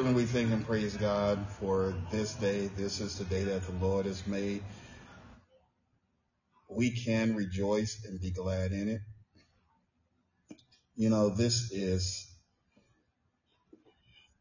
Certainly, 0.00 0.22
we 0.22 0.26
thank 0.26 0.50
and 0.50 0.64
praise 0.64 0.96
God 0.96 1.46
for 1.58 1.92
this 2.10 2.32
day. 2.32 2.68
This 2.68 3.00
is 3.02 3.18
the 3.18 3.24
day 3.24 3.44
that 3.44 3.66
the 3.66 3.84
Lord 3.84 4.06
has 4.06 4.26
made. 4.26 4.62
We 6.70 6.90
can 6.90 7.34
rejoice 7.34 8.02
and 8.06 8.18
be 8.18 8.30
glad 8.30 8.72
in 8.72 8.88
it. 8.88 9.02
You 10.96 11.10
know, 11.10 11.28
this 11.28 11.70
is 11.70 12.34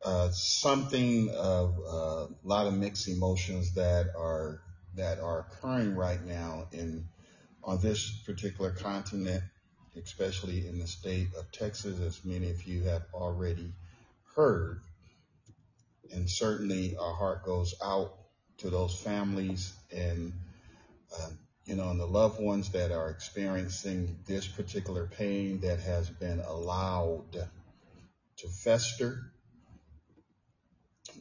uh, 0.05 0.29
something 0.31 1.29
of 1.35 1.77
uh, 1.85 1.91
a 1.91 2.45
lot 2.45 2.67
of 2.67 2.73
mixed 2.73 3.09
emotions 3.09 3.73
that 3.73 4.13
are 4.17 4.61
that 4.95 5.19
are 5.19 5.39
occurring 5.39 5.93
right 5.93 6.23
now 6.23 6.69
in 6.71 7.09
on 7.65 7.81
this 7.81 8.09
particular 8.25 8.71
continent, 8.71 9.43
especially 10.01 10.69
in 10.69 10.79
the 10.79 10.87
state 10.87 11.27
of 11.37 11.51
Texas, 11.51 11.99
as 11.99 12.23
many 12.23 12.49
of 12.49 12.63
you 12.63 12.83
have 12.83 13.03
already 13.13 13.73
heard. 14.37 14.79
And 16.13 16.29
certainly, 16.29 16.95
our 16.97 17.13
heart 17.13 17.43
goes 17.43 17.75
out 17.83 18.13
to 18.57 18.69
those 18.69 18.99
families 18.99 19.73
and 19.91 20.33
uh, 21.17 21.29
you 21.65 21.75
know, 21.75 21.89
and 21.89 21.99
the 21.99 22.05
loved 22.05 22.41
ones 22.41 22.71
that 22.71 22.91
are 22.91 23.09
experiencing 23.09 24.17
this 24.25 24.47
particular 24.47 25.05
pain 25.05 25.59
that 25.61 25.79
has 25.79 26.09
been 26.09 26.39
allowed 26.39 27.47
to 28.37 28.47
fester 28.47 29.31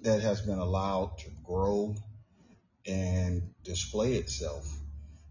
that 0.03 0.21
has 0.21 0.41
been 0.41 0.59
allowed 0.59 1.19
to 1.19 1.31
grow 1.45 1.95
and 2.87 3.43
display 3.65 4.15
itself. 4.15 4.67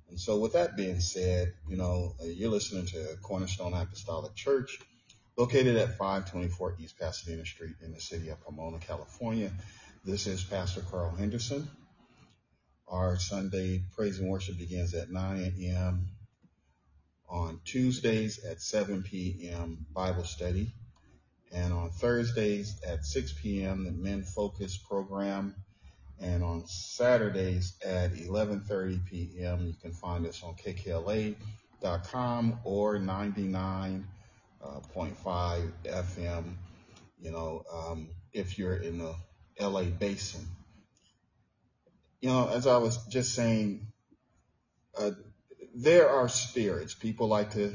And 0.10 0.20
so, 0.20 0.38
with 0.38 0.54
that 0.54 0.78
being 0.78 1.00
said, 1.00 1.54
you 1.68 1.78
know, 1.78 2.14
you're 2.24 2.52
listening 2.52 2.86
to 2.88 3.18
Cornerstone 3.22 3.74
Apostolic 3.74 4.36
Church, 4.36 4.80
located 5.38 5.76
at 5.78 5.98
524 5.98 6.78
East 6.80 6.98
Pasadena 7.00 7.46
Street 7.46 7.76
in 7.84 7.94
the 7.94 8.02
city 8.02 8.30
of 8.30 8.42
Pomona, 8.42 8.80
California. 8.80 9.52
This 10.04 10.26
is 10.26 10.44
Pastor 10.44 10.82
Carl 10.82 11.16
Henderson. 11.16 11.70
Our 12.88 13.20
Sunday 13.20 13.84
praise 13.96 14.20
and 14.20 14.30
worship 14.30 14.58
begins 14.58 14.94
at 14.96 15.12
9 15.12 15.54
a.m. 15.62 16.08
On 17.30 17.60
Tuesdays 17.66 18.44
at 18.46 18.62
7 18.62 19.04
p.m. 19.04 19.86
Bible 19.94 20.24
study 20.24 20.72
and 21.52 21.74
on 21.74 21.90
Thursdays 21.92 22.82
at 22.86 23.06
6 23.06 23.34
p.m. 23.42 23.84
the 23.86 23.92
Men 23.92 24.24
Focus 24.24 24.78
program, 24.78 25.56
and 26.20 26.44
on 26.44 26.66
Saturdays 26.68 27.76
at 27.86 28.14
11:30 28.14 29.06
p.m. 29.06 29.68
you 29.68 29.74
can 29.82 29.94
find 29.94 30.26
us 30.26 30.44
on 30.44 30.56
kkla.com 30.56 31.36
or 32.64 33.00
99.5 34.64 35.72
FM. 35.86 36.56
You 37.20 37.32
know, 37.32 37.64
um, 37.74 38.10
if 38.32 38.58
you're 38.58 38.76
in 38.76 39.00
the 39.00 39.16
LA 39.60 39.84
basin. 39.84 40.46
You 42.22 42.30
know, 42.30 42.50
as 42.50 42.68
I 42.68 42.78
was 42.78 42.98
just 43.08 43.34
saying, 43.34 43.88
uh, 44.98 45.12
there 45.76 46.10
are 46.10 46.30
spirits. 46.30 46.94
People 46.94 47.28
like 47.28 47.54
to 47.54 47.74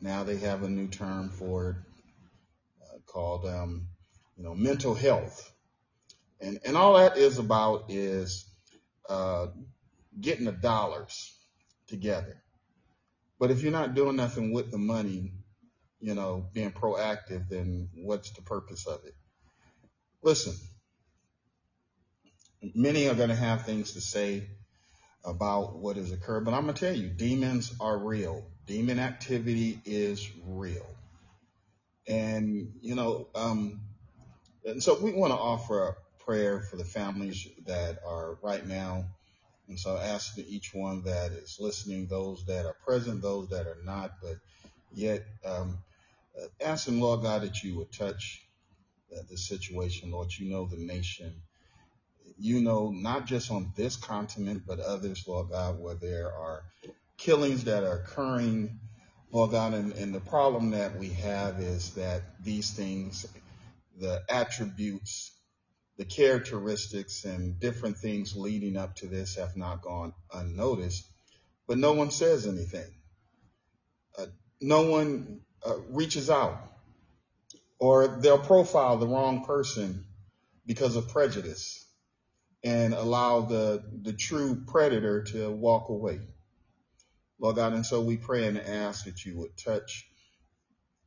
now 0.00 0.22
they 0.22 0.36
have 0.36 0.62
a 0.62 0.68
new 0.68 0.86
term 0.86 1.30
for 1.30 1.84
it 2.94 3.06
called, 3.06 3.46
um, 3.46 3.88
you 4.36 4.44
know, 4.44 4.54
mental 4.54 4.94
health. 4.94 5.52
And, 6.40 6.60
and 6.64 6.76
all 6.76 6.96
that 6.96 7.16
is 7.16 7.38
about 7.38 7.86
is 7.88 8.46
uh, 9.08 9.48
getting 10.20 10.44
the 10.44 10.52
dollars 10.52 11.34
together. 11.88 12.40
But 13.38 13.50
if 13.50 13.62
you're 13.62 13.72
not 13.72 13.94
doing 13.94 14.16
nothing 14.16 14.52
with 14.52 14.70
the 14.70 14.78
money, 14.78 15.32
you 16.00 16.14
know, 16.14 16.46
being 16.52 16.72
proactive, 16.72 17.48
then 17.48 17.88
what's 17.94 18.30
the 18.32 18.42
purpose 18.42 18.86
of 18.86 19.04
it? 19.04 19.14
Listen, 20.22 20.54
many 22.74 23.08
are 23.08 23.14
going 23.14 23.28
to 23.28 23.34
have 23.34 23.64
things 23.64 23.92
to 23.92 24.00
say 24.00 24.46
about 25.24 25.76
what 25.76 25.96
has 25.96 26.12
occurred, 26.12 26.44
but 26.44 26.54
I'm 26.54 26.62
going 26.62 26.74
to 26.74 26.86
tell 26.86 26.96
you, 26.96 27.08
demons 27.08 27.74
are 27.80 27.98
real. 27.98 28.44
Demon 28.66 28.98
activity 28.98 29.80
is 29.84 30.28
real. 30.46 30.86
And, 32.08 32.72
you 32.80 32.94
know, 32.94 33.28
um, 33.34 33.80
and 34.64 34.82
so 34.82 34.98
we 35.00 35.12
want 35.12 35.32
to 35.32 35.38
offer 35.38 35.88
a 35.88 36.22
prayer 36.24 36.60
for 36.60 36.76
the 36.76 36.84
families 36.84 37.46
that 37.66 37.98
are 38.06 38.38
right 38.42 38.66
now. 38.66 39.04
And 39.68 39.78
so 39.78 39.96
I 39.96 40.04
ask 40.04 40.34
that 40.36 40.48
each 40.48 40.74
one 40.74 41.02
that 41.04 41.32
is 41.32 41.58
listening, 41.60 42.06
those 42.06 42.44
that 42.46 42.66
are 42.66 42.76
present, 42.84 43.22
those 43.22 43.50
that 43.50 43.66
are 43.66 43.78
not, 43.84 44.12
but 44.22 44.36
yet 44.92 45.24
um, 45.44 45.78
uh, 46.38 46.46
ask 46.60 46.86
them, 46.86 47.00
Lord 47.00 47.22
God, 47.22 47.42
that 47.42 47.62
you 47.62 47.76
would 47.78 47.92
touch 47.92 48.42
uh, 49.12 49.22
the 49.30 49.36
situation. 49.36 50.10
Lord, 50.10 50.32
you 50.36 50.50
know 50.50 50.66
the 50.66 50.76
nation. 50.76 51.42
You 52.38 52.60
know, 52.60 52.90
not 52.90 53.26
just 53.26 53.50
on 53.50 53.72
this 53.76 53.96
continent, 53.96 54.62
but 54.66 54.80
others, 54.80 55.24
Lord 55.26 55.50
God, 55.50 55.78
where 55.78 55.94
there 55.94 56.32
are 56.32 56.64
killings 57.18 57.64
that 57.64 57.84
are 57.84 57.98
occurring 57.98 58.80
Lord 59.32 59.52
God, 59.52 59.74
and, 59.74 59.92
and 59.92 60.12
the 60.14 60.20
problem 60.20 60.70
that 60.70 60.98
we 60.98 61.10
have 61.10 61.60
is 61.60 61.94
that 61.94 62.22
these 62.42 62.72
things, 62.72 63.26
the 63.98 64.22
attributes, 64.28 65.32
the 65.98 66.04
characteristics, 66.04 67.24
and 67.24 67.58
different 67.60 67.96
things 67.98 68.34
leading 68.36 68.76
up 68.76 68.96
to 68.96 69.06
this 69.06 69.36
have 69.36 69.56
not 69.56 69.82
gone 69.82 70.12
unnoticed, 70.34 71.06
but 71.68 71.78
no 71.78 71.92
one 71.92 72.10
says 72.10 72.46
anything. 72.46 72.92
Uh, 74.18 74.26
no 74.60 74.90
one 74.90 75.42
uh, 75.64 75.76
reaches 75.90 76.30
out, 76.30 76.58
or 77.78 78.06
they'll 78.08 78.38
profile 78.38 78.96
the 78.96 79.06
wrong 79.06 79.44
person 79.44 80.04
because 80.66 80.96
of 80.96 81.08
prejudice 81.08 81.86
and 82.62 82.92
allow 82.94 83.40
the, 83.40 83.82
the 84.02 84.12
true 84.12 84.62
predator 84.66 85.22
to 85.22 85.50
walk 85.50 85.88
away. 85.88 86.20
Lord 87.38 87.56
God, 87.56 87.72
and 87.72 87.86
so 87.86 88.02
we 88.02 88.18
pray 88.18 88.46
and 88.46 88.58
ask 88.58 89.06
that 89.06 89.24
you 89.24 89.38
would 89.38 89.56
touch 89.56 90.06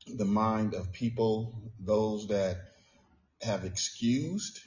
the 0.08 0.26
mind 0.26 0.74
of 0.74 0.92
people, 0.92 1.54
those 1.80 2.28
that 2.28 2.58
have 3.42 3.66
excused 3.66 4.60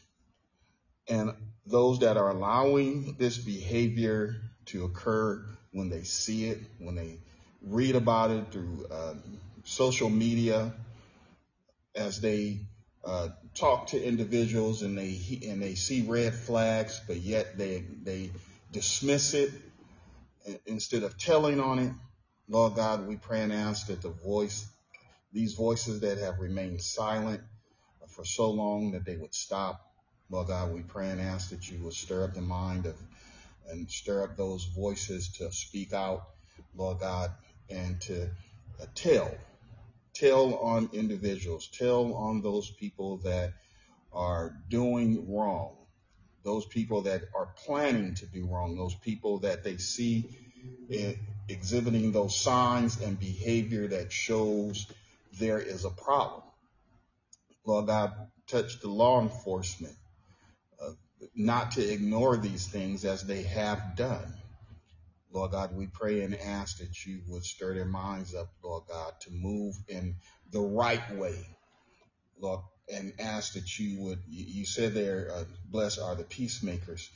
and 1.09 1.33
those 1.67 2.01
that 2.01 2.17
are 2.17 2.31
allowing 2.31 3.17
this 3.19 3.39
behavior 3.39 4.37
to 4.67 4.85
occur 4.85 5.45
when 5.73 5.89
they 5.89 6.03
see 6.03 6.49
it, 6.49 6.59
when 6.79 6.95
they 6.95 7.19
read 7.63 7.97
about 7.97 8.31
it 8.31 8.51
through 8.51 8.87
uh, 8.91 9.15
social 9.67 10.09
media, 10.09 10.73
as 11.95 12.21
they 12.21 12.61
uh, 13.05 13.29
talk 13.55 13.89
to 13.89 14.03
individuals 14.03 14.83
and 14.83 14.97
they 14.97 15.41
and 15.49 15.63
they 15.63 15.75
see 15.75 16.03
red 16.03 16.35
flags, 16.35 17.01
but 17.07 17.17
yet 17.17 17.59
they 17.59 17.85
they 18.03 18.31
dismiss 18.73 19.35
it 19.35 19.51
instead 20.67 21.03
of 21.03 21.19
telling 21.19 21.61
on 21.61 21.79
it, 21.79 21.93
Lord 22.49 22.75
God, 22.75 23.07
we 23.07 23.17
pray 23.17 23.43
and 23.43 23.53
ask 23.53 23.89
that 23.89 24.03
the 24.03 24.11
voice, 24.11 24.67
these 25.33 25.55
voices 25.55 26.01
that 26.01 26.19
have 26.19 26.39
remained 26.39 26.81
silent 26.81 27.41
for 28.09 28.25
so 28.25 28.51
long, 28.51 28.93
that 28.93 29.05
they 29.05 29.17
would 29.17 29.35
stop. 29.35 29.81
Lord 30.31 30.49
God, 30.49 30.73
we 30.73 30.83
pray 30.83 31.11
and 31.11 31.21
ask 31.21 31.51
that 31.51 31.71
you 31.71 31.83
would 31.85 31.93
stir 31.95 32.25
up 32.25 32.35
the 32.35 32.41
mind 32.41 32.87
of 32.87 32.97
and 33.69 33.91
stir 33.91 34.23
up 34.23 34.37
those 34.37 34.65
voices 34.65 35.29
to 35.39 35.51
speak 35.53 35.93
out, 35.93 36.29
Lord 36.77 37.01
God, 37.01 37.33
and 37.69 38.01
to 38.03 38.25
uh, 38.81 38.87
tell, 38.95 39.31
tell 40.19 40.55
on 40.57 40.91
individuals, 40.93 41.69
tell 41.69 42.15
on 42.15 42.43
those 42.43 42.71
people 42.71 43.19
that 43.19 43.53
are 44.13 44.57
doing 44.69 45.35
wrong, 45.35 45.77
those 46.45 46.65
people 46.67 47.03
that 47.03 47.23
are 47.35 47.49
planning 47.65 48.15
to 48.15 48.27
do 48.27 48.47
wrong, 48.47 48.77
those 48.77 48.95
people 48.95 49.39
that 49.41 49.65
they 49.65 49.77
see 49.77 50.25
exhibiting 51.49 52.13
those 52.13 52.39
signs 52.39 53.01
and 53.01 53.19
behavior 53.19 53.89
that 53.89 54.13
shows 54.13 54.87
there 55.39 55.59
is 55.59 55.85
a 55.85 55.91
problem. 55.91 56.43
Lord 57.65 57.87
God, 57.87 58.13
touch 58.47 58.81
the 58.81 58.89
law 58.89 59.21
enforcement 59.21 59.97
uh, 60.81 60.91
not 61.35 61.73
to 61.73 61.83
ignore 61.83 62.37
these 62.37 62.67
things 62.67 63.05
as 63.05 63.23
they 63.23 63.43
have 63.43 63.97
done. 63.97 64.33
Lord 65.37 65.51
God, 65.51 65.77
we 65.77 65.87
pray 65.87 66.23
and 66.23 66.35
ask 66.35 66.79
that 66.79 67.05
you 67.05 67.21
would 67.29 67.45
stir 67.45 67.75
their 67.75 67.85
minds 67.85 68.35
up, 68.35 68.49
Lord 68.65 68.85
God, 68.89 69.13
to 69.21 69.31
move 69.31 69.75
in 69.87 70.17
the 70.51 70.63
right 70.63 71.15
way, 71.15 71.37
Lord, 72.41 72.61
and 72.91 73.13
ask 73.19 73.53
that 73.53 73.79
you 73.79 74.01
would, 74.01 74.21
you 74.27 74.65
said 74.65 74.95
they're 74.95 75.31
uh, 75.31 75.45
blessed 75.71 76.01
are 76.01 76.15
the 76.15 76.25
peacemakers, 76.25 77.11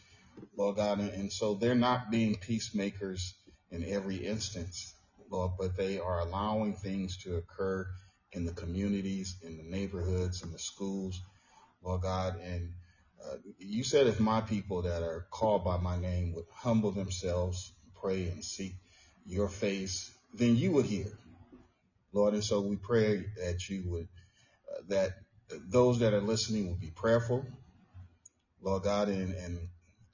Lord 0.54 0.76
God, 0.76 0.98
and, 0.98 1.08
and 1.14 1.32
so 1.32 1.54
they're 1.54 1.74
not 1.74 2.10
being 2.10 2.36
peacemakers 2.36 3.32
in 3.70 3.86
every 3.86 4.16
instance, 4.16 4.94
Lord, 5.30 5.52
but 5.58 5.78
they 5.78 5.98
are 5.98 6.20
allowing 6.20 6.74
things 6.74 7.16
to 7.22 7.36
occur 7.36 7.86
in 8.32 8.44
the 8.44 8.52
communities, 8.52 9.36
in 9.42 9.56
the 9.56 9.64
neighborhoods, 9.64 10.42
in 10.42 10.52
the 10.52 10.58
schools, 10.58 11.18
Lord 11.82 12.02
God. 12.02 12.38
And 12.44 12.74
uh, 13.26 13.36
you 13.58 13.82
said 13.82 14.08
if 14.08 14.20
my 14.20 14.42
people 14.42 14.82
that 14.82 15.02
are 15.02 15.26
called 15.30 15.64
by 15.64 15.78
my 15.78 15.98
name 15.98 16.34
would 16.34 16.44
humble 16.52 16.90
themselves, 16.90 17.72
pray, 18.00 18.28
and 18.28 18.44
seek 18.44 18.74
your 19.26 19.48
face, 19.48 20.10
then 20.34 20.56
you 20.56 20.72
would 20.72 20.86
hear 20.86 21.06
Lord. 22.12 22.34
And 22.34 22.44
so 22.44 22.60
we 22.60 22.76
pray 22.76 23.24
that 23.36 23.68
you 23.68 23.82
would, 23.86 24.08
uh, 24.70 24.82
that 24.88 25.12
those 25.68 26.00
that 26.00 26.14
are 26.14 26.20
listening 26.20 26.68
will 26.68 26.76
be 26.76 26.90
prayerful, 26.90 27.44
Lord 28.62 28.82
God, 28.84 29.08
and, 29.08 29.34
and 29.34 29.58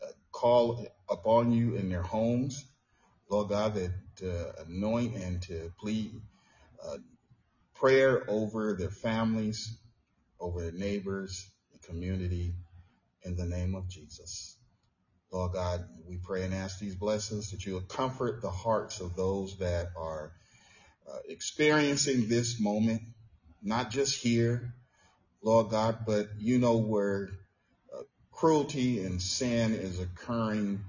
uh, 0.02 0.12
call 0.32 0.86
upon 1.10 1.52
you 1.52 1.76
in 1.76 1.88
their 1.88 2.02
homes, 2.02 2.64
Lord 3.28 3.48
God, 3.48 3.74
that 3.74 3.92
uh, 4.22 4.62
anoint 4.66 5.16
and 5.16 5.42
to 5.42 5.72
plead 5.78 6.20
uh, 6.84 6.98
prayer 7.74 8.24
over 8.28 8.74
their 8.74 8.90
families, 8.90 9.76
over 10.40 10.62
their 10.62 10.72
neighbors, 10.72 11.50
the 11.72 11.78
community, 11.86 12.54
in 13.24 13.36
the 13.36 13.44
name 13.44 13.74
of 13.74 13.88
Jesus. 13.88 14.56
Lord 15.32 15.52
God, 15.52 15.84
we 16.08 16.18
pray 16.18 16.44
and 16.44 16.54
ask 16.54 16.78
these 16.78 16.94
blessings 16.94 17.50
that 17.50 17.66
you 17.66 17.74
will 17.74 17.80
comfort 17.82 18.42
the 18.42 18.50
hearts 18.50 19.00
of 19.00 19.16
those 19.16 19.58
that 19.58 19.88
are 19.96 20.32
uh, 21.10 21.18
experiencing 21.28 22.28
this 22.28 22.60
moment, 22.60 23.02
not 23.62 23.90
just 23.90 24.16
here, 24.16 24.74
Lord 25.42 25.70
God, 25.70 25.98
but 26.06 26.28
you 26.38 26.58
know 26.58 26.78
where 26.78 27.30
uh, 27.94 28.02
cruelty 28.32 29.04
and 29.04 29.20
sin 29.20 29.74
is 29.74 30.00
occurring 30.00 30.80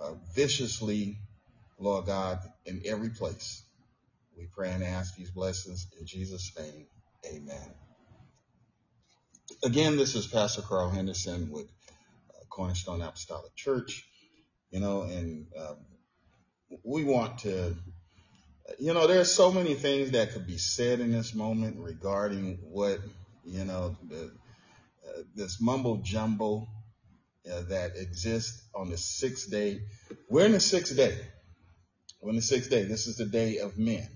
uh, 0.00 0.14
viciously, 0.34 1.18
Lord 1.78 2.06
God, 2.06 2.40
in 2.66 2.82
every 2.86 3.10
place. 3.10 3.62
We 4.36 4.46
pray 4.46 4.70
and 4.72 4.84
ask 4.84 5.16
these 5.16 5.30
blessings 5.30 5.88
in 5.98 6.06
Jesus' 6.06 6.52
name. 6.58 6.86
Amen. 7.26 7.74
Again, 9.64 9.96
this 9.96 10.14
is 10.14 10.26
Pastor 10.26 10.62
Carl 10.62 10.90
Henderson 10.90 11.50
with 11.50 11.68
Cornerstone 12.58 13.02
Apostolic 13.02 13.54
Church, 13.54 14.04
you 14.72 14.80
know, 14.80 15.02
and 15.02 15.46
um, 15.56 15.76
we 16.82 17.04
want 17.04 17.38
to, 17.38 17.76
you 18.80 18.92
know, 18.92 19.06
there's 19.06 19.32
so 19.32 19.52
many 19.52 19.74
things 19.74 20.10
that 20.10 20.32
could 20.32 20.44
be 20.44 20.58
said 20.58 20.98
in 20.98 21.12
this 21.12 21.36
moment 21.36 21.76
regarding 21.78 22.58
what, 22.64 22.98
you 23.44 23.64
know, 23.64 23.96
the, 24.08 24.32
uh, 25.06 25.22
this 25.36 25.60
mumble 25.60 25.98
jumbo 25.98 26.66
uh, 27.48 27.62
that 27.68 27.92
exists 27.96 28.60
on 28.74 28.90
the 28.90 28.98
sixth 28.98 29.48
day. 29.48 29.82
We're 30.28 30.46
in 30.46 30.52
the 30.52 30.58
sixth 30.58 30.96
day. 30.96 31.16
We're 32.20 32.30
in 32.30 32.36
the 32.36 32.42
sixth 32.42 32.70
day. 32.70 32.82
This 32.82 33.06
is 33.06 33.18
the 33.18 33.26
day 33.26 33.58
of 33.58 33.78
men. 33.78 34.08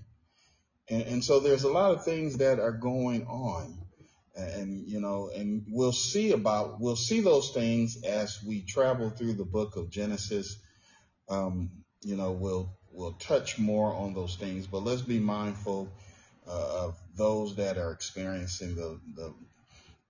And, 0.89 1.03
and 1.03 1.23
so 1.23 1.39
there's 1.39 1.63
a 1.63 1.71
lot 1.71 1.91
of 1.91 2.03
things 2.03 2.39
that 2.39 2.59
are 2.59 2.73
going 2.73 3.25
on. 3.25 3.82
And, 4.35 4.87
you 4.87 4.99
know, 4.99 5.29
and 5.33 5.63
we'll 5.69 5.91
see 5.91 6.31
about, 6.31 6.81
we'll 6.81 6.95
see 6.95 7.21
those 7.21 7.51
things 7.51 8.03
as 8.03 8.39
we 8.43 8.61
travel 8.61 9.11
through 9.11 9.33
the 9.33 9.45
book 9.45 9.75
of 9.75 9.91
Genesis. 9.91 10.57
Um, 11.29 11.69
you 12.01 12.15
know, 12.15 12.31
we'll, 12.31 12.75
we'll 12.91 13.13
touch 13.13 13.59
more 13.59 13.93
on 13.93 14.13
those 14.13 14.35
things, 14.35 14.65
but 14.65 14.83
let's 14.83 15.03
be 15.03 15.19
mindful 15.19 15.91
uh, 16.47 16.85
of 16.85 16.97
those 17.15 17.57
that 17.57 17.77
are 17.77 17.91
experiencing 17.91 18.75
the, 18.75 18.99
the, 19.15 19.33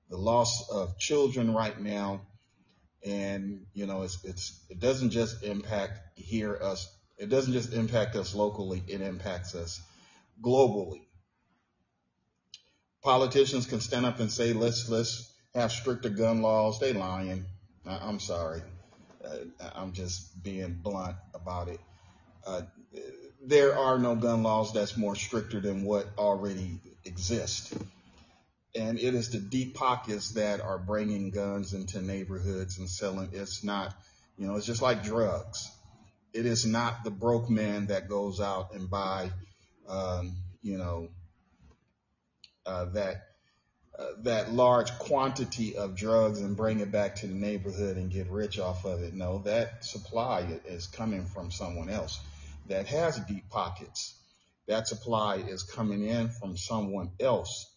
the 0.10 0.18
loss 0.18 0.70
of 0.70 0.98
children 0.98 1.54
right 1.54 1.80
now. 1.80 2.22
And, 3.06 3.66
you 3.74 3.86
know, 3.86 4.04
it's, 4.04 4.24
it's, 4.24 4.64
it 4.70 4.80
doesn't 4.80 5.10
just 5.10 5.44
impact 5.44 6.00
here 6.16 6.58
us. 6.62 6.90
It 7.18 7.30
doesn't 7.30 7.54
just 7.54 7.74
impact 7.74 8.16
us 8.16 8.34
locally. 8.34 8.84
It 8.88 9.02
impacts 9.02 9.54
us 9.54 9.82
globally. 10.42 11.02
Politicians 13.04 13.66
can 13.66 13.80
stand 13.80 14.06
up 14.06 14.20
and 14.20 14.32
say, 14.32 14.54
let's, 14.54 14.90
let's 14.90 15.32
have 15.54 15.72
stricter 15.72 16.10
gun 16.10 16.42
laws. 16.42 16.80
They 16.80 16.94
lying. 16.94 17.46
I, 17.86 18.10
am 18.10 18.20
sorry. 18.20 18.62
Uh, 19.24 19.38
I'm 19.76 19.94
just 19.94 20.42
being 20.42 20.80
blunt 20.82 21.18
about 21.34 21.68
it. 21.68 21.80
Uh, 22.46 22.62
there 23.46 23.78
are 23.78 24.00
no 24.00 24.16
gun 24.16 24.44
laws 24.44 24.74
that's 24.74 24.96
more 24.96 25.16
stricter 25.16 25.60
than 25.60 25.84
what 25.84 26.08
already 26.18 26.80
exists. 27.04 27.74
And 28.76 28.98
it 28.98 29.14
is 29.14 29.30
the 29.30 29.40
deep 29.40 29.76
pockets 29.76 30.32
that 30.32 30.62
are 30.62 30.80
bringing 30.80 31.30
guns 31.30 31.74
into 31.74 32.02
neighborhoods 32.02 32.80
and 32.80 32.90
selling. 32.90 33.30
It's 33.34 33.64
not, 33.64 33.94
you 34.38 34.48
know, 34.48 34.56
it's 34.56 34.66
just 34.66 34.82
like 34.82 35.04
drugs. 35.04 35.70
It 36.34 36.46
is 36.46 36.66
not 36.66 37.04
the 37.04 37.12
broke 37.12 37.50
man 37.50 37.88
that 37.88 38.10
goes 38.10 38.40
out 38.40 38.74
and 38.74 38.90
buy 38.90 39.30
um, 39.88 40.36
you 40.62 40.78
know, 40.78 41.10
that 42.66 43.28
uh, 43.98 44.08
that 44.24 44.52
large 44.52 44.92
quantity 44.98 45.76
of 45.76 45.96
drugs 45.96 46.42
and 46.42 46.58
bring 46.58 46.80
it 46.80 46.92
back 46.92 47.16
to 47.16 47.28
the 47.28 47.34
neighborhood 47.34 47.96
and 47.96 48.12
get 48.12 48.28
rich 48.30 48.58
off 48.58 48.86
of 48.86 49.04
it. 49.04 49.14
No, 49.14 49.40
that 49.40 49.86
supply 49.86 50.60
is 50.66 50.88
coming 50.88 51.26
from 51.26 51.52
someone 51.52 51.90
else 51.90 52.20
that 52.68 52.88
has 52.88 53.20
deep 53.20 53.50
pockets. 53.50 54.16
That 54.68 54.88
supply 54.88 55.36
is 55.36 55.62
coming 55.62 56.04
in 56.04 56.30
from 56.30 56.58
someone 56.58 57.12
else 57.20 57.70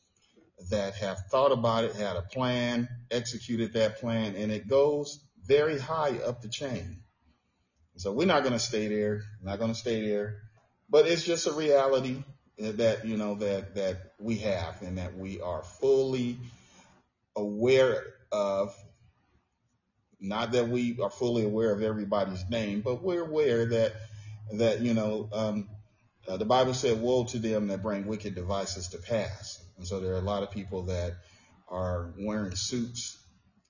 that 0.71 0.95
have 0.95 1.19
thought 1.31 1.53
about 1.53 1.85
it, 1.85 1.95
had 1.97 2.17
a 2.17 2.23
plan, 2.23 2.89
executed 3.11 3.75
that 3.75 3.99
plan, 3.99 4.37
and 4.37 4.51
it 4.51 4.69
goes 4.69 5.21
very 5.45 5.79
high 5.79 6.17
up 6.27 6.41
the 6.41 6.49
chain. 6.49 7.03
So 7.97 8.13
we're 8.13 8.27
not 8.27 8.43
going 8.43 8.55
to 8.55 8.59
stay 8.59 8.89
there, 8.89 9.23
not 9.43 9.59
going 9.59 9.73
to 9.73 9.79
stay 9.79 10.09
there 10.09 10.37
but 10.89 11.07
it's 11.07 11.25
just 11.25 11.47
a 11.47 11.53
reality 11.53 12.23
that 12.59 13.05
you 13.05 13.17
know 13.17 13.35
that 13.35 13.75
that 13.75 14.13
we 14.19 14.37
have 14.39 14.81
and 14.83 14.99
that 14.99 15.17
we 15.17 15.41
are 15.41 15.63
fully 15.63 16.39
aware 17.37 18.03
of 18.33 18.75
not 20.21 20.53
that 20.53 20.69
we 20.69 20.99
are 21.03 21.11
fully 21.11 21.45
aware 21.45 21.73
of 21.73 21.83
everybody's 21.83 22.49
name 22.49 22.81
but 22.81 23.03
we're 23.03 23.25
aware 23.27 23.67
that 23.67 23.93
that 24.53 24.81
you 24.81 24.95
know 24.95 25.29
um, 25.33 25.69
uh, 26.29 26.37
the 26.37 26.45
bible 26.45 26.73
said 26.73 27.01
woe 27.01 27.25
to 27.25 27.39
them 27.39 27.67
that 27.69 27.83
bring 27.83 28.07
wicked 28.07 28.35
devices 28.35 28.89
to 28.89 28.99
pass. 28.99 29.63
And 29.77 29.87
so 29.87 30.01
there 30.01 30.15
are 30.15 30.19
a 30.19 30.23
lot 30.23 30.43
of 30.43 30.51
people 30.51 30.85
that 30.85 31.13
are 31.69 32.13
wearing 32.19 32.55
suits 32.57 33.19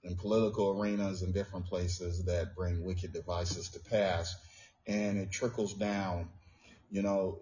in 0.04 0.16
political 0.16 0.78
arenas 0.78 1.22
and 1.22 1.34
different 1.34 1.66
places 1.66 2.24
that 2.26 2.54
bring 2.54 2.84
wicked 2.84 3.12
devices 3.12 3.70
to 3.70 3.80
pass 3.80 4.36
and 4.86 5.18
it 5.18 5.32
trickles 5.32 5.74
down 5.74 6.28
you 6.90 7.02
know, 7.02 7.40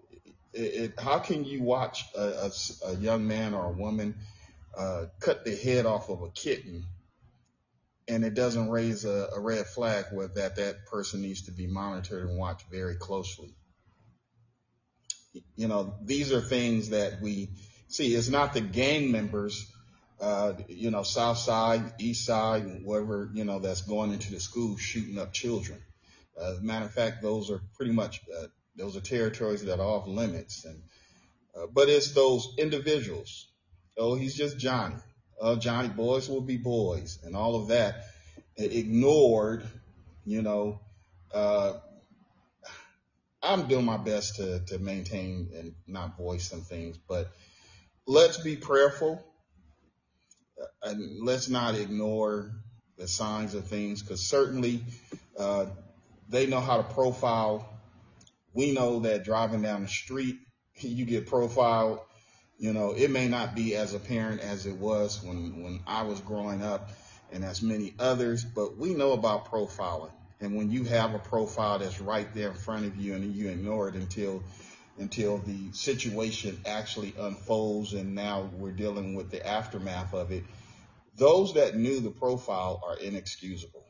it, 0.55 0.61
it, 0.61 0.99
how 0.99 1.19
can 1.19 1.43
you 1.43 1.61
watch 1.61 2.05
a, 2.17 2.21
a, 2.21 2.51
a, 2.87 2.95
young 2.95 3.27
man 3.27 3.53
or 3.53 3.65
a 3.65 3.71
woman 3.71 4.15
uh, 4.77 5.05
cut 5.19 5.43
the 5.43 5.55
head 5.55 5.85
off 5.85 6.09
of 6.09 6.21
a 6.21 6.29
kitten 6.29 6.85
and 8.07 8.23
it 8.23 8.33
doesn't 8.33 8.69
raise 8.69 9.03
a, 9.03 9.29
a 9.35 9.39
red 9.39 9.65
flag 9.65 10.05
where 10.11 10.27
that 10.29 10.55
that 10.55 10.85
person 10.85 11.21
needs 11.21 11.43
to 11.43 11.51
be 11.51 11.67
monitored 11.67 12.27
and 12.27 12.37
watched 12.37 12.69
very 12.71 12.95
closely? 12.95 13.53
You 15.57 15.67
know, 15.67 15.95
these 16.01 16.31
are 16.31 16.39
things 16.41 16.89
that 16.89 17.21
we 17.21 17.49
see. 17.89 18.15
It's 18.15 18.29
not 18.29 18.53
the 18.53 18.61
gang 18.61 19.11
members, 19.11 19.69
uh, 20.21 20.53
you 20.69 20.91
know, 20.91 21.03
South 21.03 21.37
Side, 21.37 21.93
East 21.99 22.25
Side, 22.25 22.83
whatever, 22.83 23.29
you 23.33 23.43
know, 23.43 23.59
that's 23.59 23.81
going 23.81 24.13
into 24.13 24.31
the 24.31 24.39
school 24.39 24.77
shooting 24.77 25.17
up 25.17 25.33
children. 25.33 25.81
Uh, 26.39 26.51
as 26.51 26.59
a 26.59 26.61
matter 26.61 26.85
of 26.85 26.93
fact, 26.93 27.21
those 27.21 27.51
are 27.51 27.61
pretty 27.75 27.91
much 27.91 28.21
uh, 28.39 28.47
those 28.75 28.95
are 28.97 29.01
territories 29.01 29.65
that 29.65 29.79
are 29.79 29.85
off 29.85 30.07
limits. 30.07 30.65
And, 30.65 30.81
uh, 31.55 31.67
but 31.73 31.89
it's 31.89 32.13
those 32.13 32.53
individuals. 32.57 33.47
Oh, 33.97 34.15
he's 34.15 34.35
just 34.35 34.57
Johnny. 34.57 34.95
Oh, 35.39 35.55
Johnny, 35.55 35.89
boys 35.89 36.29
will 36.29 36.41
be 36.41 36.57
boys 36.57 37.19
and 37.23 37.35
all 37.35 37.55
of 37.55 37.69
that 37.69 38.05
ignored, 38.57 39.63
you 40.25 40.41
know, 40.41 40.79
uh, 41.33 41.73
I'm 43.43 43.67
doing 43.67 43.85
my 43.85 43.97
best 43.97 44.37
to, 44.37 44.59
to 44.67 44.79
maintain 44.79 45.51
and 45.55 45.75
not 45.87 46.17
voice 46.17 46.49
some 46.49 46.61
things, 46.61 46.97
but 46.97 47.31
let's 48.07 48.37
be 48.37 48.55
prayerful 48.55 49.23
uh, 50.59 50.89
and 50.89 51.23
let's 51.23 51.47
not 51.47 51.75
ignore 51.75 52.51
the 52.97 53.07
signs 53.07 53.53
of 53.53 53.67
things 53.67 54.01
because 54.01 54.25
certainly 54.25 54.83
uh, 55.37 55.65
they 56.29 56.47
know 56.47 56.61
how 56.61 56.77
to 56.77 56.83
profile 56.83 57.74
we 58.55 58.71
know 58.71 59.01
that 59.01 59.25
driving 59.25 59.61
down 59.61 59.83
the 59.83 59.87
street, 59.87 60.37
you 60.79 61.05
get 61.05 61.27
profiled. 61.27 61.99
You 62.57 62.71
know, 62.73 62.93
it 62.93 63.11
may 63.11 63.27
not 63.27 63.53
be 63.53 63.75
as 63.75 63.93
apparent 63.93 64.41
as 64.41 64.65
it 64.65 64.77
was 64.77 65.21
when, 65.21 65.61
when 65.61 65.81
I 65.85 66.03
was 66.03 66.21
growing 66.21 66.63
up 66.63 66.89
and 67.31 67.43
as 67.43 67.61
many 67.61 67.93
others, 67.99 68.45
but 68.45 68.77
we 68.77 68.93
know 68.93 69.11
about 69.11 69.51
profiling. 69.51 70.11
And 70.39 70.55
when 70.55 70.71
you 70.71 70.85
have 70.85 71.13
a 71.13 71.19
profile 71.19 71.79
that's 71.79 71.99
right 71.99 72.33
there 72.33 72.49
in 72.49 72.55
front 72.55 72.85
of 72.85 72.95
you 72.95 73.13
and 73.13 73.35
you 73.35 73.49
ignore 73.49 73.89
it 73.89 73.95
until 73.95 74.43
until 74.97 75.39
the 75.39 75.73
situation 75.73 76.57
actually 76.65 77.13
unfolds 77.19 77.91
and 77.91 78.15
now 78.15 78.49
we're 78.53 78.71
dealing 78.71 79.13
with 79.13 79.29
the 79.29 79.45
aftermath 79.45 80.13
of 80.13 80.31
it, 80.31 80.45
those 81.17 81.55
that 81.55 81.75
knew 81.75 81.99
the 81.99 82.11
profile 82.11 82.81
are 82.87 82.97
inexcusable. 82.97 83.85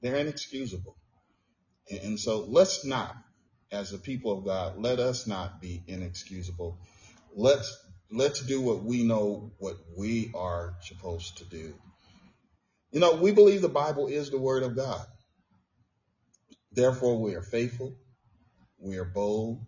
They're 0.00 0.16
inexcusable. 0.16 0.96
And 2.02 2.18
so 2.18 2.44
let's 2.48 2.84
not 2.84 3.14
as 3.72 3.92
a 3.92 3.98
people 3.98 4.38
of 4.38 4.44
God, 4.44 4.78
let 4.78 5.00
us 5.00 5.26
not 5.26 5.60
be 5.60 5.82
inexcusable. 5.86 6.78
Let's 7.34 7.78
let's 8.12 8.40
do 8.40 8.60
what 8.62 8.84
we 8.84 9.04
know 9.04 9.52
what 9.58 9.76
we 9.96 10.32
are 10.34 10.76
supposed 10.82 11.38
to 11.38 11.44
do. 11.46 11.74
You 12.92 13.00
know, 13.00 13.16
we 13.16 13.32
believe 13.32 13.62
the 13.62 13.68
Bible 13.68 14.08
is 14.08 14.30
the 14.30 14.38
word 14.38 14.62
of 14.64 14.76
God. 14.76 15.06
Therefore, 16.72 17.20
we 17.20 17.34
are 17.34 17.42
faithful, 17.42 17.94
we 18.78 18.98
are 18.98 19.04
bold, 19.06 19.60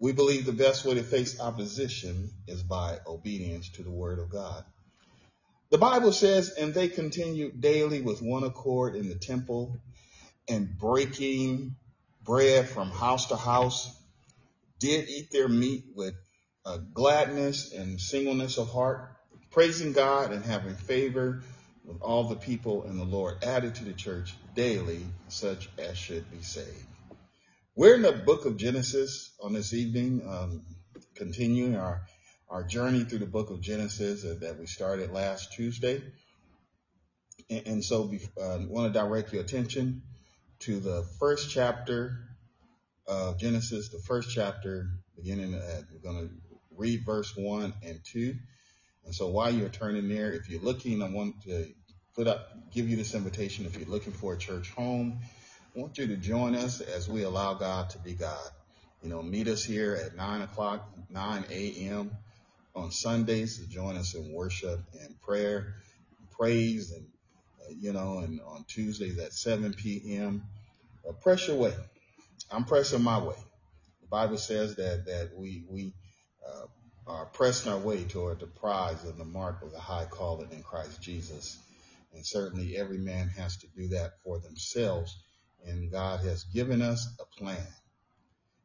We 0.00 0.12
believe 0.12 0.46
the 0.46 0.52
best 0.52 0.84
way 0.84 0.94
to 0.94 1.04
face 1.04 1.40
opposition 1.40 2.30
is 2.48 2.62
by 2.62 2.98
obedience 3.06 3.70
to 3.70 3.84
the 3.84 3.90
word 3.90 4.18
of 4.20 4.30
God. 4.30 4.64
The 5.70 5.78
Bible 5.78 6.12
says, 6.12 6.50
and 6.50 6.74
they 6.74 6.88
continued 6.88 7.60
daily 7.60 8.02
with 8.02 8.22
one 8.22 8.44
accord 8.44 8.96
in 8.96 9.08
the 9.08 9.16
temple 9.16 9.78
and 10.48 10.78
breaking 10.78 11.76
bread 12.24 12.68
from 12.68 12.90
house 12.90 13.26
to 13.26 13.36
house, 13.36 13.98
did 14.78 15.08
eat 15.08 15.30
their 15.30 15.48
meat 15.48 15.84
with 15.94 16.14
uh, 16.64 16.78
gladness 16.92 17.72
and 17.72 18.00
singleness 18.00 18.58
of 18.58 18.68
heart, 18.70 19.16
praising 19.50 19.92
God 19.92 20.32
and 20.32 20.44
having 20.44 20.74
favor 20.74 21.42
with 21.84 22.00
all 22.00 22.24
the 22.24 22.36
people, 22.36 22.84
and 22.84 22.98
the 22.98 23.04
Lord 23.04 23.42
added 23.42 23.74
to 23.76 23.84
the 23.84 23.92
church 23.92 24.34
daily 24.54 25.04
such 25.28 25.68
as 25.78 25.98
should 25.98 26.30
be 26.30 26.42
saved. 26.42 26.86
We're 27.74 27.94
in 27.94 28.02
the 28.02 28.12
book 28.12 28.44
of 28.44 28.56
Genesis 28.56 29.32
on 29.42 29.52
this 29.52 29.72
evening, 29.72 30.22
um, 30.28 30.62
continuing 31.14 31.74
our, 31.76 32.02
our 32.48 32.62
journey 32.62 33.04
through 33.04 33.20
the 33.20 33.26
book 33.26 33.50
of 33.50 33.60
Genesis 33.60 34.22
that 34.22 34.56
we 34.58 34.66
started 34.66 35.10
last 35.12 35.52
Tuesday. 35.54 36.02
And, 37.50 37.66
and 37.66 37.84
so 37.84 38.12
I 38.40 38.58
want 38.68 38.92
to 38.92 38.98
direct 38.98 39.32
your 39.32 39.42
attention 39.42 40.02
to 40.62 40.78
the 40.78 41.02
first 41.18 41.50
chapter 41.50 42.18
of 43.08 43.36
Genesis, 43.38 43.88
the 43.88 43.98
first 43.98 44.30
chapter, 44.30 44.90
beginning 45.16 45.54
at, 45.54 45.84
we're 45.92 46.12
going 46.12 46.28
to 46.28 46.34
read 46.76 47.04
verse 47.04 47.36
1 47.36 47.74
and 47.84 48.00
2. 48.04 48.34
And 49.04 49.12
so 49.12 49.26
while 49.26 49.52
you're 49.52 49.68
turning 49.68 50.08
there, 50.08 50.32
if 50.32 50.48
you're 50.48 50.62
looking, 50.62 51.02
I 51.02 51.08
want 51.08 51.42
to 51.42 51.66
put 52.14 52.28
up, 52.28 52.70
give 52.70 52.88
you 52.88 52.96
this 52.96 53.12
invitation. 53.14 53.66
If 53.66 53.76
you're 53.76 53.88
looking 53.88 54.12
for 54.12 54.34
a 54.34 54.38
church 54.38 54.70
home, 54.70 55.18
I 55.74 55.80
want 55.80 55.98
you 55.98 56.06
to 56.06 56.16
join 56.16 56.54
us 56.54 56.80
as 56.80 57.08
we 57.08 57.24
allow 57.24 57.54
God 57.54 57.90
to 57.90 57.98
be 57.98 58.12
God. 58.12 58.48
You 59.02 59.10
know, 59.10 59.20
meet 59.20 59.48
us 59.48 59.64
here 59.64 59.94
at 59.96 60.14
9 60.14 60.42
o'clock, 60.42 60.88
9 61.10 61.44
a.m. 61.50 62.12
on 62.76 62.92
Sundays 62.92 63.58
to 63.58 63.68
join 63.68 63.96
us 63.96 64.14
in 64.14 64.32
worship 64.32 64.78
and 65.00 65.20
prayer, 65.22 65.74
and 66.20 66.30
praise, 66.30 66.92
and, 66.92 67.04
uh, 67.62 67.74
you 67.80 67.92
know, 67.92 68.18
and 68.18 68.40
on 68.42 68.64
Tuesdays 68.68 69.18
at 69.18 69.32
7 69.32 69.74
p.m. 69.74 70.44
Uh, 71.08 71.12
press 71.12 71.46
your 71.48 71.56
way. 71.56 71.74
I'm 72.50 72.64
pressing 72.64 73.02
my 73.02 73.18
way. 73.18 73.36
The 74.00 74.08
Bible 74.08 74.38
says 74.38 74.76
that, 74.76 75.06
that 75.06 75.30
we, 75.36 75.64
we, 75.68 75.94
uh, 76.46 76.66
are 77.06 77.26
pressing 77.26 77.72
our 77.72 77.78
way 77.78 78.04
toward 78.04 78.38
the 78.40 78.46
prize 78.46 79.02
and 79.04 79.18
the 79.18 79.24
mark 79.24 79.62
of 79.62 79.72
the 79.72 79.80
high 79.80 80.06
calling 80.08 80.50
in 80.52 80.62
Christ 80.62 81.02
Jesus. 81.02 81.58
And 82.14 82.24
certainly 82.24 82.76
every 82.76 82.98
man 82.98 83.28
has 83.28 83.56
to 83.58 83.66
do 83.76 83.88
that 83.88 84.12
for 84.22 84.38
themselves. 84.38 85.16
And 85.66 85.90
God 85.90 86.20
has 86.20 86.44
given 86.44 86.82
us 86.82 87.08
a 87.20 87.24
plan. 87.38 87.66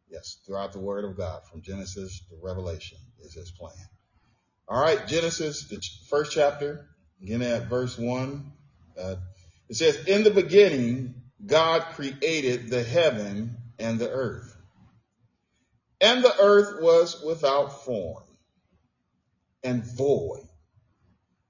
Yes, 0.09 0.37
throughout 0.45 0.73
the 0.73 0.79
word 0.79 1.05
of 1.05 1.17
God, 1.17 1.41
from 1.51 1.61
Genesis 1.61 2.21
to 2.29 2.35
Revelation 2.41 2.97
is 3.21 3.33
his 3.33 3.51
plan. 3.51 3.73
All 4.67 4.81
right, 4.81 5.07
Genesis, 5.07 5.67
the 5.69 5.81
first 6.09 6.31
chapter, 6.31 6.87
beginning 7.19 7.49
at 7.49 7.67
verse 7.69 7.97
one. 7.97 8.51
Uh, 8.99 9.15
it 9.69 9.75
says, 9.75 10.05
in 10.05 10.23
the 10.23 10.31
beginning, 10.31 11.15
God 11.45 11.81
created 11.93 12.69
the 12.69 12.83
heaven 12.83 13.57
and 13.79 13.99
the 13.99 14.09
earth. 14.09 14.55
And 16.01 16.23
the 16.23 16.35
earth 16.39 16.81
was 16.81 17.23
without 17.23 17.83
form 17.83 18.23
and 19.63 19.83
void, 19.83 20.47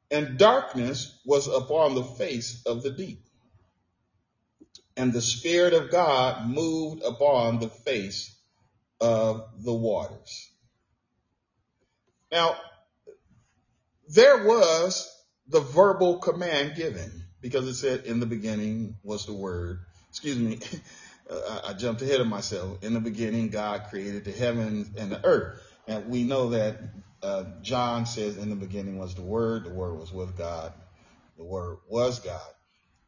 and 0.10 0.38
darkness 0.38 1.20
was 1.26 1.48
upon 1.48 1.96
the 1.96 2.04
face 2.04 2.64
of 2.66 2.84
the 2.84 2.92
deep. 2.92 3.24
And 4.96 5.14
the 5.14 5.22
Spirit 5.22 5.74
of 5.74 5.92
God 5.92 6.48
moved 6.48 7.04
upon 7.04 7.60
the 7.60 7.70
face 7.70 8.36
of 9.00 9.64
the 9.64 9.74
waters. 9.74 10.50
Now, 12.32 12.56
there 14.10 14.46
was 14.46 15.08
the 15.48 15.60
verbal 15.60 16.20
command 16.20 16.76
given 16.76 17.27
because 17.42 17.68
it 17.68 17.76
said 17.76 18.06
in 18.06 18.20
the 18.20 18.26
beginning 18.26 18.98
was 19.04 19.26
the 19.26 19.34
word. 19.34 19.80
Excuse 20.10 20.38
me. 20.38 20.60
I 21.66 21.74
jumped 21.74 22.02
ahead 22.02 22.22
of 22.22 22.28
myself. 22.28 22.84
In 22.84 22.94
the 22.94 23.02
beginning, 23.02 23.50
God 23.50 23.86
created 23.90 24.26
the 24.26 24.32
heavens 24.32 24.90
and 24.98 25.12
the 25.12 25.24
earth. 25.26 25.62
And 25.88 26.08
we 26.10 26.24
know 26.24 26.52
that 26.52 26.80
uh, 27.22 27.46
John 27.62 28.06
says 28.06 28.38
in 28.38 28.50
the 28.50 28.56
beginning 28.56 28.98
was 28.98 29.16
the 29.16 29.24
word. 29.24 29.66
The 29.66 29.74
word 29.74 30.00
was 30.00 30.12
with 30.14 30.38
God. 30.38 30.74
The 31.38 31.44
word 31.44 31.80
was 31.90 32.20
God. 32.20 32.52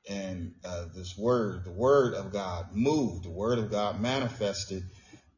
And 0.10 0.56
uh, 0.66 0.86
this 0.96 1.18
word, 1.18 1.66
the 1.66 1.72
word 1.72 2.14
of 2.14 2.32
God 2.34 2.76
moved. 2.76 3.26
The 3.26 3.30
word 3.32 3.60
of 3.60 3.72
God 3.72 4.02
manifested 4.02 4.84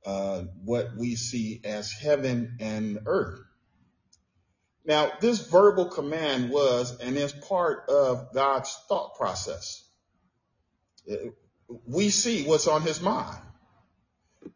uh, 0.05 0.43
what 0.63 0.95
we 0.98 1.15
see 1.15 1.62
as 1.63 1.91
heaven 1.91 2.57
and 2.60 3.00
earth. 3.05 3.41
Now, 4.83 5.11
this 5.19 5.47
verbal 5.47 5.85
command 5.85 6.50
was 6.50 7.00
and 7.00 7.15
is 7.15 7.33
part 7.33 7.88
of 7.89 8.33
God's 8.33 8.75
thought 8.88 9.15
process. 9.15 9.83
We 11.85 12.09
see 12.09 12.45
what's 12.45 12.67
on 12.67 12.81
his 12.81 13.01
mind. 13.01 13.38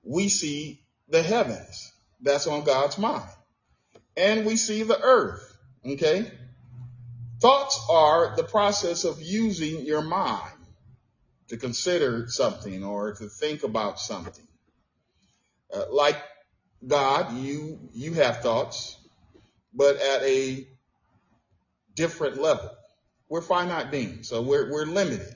We 0.04 0.30
see 0.30 0.82
the 1.10 1.22
heavens. 1.22 1.94
That's 2.22 2.48
on 2.48 2.64
God's 2.64 2.98
mind. 2.98 3.30
And 4.18 4.46
we 4.46 4.56
see 4.56 4.84
the 4.84 5.00
earth. 5.00 5.58
Okay. 5.86 6.32
Thoughts 7.40 7.86
are 7.90 8.36
the 8.36 8.44
process 8.44 9.04
of 9.04 9.22
using 9.22 9.86
your 9.86 10.02
mind 10.02 10.52
to 11.50 11.58
consider 11.58 12.28
something 12.28 12.84
or 12.84 13.14
to 13.14 13.30
think 13.30 13.64
about 13.64 14.00
something. 14.00 14.48
Uh, 15.72 15.86
like 15.92 16.18
God, 16.86 17.38
you, 17.38 17.80
you 17.94 18.14
have 18.14 18.42
thoughts 18.42 18.98
but 19.76 19.98
at 19.98 20.24
a 20.24 20.68
different 21.96 22.42
level. 22.42 22.70
We're 23.30 23.42
finite 23.42 23.92
beings, 23.92 24.30
so 24.30 24.42
we're, 24.42 24.72
we're 24.72 24.86
limited. 24.86 25.36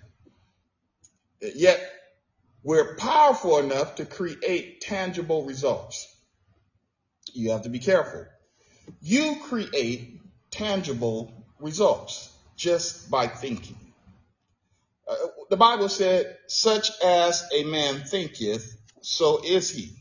Yet 1.42 1.82
we're 2.64 2.96
powerful 2.96 3.60
enough 3.60 3.96
to 3.96 4.06
create 4.06 4.82
tangible 4.82 5.46
results. 5.46 6.08
You 7.34 7.52
have 7.52 7.64
to 7.64 7.70
be 7.70 7.80
careful. 7.80 8.26
You 9.02 9.38
create 9.44 10.20
tangible 10.52 11.34
results 11.60 12.32
just 12.56 13.10
by 13.10 13.28
thinking. 13.28 13.78
Uh, 15.08 15.16
the 15.50 15.58
Bible 15.58 15.90
said, 15.90 16.38
such 16.48 16.92
as 17.04 17.48
a 17.54 17.64
man 17.64 18.04
thinketh, 18.04 18.78
so 19.02 19.42
is 19.44 19.70
he. 19.70 19.92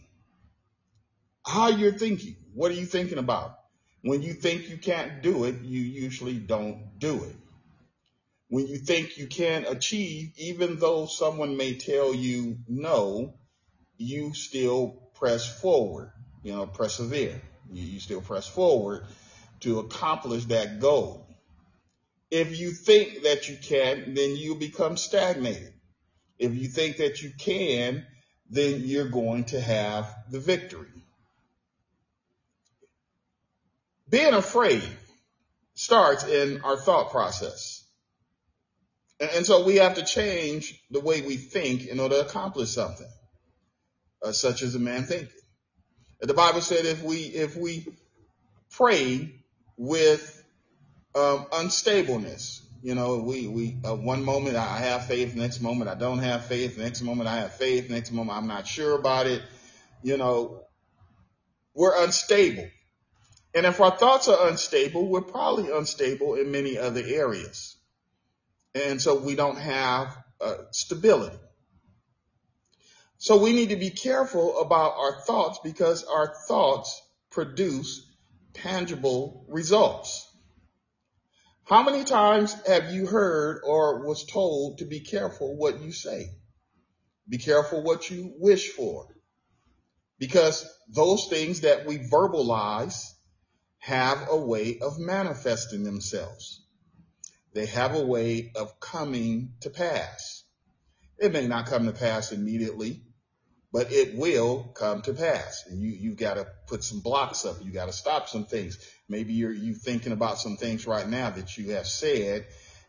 How 1.47 1.69
you're 1.69 1.93
thinking. 1.93 2.37
What 2.55 2.71
are 2.71 2.75
you 2.75 2.87
thinking 2.87 3.19
about? 3.19 3.58
When 4.03 4.23
you 4.23 4.33
think 4.33 4.69
you 4.69 4.79
can't 4.79 5.23
do 5.23 5.45
it, 5.45 5.63
you 5.63 5.81
usually 5.81 6.39
don't 6.39 6.99
do 6.99 7.25
it. 7.25 7.37
When 8.49 8.67
you 8.67 8.79
think 8.79 9.19
you 9.19 9.27
can't 9.27 9.69
achieve, 9.69 10.33
even 10.39 10.79
though 10.79 11.07
someone 11.07 11.57
may 11.57 11.75
tell 11.75 12.15
you 12.15 12.59
no, 12.67 13.35
you 13.99 14.33
still 14.35 15.11
press 15.15 15.61
forward, 15.61 16.13
you 16.43 16.55
know, 16.55 16.67
persevere. 16.67 17.43
You, 17.71 17.85
you 17.85 18.01
still 18.01 18.23
press 18.23 18.47
forward 18.47 19.05
to 19.61 19.81
accomplish 19.81 20.45
that 20.47 20.81
goal. 20.81 21.27
If 22.31 22.59
you 22.59 22.71
think 22.71 23.23
that 23.25 23.49
you 23.49 23.57
can, 23.61 24.15
then 24.15 24.37
you 24.37 24.55
become 24.55 24.97
stagnated. 24.97 25.73
If 26.39 26.55
you 26.55 26.69
think 26.69 26.99
that 26.99 27.23
you 27.23 27.33
can, 27.37 28.07
then 28.49 28.83
you're 28.85 29.09
going 29.09 29.45
to 29.47 29.61
have 29.61 30.15
the 30.31 30.41
victory. 30.41 30.98
Being 34.09 34.35
afraid 34.35 34.83
starts 35.75 36.25
in 36.25 36.63
our 36.63 36.77
thought 36.77 37.11
process. 37.11 37.85
And, 39.21 39.31
and 39.37 39.47
so 39.47 39.65
we 39.65 39.77
have 39.77 39.95
to 39.95 40.05
change 40.05 40.81
the 40.91 41.01
way 41.01 41.23
we 41.23 41.37
think 41.37 41.87
in 41.87 42.01
order 42.01 42.17
to 42.17 42.21
accomplish 42.23 42.71
something, 42.71 43.11
uh, 44.23 44.33
such 44.33 44.63
as 44.63 44.75
a 44.75 44.79
man 44.79 45.05
thinking. 45.05 45.29
The 46.21 46.35
Bible 46.35 46.61
said 46.61 46.85
if 46.85 47.03
we, 47.03 47.19
if 47.19 47.57
we 47.57 47.87
pray 48.71 49.35
with 49.77 50.43
um, 51.15 51.47
unstableness, 51.53 52.63
you 52.83 52.95
know, 52.95 53.19
we, 53.19 53.47
we, 53.47 53.77
uh, 53.85 53.95
one 53.95 54.25
moment 54.25 54.57
I 54.57 54.79
have 54.79 55.07
faith, 55.07 55.37
next 55.37 55.61
moment 55.61 55.91
I 55.91 55.95
don't 55.95 56.19
have 56.19 56.47
faith, 56.47 56.79
next 56.79 57.03
moment 57.03 57.29
I 57.29 57.37
have 57.37 57.55
faith, 57.55 57.91
next 57.91 58.13
moment 58.13 58.37
I'm 58.37 58.47
not 58.47 58.67
sure 58.67 58.99
about 58.99 59.27
it. 59.27 59.43
You 60.03 60.17
know, 60.17 60.63
we're 61.75 62.05
unstable. 62.05 62.69
And 63.59 63.67
if 63.67 63.81
our 63.83 63.97
thoughts 63.99 64.29
are 64.29 64.49
unstable, 64.49 65.09
we're 65.11 65.23
probably 65.23 65.73
unstable 65.73 66.37
in 66.37 66.53
many 66.53 66.79
other 66.79 67.03
areas. 67.07 67.77
And 68.75 69.03
so 69.03 69.17
we 69.21 69.37
don't 69.37 69.59
have 69.59 70.17
uh, 70.41 70.57
stability. 70.73 71.39
So 73.19 73.39
we 73.43 73.53
need 73.55 73.71
to 73.71 73.77
be 73.77 73.91
careful 73.91 74.61
about 74.61 74.95
our 74.99 75.21
thoughts 75.23 75.61
because 75.65 76.05
our 76.05 76.35
thoughts 76.49 77.03
produce 77.31 78.07
tangible 78.55 79.47
results. 79.49 80.27
How 81.67 81.83
many 81.85 82.05
times 82.05 82.57
have 82.69 82.93
you 82.93 83.07
heard 83.07 83.63
or 83.65 84.07
was 84.07 84.27
told 84.27 84.79
to 84.79 84.87
be 84.87 85.01
careful 85.01 85.57
what 85.57 85.83
you 85.83 85.93
say? 85.93 86.31
Be 87.29 87.39
careful 87.39 87.83
what 87.83 88.11
you 88.11 88.35
wish 88.39 88.71
for. 88.71 89.09
because 90.19 90.67
those 90.89 91.29
things 91.29 91.63
that 91.63 91.87
we 91.87 91.99
verbalize 91.99 93.05
have 93.79 94.29
a 94.31 94.37
way 94.37 94.79
of 94.81 94.99
manifesting 94.99 95.85
themselves. 95.85 96.63
They 97.55 97.67
have 97.67 97.95
a 97.95 98.05
way 98.05 98.53
of 98.55 98.79
coming 98.81 99.55
to 99.61 99.71
pass. 99.71 100.45
It 101.19 101.33
may 101.33 101.47
not 101.47 101.67
come 101.67 101.87
to 101.87 101.93
pass 101.93 102.31
immediately, 102.31 103.03
but 103.73 103.93
it 103.93 104.17
will 104.17 104.71
come 104.75 105.03
to 105.03 105.13
pass. 105.13 105.65
And 105.69 105.81
you, 105.81 105.91
you've 105.91 106.17
got 106.17 106.35
to 106.35 106.47
put 106.67 106.85
some 106.85 107.01
blocks 107.01 107.45
up. 107.45 107.57
You 107.63 107.73
got 107.73 107.87
to 107.87 107.93
stop 107.93 108.29
some 108.29 108.45
things. 108.45 108.79
Maybe 109.09 109.33
you're, 109.33 109.53
you 109.53 109.75
thinking 109.75 110.13
about 110.13 110.39
some 110.39 110.57
things 110.57 110.87
right 110.87 111.09
now 111.09 111.31
that 111.31 111.57
you 111.57 111.73
have 111.73 111.87
said 111.87 112.47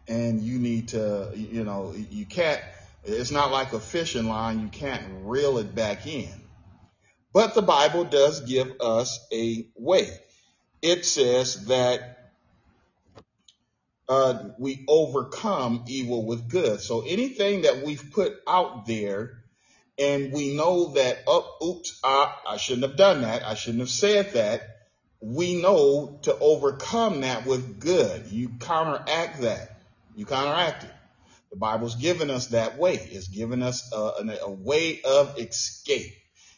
and 0.08 0.42
you 0.42 0.60
need 0.60 0.90
to, 0.90 1.32
you 1.36 1.64
know, 1.64 1.94
you 1.94 2.26
can't, 2.26 2.62
it's 3.04 3.32
not 3.32 3.52
like 3.52 3.74
a 3.74 3.80
fishing 3.80 4.28
line. 4.28 4.60
You 4.60 4.68
can't 4.68 5.04
reel 5.24 5.58
it 5.58 5.74
back 5.74 6.06
in. 6.06 6.30
But 7.34 7.54
the 7.54 7.62
Bible 7.62 8.06
does 8.06 8.42
give 8.42 8.82
us 8.82 9.20
a 9.32 9.68
way. 9.76 10.10
It 10.82 11.06
says 11.06 11.66
that 11.68 12.32
uh, 14.08 14.50
we 14.58 14.84
overcome 14.88 15.86
evil 15.88 16.26
with 16.26 16.50
good. 16.50 16.82
So 16.82 17.02
anything 17.02 17.62
that 17.62 17.84
we've 17.86 18.12
put 18.12 18.34
out 18.48 18.86
there 18.88 19.44
and 20.00 20.32
we 20.32 20.56
know 20.56 20.94
that, 20.94 21.20
oh, 21.28 21.58
oops, 21.62 22.00
I, 22.04 22.34
I 22.48 22.58
shouldn't 22.58 22.88
have 22.88 22.98
done 22.98 23.22
that. 23.22 23.46
I 23.46 23.54
shouldn't 23.54 23.82
have 23.82 23.90
said 23.90 24.34
that. 24.34 24.62
We 25.22 25.62
know 25.62 26.20
to 26.24 26.38
overcome 26.40 27.22
that 27.22 27.46
with 27.46 27.80
good. 27.82 28.28
You 28.32 28.50
counteract 28.60 29.42
that. 29.42 29.82
You 30.16 30.26
counteract 30.26 30.86
it. 30.86 30.92
The 31.52 31.58
Bible's 31.58 31.96
given 31.96 32.30
us 32.30 32.48
that 32.48 32.78
way. 32.78 32.94
It's 32.94 33.28
given 33.28 33.62
us 33.62 33.92
a, 33.92 33.98
a, 33.98 34.38
a 34.44 34.52
way 34.52 35.02
of 35.02 35.38
escape. 35.38 36.14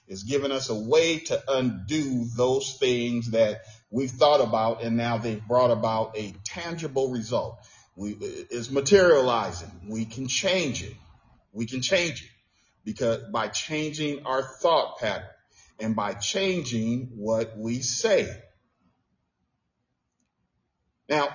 It's 0.08 0.24
given 0.24 0.52
us 0.52 0.70
a 0.70 0.76
way 0.76 1.20
to 1.20 1.42
undo 1.48 2.26
those 2.36 2.78
things 2.80 3.32
that 3.32 3.62
we've 3.92 4.10
thought 4.10 4.42
about 4.42 4.82
and 4.82 4.98
now 4.98 5.18
they've 5.18 5.46
brought 5.46 5.70
about 5.70 6.18
a 6.18 6.34
tangible 6.44 7.12
result. 7.12 7.60
We, 7.96 8.14
it's 8.14 8.72
materializing. 8.72 9.70
We 9.88 10.06
can 10.06 10.28
change 10.28 10.84
it. 10.84 10.96
We 11.52 11.66
can 11.66 11.82
change 11.82 12.24
it 12.24 12.30
because 12.86 13.24
by 13.32 13.50
changing 13.50 14.26
our 14.26 14.42
thought 14.42 14.98
pattern 15.00 15.28
and 15.80 15.96
by 15.96 16.14
changing 16.14 17.12
what 17.18 17.58
we 17.58 17.82
say. 17.82 18.34
Now, 21.10 21.28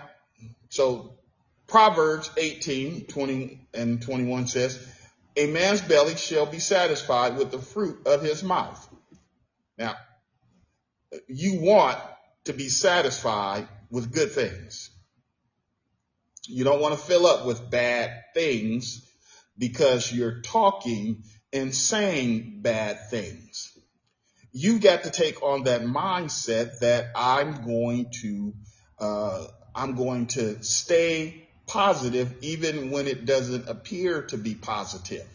so 0.71 1.19
Proverbs 1.67 2.31
18, 2.37 3.07
20 3.07 3.69
and 3.75 4.01
21 4.01 4.47
says, 4.47 4.93
a 5.37 5.47
man's 5.47 5.83
belly 5.83 6.17
shall 6.17 6.47
be 6.47 6.61
satisfied 6.61 7.37
with 7.37 7.51
the 7.51 7.59
fruit 7.59 8.07
of 8.07 8.23
his 8.23 8.43
mouth. 8.43 8.89
Now, 9.77 9.97
you 11.29 11.61
want 11.61 11.99
to 12.47 12.53
be 12.53 12.69
satisfied 12.69 13.69
with 13.91 14.13
good 14.13 14.33
things. 14.33 14.91
You 16.49 16.65
don't 16.65 16.81
want 16.81 16.99
to 16.99 17.05
fill 17.05 17.27
up 17.27 17.47
with 17.47 17.71
bad 17.71 18.25
things 18.35 19.09
because 19.59 20.13
you're 20.13 20.41
talking 20.41 21.25
and 21.53 21.75
saying 21.75 22.61
bad 22.63 23.11
things. 23.11 23.77
You've 24.53 24.81
got 24.81 25.05
to 25.05 25.11
take 25.11 25.43
on 25.43 25.65
that 25.65 25.83
mindset 25.83 26.79
that 26.81 27.09
I'm 27.15 27.65
going 27.65 28.11
to, 28.23 28.55
uh, 28.99 29.47
I'm 29.75 29.97
going 29.97 30.27
to 30.29 30.63
stay 30.63 31.49
positive 31.67 32.33
even 32.43 32.91
when 32.91 33.07
it 33.07 33.27
doesn't 33.27 33.69
appear 33.69 34.23
to 34.23 34.39
be 34.39 34.55
positive. 34.55 35.27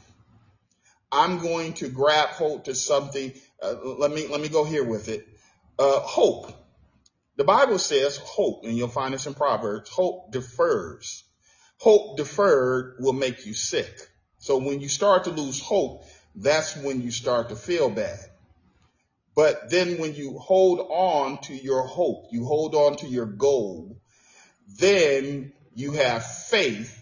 I'm 1.12 1.40
going 1.40 1.74
to 1.74 1.90
grab 1.90 2.30
hold 2.30 2.66
to 2.66 2.76
something. 2.76 3.34
Uh, 3.62 3.76
let 3.84 4.12
me 4.12 4.28
let 4.28 4.40
me 4.40 4.48
go 4.48 4.64
here 4.64 4.84
with 4.84 5.10
it. 5.10 5.28
Uh, 5.78 6.00
hope. 6.00 6.54
The 7.38 7.44
Bible 7.44 7.80
says 7.80 8.18
hope, 8.18 8.66
and 8.66 8.78
you'll 8.78 8.88
find 8.88 9.14
this 9.14 9.26
in 9.26 9.34
Proverbs. 9.34 9.90
Hope 9.90 10.32
defers. 10.32 11.24
Hope 11.78 12.18
deferred 12.18 12.98
will 13.00 13.14
make 13.14 13.46
you 13.46 13.54
sick. 13.54 13.92
So 14.38 14.58
when 14.58 14.82
you 14.82 14.90
start 14.90 15.24
to 15.24 15.32
lose 15.32 15.60
hope, 15.62 16.04
that's 16.36 16.76
when 16.76 17.02
you 17.02 17.12
start 17.12 17.50
to 17.50 17.56
feel 17.56 17.90
bad. 17.90 18.20
But 19.36 19.70
then 19.70 19.98
when 19.98 20.14
you 20.14 20.38
hold 20.38 20.80
on 20.80 21.40
to 21.44 21.54
your 21.54 21.84
hope, 21.88 22.28
you 22.32 22.46
hold 22.46 22.76
on 22.76 22.98
to 22.98 23.08
your 23.08 23.26
goal, 23.26 23.98
then 24.78 25.54
you 25.74 25.94
have 25.94 26.26
faith 26.26 27.02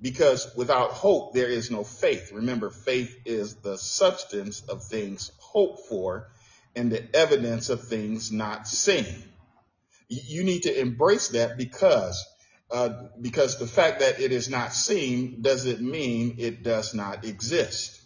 because 0.00 0.52
without 0.56 0.90
hope, 0.90 1.34
there 1.34 1.48
is 1.48 1.70
no 1.70 1.84
faith. 1.84 2.32
Remember, 2.32 2.70
faith 2.70 3.16
is 3.24 3.56
the 3.56 3.78
substance 3.78 4.62
of 4.62 4.84
things 4.84 5.32
hoped 5.38 5.86
for 5.88 6.28
and 6.76 6.92
the 6.92 7.16
evidence 7.16 7.70
of 7.70 7.84
things 7.84 8.30
not 8.30 8.68
seen. 8.68 9.24
You 10.08 10.44
need 10.44 10.62
to 10.62 10.80
embrace 10.80 11.28
that 11.28 11.56
because 11.58 12.24
uh, 12.70 12.90
because 13.20 13.58
the 13.58 13.66
fact 13.66 14.00
that 14.00 14.20
it 14.20 14.32
is 14.32 14.48
not 14.48 14.74
seen 14.74 15.40
doesn't 15.40 15.80
mean 15.80 16.36
it 16.38 16.62
does 16.62 16.94
not 16.94 17.24
exist. 17.24 18.00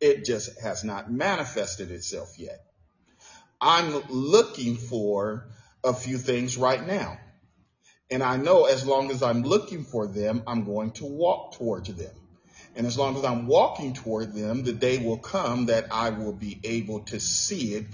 It 0.00 0.24
just 0.24 0.60
has 0.60 0.84
not 0.84 1.10
manifested 1.10 1.90
itself 1.90 2.38
yet. 2.38 2.62
I'm 3.60 4.02
looking 4.08 4.76
for 4.76 5.48
a 5.84 5.92
few 5.94 6.18
things 6.18 6.56
right 6.56 6.86
now. 6.86 7.18
And 8.10 8.22
I 8.22 8.36
know 8.36 8.64
as 8.64 8.86
long 8.86 9.10
as 9.10 9.22
I'm 9.22 9.42
looking 9.42 9.84
for 9.84 10.06
them, 10.06 10.42
I'm 10.46 10.64
going 10.64 10.92
to 10.92 11.04
walk 11.04 11.52
towards 11.52 11.94
them. 11.94 12.14
And 12.74 12.86
as 12.86 12.98
long 12.98 13.16
as 13.16 13.24
I'm 13.24 13.46
walking 13.46 13.94
toward 13.94 14.34
them, 14.34 14.62
the 14.62 14.72
day 14.72 14.98
will 14.98 15.18
come 15.18 15.66
that 15.66 15.86
I 15.92 16.10
will 16.10 16.32
be 16.32 16.60
able 16.64 17.00
to 17.06 17.20
see 17.20 17.74
it 17.74 17.86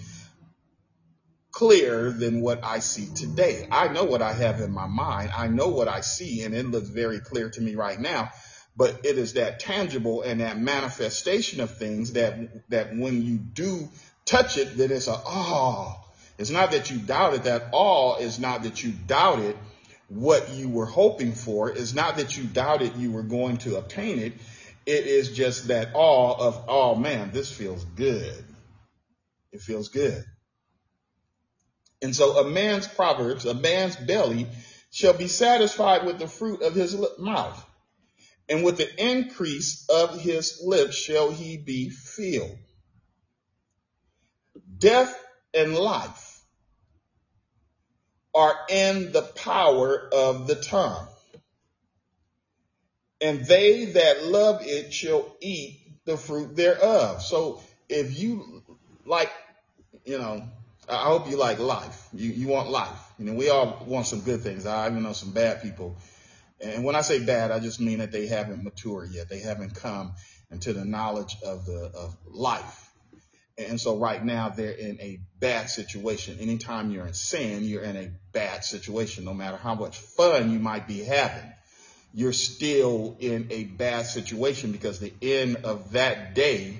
clearer 1.56 2.10
than 2.10 2.42
what 2.42 2.62
I 2.62 2.80
see 2.80 3.06
today. 3.14 3.66
I 3.72 3.88
know 3.88 4.04
what 4.04 4.20
I 4.20 4.34
have 4.34 4.60
in 4.60 4.70
my 4.72 4.86
mind. 4.86 5.30
I 5.34 5.48
know 5.48 5.68
what 5.68 5.88
I 5.88 6.02
see, 6.02 6.42
and 6.42 6.54
it 6.54 6.66
looks 6.66 6.90
very 6.90 7.18
clear 7.18 7.48
to 7.48 7.60
me 7.62 7.74
right 7.74 7.98
now. 7.98 8.30
But 8.76 9.06
it 9.06 9.16
is 9.16 9.32
that 9.32 9.58
tangible 9.58 10.20
and 10.20 10.42
that 10.42 10.58
manifestation 10.60 11.62
of 11.62 11.78
things 11.78 12.12
that 12.12 12.68
that 12.68 12.94
when 12.94 13.22
you 13.22 13.38
do 13.38 13.88
touch 14.26 14.58
it, 14.58 14.76
then 14.76 14.90
it's 14.90 15.08
a 15.08 15.16
oh. 15.16 15.94
It's 16.36 16.50
not 16.50 16.72
that 16.72 16.90
you 16.90 16.98
doubt 16.98 17.32
it. 17.32 17.44
That 17.44 17.70
all 17.72 18.16
is 18.16 18.38
not 18.38 18.64
that 18.64 18.84
you 18.84 18.92
doubted 19.06 19.56
what 20.10 20.50
you 20.50 20.68
were 20.68 20.84
hoping 20.84 21.32
for. 21.32 21.70
It's 21.70 21.94
not 21.94 22.18
that 22.18 22.36
you 22.36 22.44
doubted 22.44 22.96
you 22.96 23.12
were 23.12 23.22
going 23.22 23.56
to 23.58 23.76
obtain 23.76 24.18
it. 24.18 24.34
It 24.84 25.06
is 25.06 25.34
just 25.34 25.68
that 25.68 25.88
awe 25.94 26.36
of, 26.38 26.66
oh 26.68 26.96
man, 26.96 27.30
this 27.30 27.50
feels 27.50 27.82
good. 27.82 28.44
It 29.52 29.62
feels 29.62 29.88
good. 29.88 30.22
And 32.02 32.14
so 32.14 32.38
a 32.38 32.48
man's 32.48 32.86
proverbs, 32.86 33.46
a 33.46 33.54
man's 33.54 33.96
belly 33.96 34.46
shall 34.90 35.14
be 35.14 35.28
satisfied 35.28 36.04
with 36.04 36.18
the 36.18 36.28
fruit 36.28 36.62
of 36.62 36.74
his 36.74 36.96
mouth. 37.18 37.64
And 38.48 38.64
with 38.64 38.76
the 38.76 39.02
increase 39.02 39.86
of 39.88 40.20
his 40.20 40.60
lips 40.64 40.94
shall 40.94 41.30
he 41.30 41.56
be 41.56 41.90
filled. 41.90 42.58
Death 44.78 45.18
and 45.52 45.74
life 45.74 46.40
are 48.34 48.54
in 48.68 49.12
the 49.12 49.22
power 49.22 50.08
of 50.12 50.46
the 50.46 50.54
tongue. 50.54 51.08
And 53.20 53.46
they 53.46 53.86
that 53.86 54.24
love 54.24 54.60
it 54.62 54.92
shall 54.92 55.34
eat 55.40 55.80
the 56.04 56.18
fruit 56.18 56.54
thereof. 56.54 57.22
So 57.22 57.62
if 57.88 58.18
you 58.18 58.62
like, 59.06 59.32
you 60.04 60.18
know, 60.18 60.46
I 60.88 61.06
hope 61.06 61.28
you 61.28 61.36
like 61.36 61.58
life. 61.58 62.08
You, 62.12 62.30
you 62.30 62.48
want 62.48 62.70
life. 62.70 63.12
You 63.18 63.24
know, 63.24 63.34
we 63.34 63.50
all 63.50 63.84
want 63.86 64.06
some 64.06 64.20
good 64.20 64.42
things. 64.42 64.66
I 64.66 64.88
even 64.88 65.02
know 65.02 65.12
some 65.12 65.32
bad 65.32 65.62
people. 65.62 65.96
And 66.60 66.84
when 66.84 66.94
I 66.94 67.00
say 67.00 67.24
bad, 67.24 67.50
I 67.50 67.58
just 67.58 67.80
mean 67.80 67.98
that 67.98 68.12
they 68.12 68.26
haven't 68.26 68.62
matured 68.62 69.10
yet. 69.10 69.28
They 69.28 69.40
haven't 69.40 69.74
come 69.74 70.14
into 70.50 70.72
the 70.72 70.84
knowledge 70.84 71.36
of 71.44 71.66
the, 71.66 71.90
of 71.94 72.16
life. 72.24 72.90
And 73.58 73.80
so 73.80 73.96
right 73.98 74.22
now 74.22 74.50
they're 74.50 74.70
in 74.70 75.00
a 75.00 75.18
bad 75.40 75.70
situation. 75.70 76.38
Anytime 76.40 76.90
you're 76.90 77.06
in 77.06 77.14
sin, 77.14 77.64
you're 77.64 77.82
in 77.82 77.96
a 77.96 78.10
bad 78.32 78.64
situation. 78.64 79.24
No 79.24 79.34
matter 79.34 79.56
how 79.56 79.74
much 79.74 79.98
fun 79.98 80.52
you 80.52 80.58
might 80.58 80.86
be 80.86 81.02
having, 81.02 81.50
you're 82.12 82.34
still 82.34 83.16
in 83.18 83.48
a 83.50 83.64
bad 83.64 84.06
situation 84.06 84.72
because 84.72 85.00
the 85.00 85.12
end 85.22 85.56
of 85.64 85.92
that 85.92 86.34
day 86.34 86.78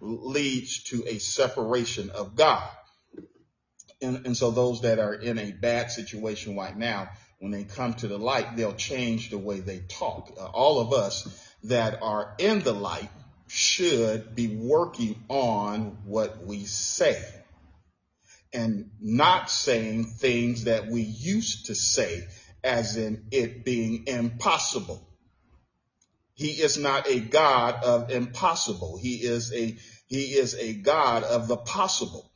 leads 0.00 0.82
to 0.84 1.04
a 1.06 1.18
separation 1.18 2.10
of 2.10 2.36
God. 2.36 2.68
And, 4.02 4.26
and 4.26 4.36
so 4.36 4.50
those 4.50 4.82
that 4.82 4.98
are 4.98 5.14
in 5.14 5.38
a 5.38 5.52
bad 5.52 5.90
situation 5.90 6.56
right 6.56 6.76
now, 6.76 7.08
when 7.38 7.50
they 7.50 7.64
come 7.64 7.94
to 7.94 8.08
the 8.08 8.18
light, 8.18 8.56
they'll 8.56 8.74
change 8.74 9.30
the 9.30 9.38
way 9.38 9.60
they 9.60 9.80
talk. 9.88 10.34
Uh, 10.38 10.46
all 10.46 10.80
of 10.80 10.92
us 10.92 11.54
that 11.64 12.02
are 12.02 12.34
in 12.38 12.60
the 12.60 12.72
light 12.72 13.10
should 13.48 14.34
be 14.34 14.48
working 14.48 15.22
on 15.28 15.98
what 16.04 16.44
we 16.44 16.64
say 16.64 17.22
and 18.52 18.90
not 19.00 19.50
saying 19.50 20.04
things 20.04 20.64
that 20.64 20.88
we 20.88 21.02
used 21.02 21.66
to 21.66 21.74
say 21.74 22.26
as 22.64 22.96
in 22.96 23.26
it 23.30 23.64
being 23.64 24.06
impossible. 24.06 25.06
He 26.34 26.50
is 26.50 26.76
not 26.76 27.08
a 27.08 27.20
God 27.20 27.82
of 27.84 28.10
impossible. 28.10 28.98
He 29.00 29.16
is 29.16 29.52
a, 29.52 29.76
he 30.06 30.22
is 30.34 30.54
a 30.54 30.74
God 30.74 31.22
of 31.22 31.48
the 31.48 31.56
possible. 31.56 32.30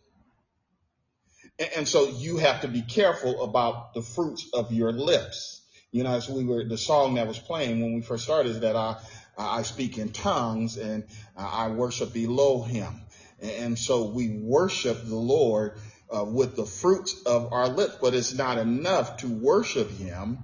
And, 1.76 1.86
so 1.86 2.08
you 2.08 2.38
have 2.38 2.62
to 2.62 2.68
be 2.68 2.80
careful 2.80 3.44
about 3.44 3.92
the 3.92 4.00
fruits 4.00 4.48
of 4.54 4.72
your 4.72 4.92
lips. 4.92 5.60
You 5.92 6.04
know, 6.04 6.10
as 6.10 6.28
we 6.28 6.44
were, 6.44 6.64
the 6.64 6.78
song 6.78 7.14
that 7.14 7.26
was 7.26 7.38
playing 7.38 7.82
when 7.82 7.94
we 7.94 8.00
first 8.00 8.24
started 8.24 8.50
is 8.50 8.60
that 8.60 8.76
I, 8.76 8.96
I 9.36 9.62
speak 9.62 9.98
in 9.98 10.10
tongues 10.10 10.78
and 10.78 11.04
I 11.36 11.68
worship 11.68 12.16
Elohim. 12.16 13.02
And 13.42 13.78
so 13.78 14.04
we 14.04 14.28
worship 14.42 15.04
the 15.04 15.16
Lord 15.16 15.78
uh, 16.10 16.24
with 16.24 16.56
the 16.56 16.64
fruits 16.64 17.22
of 17.26 17.52
our 17.52 17.68
lips, 17.68 17.96
but 18.00 18.14
it's 18.14 18.34
not 18.34 18.56
enough 18.56 19.18
to 19.18 19.28
worship 19.28 19.90
him. 19.90 20.38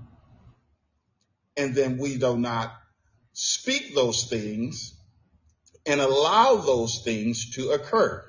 And 1.57 1.74
then 1.74 1.96
we 1.96 2.18
do 2.18 2.37
not 2.37 2.74
speak 3.33 3.94
those 3.94 4.29
things 4.29 4.94
and 5.87 6.00
allow 6.00 6.57
those 6.57 7.02
things 7.05 7.55
to 7.55 7.70
occur. 7.70 8.26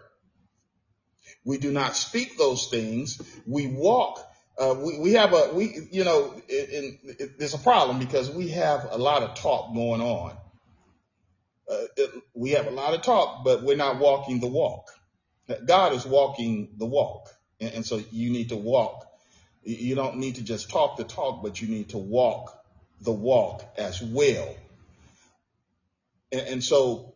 We 1.47 1.57
do 1.57 1.71
not 1.71 1.95
speak 1.95 2.37
those 2.37 2.67
things. 2.67 3.21
We 3.45 3.67
walk. 3.67 4.19
Uh, 4.59 4.75
we, 4.85 4.99
we 4.99 5.13
have 5.13 5.31
a, 5.31 5.51
we, 5.53 5.77
you 5.91 6.03
know, 6.03 6.33
there's 7.37 7.53
a 7.53 7.59
problem 7.59 7.99
because 7.99 8.29
we 8.29 8.49
have 8.49 8.89
a 8.91 8.97
lot 8.97 9.23
of 9.23 9.35
talk 9.35 9.73
going 9.73 10.01
on. 10.01 10.31
Uh, 11.71 11.83
it, 11.95 12.11
we 12.33 12.49
have 12.49 12.67
a 12.67 12.71
lot 12.71 12.93
of 12.93 13.01
talk, 13.01 13.45
but 13.45 13.63
we're 13.63 13.77
not 13.77 13.97
walking 13.97 14.41
the 14.41 14.47
walk. 14.47 14.89
God 15.65 15.93
is 15.93 16.05
walking 16.05 16.67
the 16.75 16.85
walk. 16.85 17.29
And, 17.61 17.75
and 17.75 17.85
so 17.85 18.03
you 18.11 18.29
need 18.29 18.49
to 18.49 18.57
walk. 18.57 19.07
You 19.63 19.95
don't 19.95 20.17
need 20.17 20.35
to 20.35 20.43
just 20.43 20.69
talk 20.69 20.97
the 20.97 21.05
talk, 21.05 21.43
but 21.43 21.61
you 21.61 21.69
need 21.69 21.89
to 21.89 21.97
walk 21.97 22.61
the 22.99 23.13
walk 23.13 23.63
as 23.77 24.01
well. 24.01 24.53
And, 26.29 26.41
and 26.41 26.63
so 26.63 27.13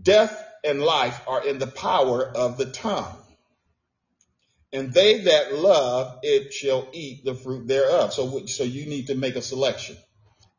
death 0.00 0.49
and 0.64 0.82
life 0.82 1.20
are 1.26 1.46
in 1.46 1.58
the 1.58 1.66
power 1.66 2.24
of 2.24 2.56
the 2.58 2.66
tongue. 2.66 3.16
And 4.72 4.92
they 4.92 5.22
that 5.22 5.54
love 5.54 6.20
it 6.22 6.52
shall 6.52 6.88
eat 6.92 7.24
the 7.24 7.34
fruit 7.34 7.66
thereof. 7.66 8.12
So, 8.12 8.46
so 8.46 8.62
you 8.62 8.86
need 8.86 9.08
to 9.08 9.14
make 9.14 9.36
a 9.36 9.42
selection. 9.42 9.96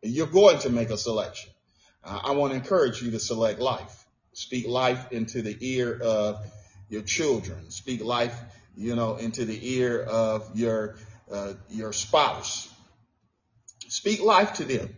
You're 0.02 0.28
going 0.28 0.60
to 0.60 0.70
make 0.70 0.90
a 0.90 0.98
selection. 0.98 1.50
Uh, 2.04 2.20
I 2.24 2.32
want 2.32 2.52
to 2.52 2.58
encourage 2.58 3.02
you 3.02 3.12
to 3.12 3.20
select 3.20 3.60
life. 3.60 4.06
Speak 4.34 4.68
life 4.68 5.12
into 5.12 5.42
the 5.42 5.56
ear 5.60 5.98
of 6.02 6.46
your 6.90 7.04
children. 7.04 7.70
Speak 7.70 8.04
life, 8.04 8.38
you 8.76 8.96
know, 8.96 9.16
into 9.16 9.46
the 9.46 9.76
ear 9.76 10.02
of 10.02 10.58
your 10.58 10.96
uh, 11.32 11.54
your 11.70 11.94
spouse. 11.94 12.70
Speak 13.88 14.22
life 14.22 14.54
to 14.54 14.66
them. 14.66 14.96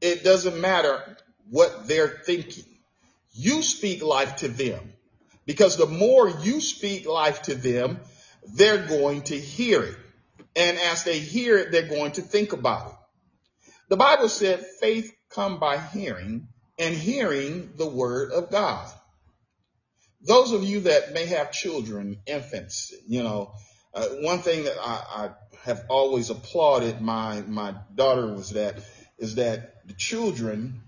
It 0.00 0.24
doesn't 0.24 0.60
matter 0.60 1.16
what 1.48 1.86
they're 1.86 2.08
thinking. 2.08 2.64
You 3.32 3.62
speak 3.62 4.02
life 4.02 4.36
to 4.36 4.48
them 4.48 4.92
because 5.46 5.76
the 5.76 5.86
more 5.86 6.28
you 6.28 6.60
speak 6.60 7.06
life 7.06 7.42
to 7.42 7.54
them, 7.54 8.00
they're 8.54 8.86
going 8.86 9.22
to 9.22 9.38
hear 9.38 9.82
it. 9.82 9.96
And 10.56 10.78
as 10.78 11.04
they 11.04 11.18
hear 11.18 11.58
it, 11.58 11.70
they're 11.70 11.88
going 11.88 12.12
to 12.12 12.22
think 12.22 12.52
about 12.52 12.90
it. 12.90 12.96
The 13.88 13.96
Bible 13.96 14.28
said 14.28 14.64
faith 14.80 15.12
come 15.30 15.58
by 15.58 15.78
hearing 15.78 16.48
and 16.78 16.94
hearing 16.94 17.72
the 17.76 17.86
word 17.88 18.32
of 18.32 18.50
God. 18.50 18.90
Those 20.22 20.52
of 20.52 20.64
you 20.64 20.80
that 20.80 21.12
may 21.12 21.26
have 21.26 21.52
children, 21.52 22.18
infants, 22.26 22.92
you 23.06 23.22
know, 23.22 23.52
uh, 23.94 24.06
one 24.20 24.38
thing 24.38 24.64
that 24.64 24.76
I, 24.80 25.24
I 25.24 25.30
have 25.64 25.84
always 25.88 26.30
applauded 26.30 27.00
my, 27.00 27.40
my 27.42 27.74
daughter 27.94 28.32
was 28.32 28.50
that, 28.50 28.76
is 29.18 29.36
that 29.36 29.86
the 29.86 29.94
children, 29.94 30.82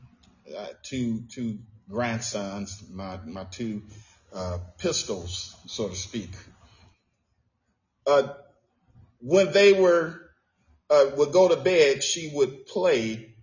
uh, 0.57 0.67
to, 0.85 1.23
to 1.35 1.59
grandsons, 1.93 2.83
my, 2.91 3.19
my 3.25 3.45
two 3.45 3.83
uh, 4.35 4.59
pistols, 4.79 5.55
so 5.67 5.89
to 5.89 5.95
speak. 5.95 6.31
Uh, 8.07 8.35
when 9.21 9.53
they 9.53 9.73
were 9.73 10.21
uh, 10.91 11.11
would 11.17 11.33
go 11.33 11.49
to 11.49 11.57
bed, 11.57 12.03
she 12.03 12.31
would 12.35 12.67
play 12.67 13.35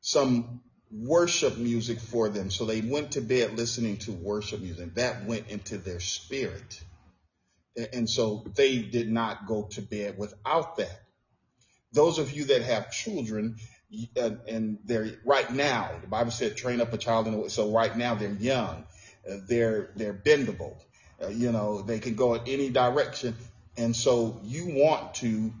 some 0.00 0.60
worship 0.90 1.56
music 1.56 2.00
for 2.00 2.28
them. 2.28 2.50
So 2.50 2.66
they 2.66 2.80
went 2.80 3.12
to 3.12 3.20
bed 3.20 3.56
listening 3.56 3.98
to 3.98 4.12
worship 4.12 4.60
music. 4.60 4.94
That 4.96 5.24
went 5.24 5.48
into 5.48 5.78
their 5.78 6.00
spirit. 6.00 6.82
And 7.94 8.08
so 8.08 8.44
they 8.54 8.82
did 8.82 9.10
not 9.10 9.46
go 9.46 9.62
to 9.72 9.80
bed 9.80 10.18
without 10.18 10.76
that. 10.76 11.00
Those 11.92 12.18
of 12.18 12.32
you 12.32 12.44
that 12.46 12.62
have 12.62 12.90
children, 12.90 13.56
and 14.16 14.78
they're 14.84 15.10
right 15.24 15.50
now. 15.52 15.90
The 16.00 16.06
Bible 16.06 16.30
said, 16.30 16.56
"Train 16.56 16.80
up 16.80 16.92
a 16.92 16.98
child 16.98 17.26
in 17.26 17.32
the 17.32 17.38
way." 17.38 17.48
So 17.48 17.70
right 17.72 17.96
now 17.96 18.14
they're 18.14 18.30
young, 18.30 18.84
uh, 19.30 19.36
they're 19.48 19.90
they're 19.96 20.14
bendable. 20.14 20.76
Uh, 21.22 21.28
you 21.28 21.52
know, 21.52 21.82
they 21.82 21.98
can 21.98 22.14
go 22.14 22.34
in 22.34 22.42
any 22.46 22.70
direction, 22.70 23.34
and 23.76 23.94
so 23.94 24.40
you 24.44 24.84
want 24.84 25.14
to 25.16 25.52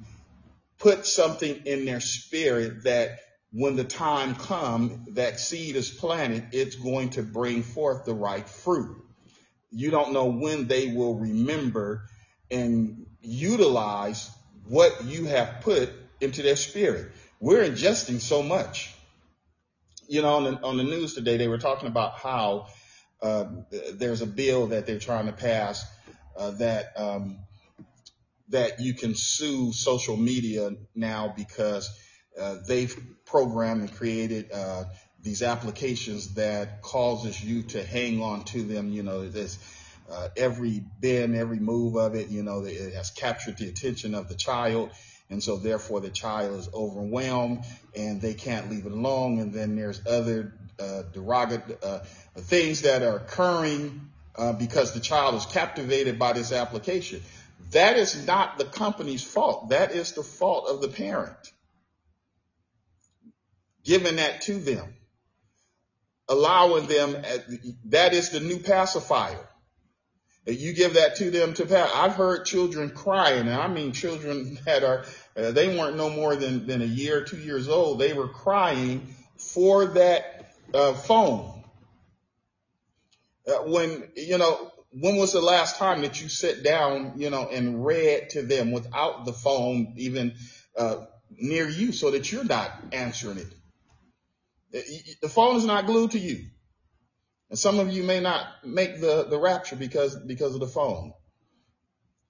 put 0.78 1.06
something 1.06 1.62
in 1.66 1.84
their 1.84 2.00
spirit 2.00 2.84
that 2.84 3.20
when 3.52 3.76
the 3.76 3.84
time 3.84 4.34
comes, 4.34 5.14
that 5.14 5.38
seed 5.38 5.76
is 5.76 5.90
planted, 5.90 6.48
it's 6.52 6.74
going 6.74 7.10
to 7.10 7.22
bring 7.22 7.62
forth 7.62 8.04
the 8.04 8.14
right 8.14 8.48
fruit. 8.48 8.96
You 9.70 9.90
don't 9.90 10.12
know 10.12 10.26
when 10.26 10.66
they 10.66 10.88
will 10.88 11.14
remember 11.18 12.04
and 12.50 13.06
utilize 13.20 14.30
what 14.66 15.04
you 15.04 15.26
have 15.26 15.60
put 15.60 15.90
into 16.20 16.42
their 16.42 16.56
spirit. 16.56 17.12
We're 17.42 17.64
ingesting 17.64 18.20
so 18.20 18.40
much. 18.40 18.94
You 20.06 20.22
know, 20.22 20.34
on 20.34 20.44
the, 20.44 20.62
on 20.62 20.76
the 20.76 20.84
news 20.84 21.14
today, 21.14 21.38
they 21.38 21.48
were 21.48 21.58
talking 21.58 21.88
about 21.88 22.12
how 22.12 22.68
uh, 23.20 23.46
there's 23.94 24.22
a 24.22 24.28
bill 24.28 24.68
that 24.68 24.86
they're 24.86 25.00
trying 25.00 25.26
to 25.26 25.32
pass 25.32 25.84
uh, 26.36 26.52
that 26.52 26.92
um, 26.96 27.40
that 28.50 28.78
you 28.78 28.94
can 28.94 29.16
sue 29.16 29.72
social 29.72 30.16
media 30.16 30.70
now 30.94 31.34
because 31.36 31.90
uh, 32.40 32.58
they've 32.68 32.96
programmed 33.24 33.80
and 33.80 33.92
created 33.92 34.52
uh, 34.52 34.84
these 35.20 35.42
applications 35.42 36.34
that 36.34 36.80
causes 36.80 37.42
you 37.42 37.64
to 37.64 37.82
hang 37.82 38.22
on 38.22 38.44
to 38.44 38.62
them. 38.62 38.92
You 38.92 39.02
know, 39.02 39.28
there's 39.28 39.58
uh, 40.08 40.28
every 40.36 40.84
bend, 41.00 41.34
every 41.34 41.58
move 41.58 41.96
of 41.96 42.14
it. 42.14 42.28
You 42.28 42.44
know, 42.44 42.64
it 42.64 42.94
has 42.94 43.10
captured 43.10 43.58
the 43.58 43.68
attention 43.68 44.14
of 44.14 44.28
the 44.28 44.36
child 44.36 44.92
and 45.32 45.42
so 45.42 45.56
therefore 45.56 46.00
the 46.00 46.10
child 46.10 46.58
is 46.58 46.68
overwhelmed 46.74 47.64
and 47.96 48.20
they 48.20 48.34
can't 48.34 48.70
leave 48.70 48.84
it 48.84 48.92
alone. 48.92 49.38
And 49.38 49.52
then 49.52 49.76
there's 49.76 50.06
other 50.06 50.52
uh, 50.78 51.04
uh, 51.14 51.98
things 52.36 52.82
that 52.82 53.02
are 53.02 53.16
occurring 53.16 54.12
uh, 54.36 54.52
because 54.52 54.92
the 54.92 55.00
child 55.00 55.34
is 55.34 55.46
captivated 55.46 56.18
by 56.18 56.34
this 56.34 56.52
application. 56.52 57.22
That 57.70 57.96
is 57.96 58.26
not 58.26 58.58
the 58.58 58.66
company's 58.66 59.24
fault. 59.24 59.70
That 59.70 59.92
is 59.92 60.12
the 60.12 60.22
fault 60.22 60.68
of 60.68 60.82
the 60.82 60.88
parent. 60.88 61.52
Giving 63.84 64.16
that 64.16 64.42
to 64.42 64.58
them, 64.58 64.94
allowing 66.28 66.86
them, 66.86 67.16
uh, 67.16 67.38
that 67.86 68.12
is 68.12 68.30
the 68.30 68.40
new 68.40 68.58
pacifier. 68.58 69.48
You 70.44 70.72
give 70.72 70.94
that 70.94 71.16
to 71.16 71.30
them 71.30 71.54
to 71.54 71.66
pass. 71.66 71.90
I've 71.94 72.14
heard 72.14 72.44
children 72.44 72.90
crying, 72.90 73.46
and 73.46 73.54
I 73.54 73.68
mean 73.68 73.92
children 73.92 74.58
that 74.64 74.82
are 74.82 75.04
uh, 75.36 75.52
they 75.52 75.76
weren't 75.76 75.96
no 75.96 76.10
more 76.10 76.34
than, 76.36 76.66
than 76.66 76.82
a 76.82 76.86
year 76.86 77.24
two 77.24 77.38
years 77.38 77.68
old. 77.68 77.98
They 77.98 78.12
were 78.12 78.28
crying 78.28 79.14
for 79.36 79.86
that 79.86 80.54
uh, 80.74 80.94
phone. 80.94 81.62
Uh, 83.46 83.62
when, 83.64 84.08
you 84.16 84.38
know, 84.38 84.70
when 84.92 85.16
was 85.16 85.32
the 85.32 85.40
last 85.40 85.76
time 85.76 86.02
that 86.02 86.20
you 86.20 86.28
sat 86.28 86.62
down, 86.62 87.14
you 87.16 87.30
know, 87.30 87.48
and 87.48 87.84
read 87.84 88.30
to 88.30 88.42
them 88.42 88.72
without 88.72 89.24
the 89.24 89.32
phone 89.32 89.94
even 89.96 90.34
uh, 90.76 90.96
near 91.30 91.68
you 91.68 91.92
so 91.92 92.10
that 92.10 92.30
you're 92.30 92.44
not 92.44 92.70
answering 92.92 93.38
it? 93.38 93.54
Uh, 94.74 94.80
the 95.22 95.28
phone 95.28 95.56
is 95.56 95.64
not 95.64 95.86
glued 95.86 96.12
to 96.12 96.18
you. 96.18 96.46
And 97.52 97.58
some 97.58 97.80
of 97.80 97.92
you 97.92 98.02
may 98.02 98.18
not 98.18 98.46
make 98.64 98.98
the, 98.98 99.26
the 99.28 99.38
rapture 99.38 99.76
because, 99.76 100.16
because 100.16 100.54
of 100.54 100.60
the 100.60 100.66
phone. 100.66 101.12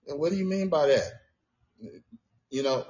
And 0.08 0.18
what 0.18 0.32
do 0.32 0.36
you 0.36 0.44
mean 0.44 0.68
by 0.68 0.88
that? 0.88 1.12
You 2.50 2.64
know, 2.64 2.84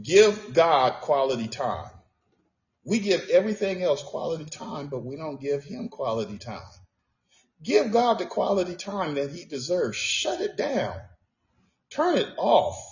give 0.00 0.54
God 0.54 1.00
quality 1.00 1.48
time. 1.48 1.90
We 2.84 3.00
give 3.00 3.28
everything 3.28 3.82
else 3.82 4.04
quality 4.04 4.44
time, 4.44 4.86
but 4.86 5.04
we 5.04 5.16
don't 5.16 5.40
give 5.40 5.64
him 5.64 5.88
quality 5.88 6.38
time. 6.38 6.62
Give 7.60 7.90
God 7.90 8.20
the 8.20 8.26
quality 8.26 8.76
time 8.76 9.14
that 9.16 9.32
he 9.32 9.44
deserves. 9.44 9.96
Shut 9.96 10.40
it 10.40 10.56
down. 10.56 10.94
Turn 11.90 12.18
it 12.18 12.28
off 12.38 12.91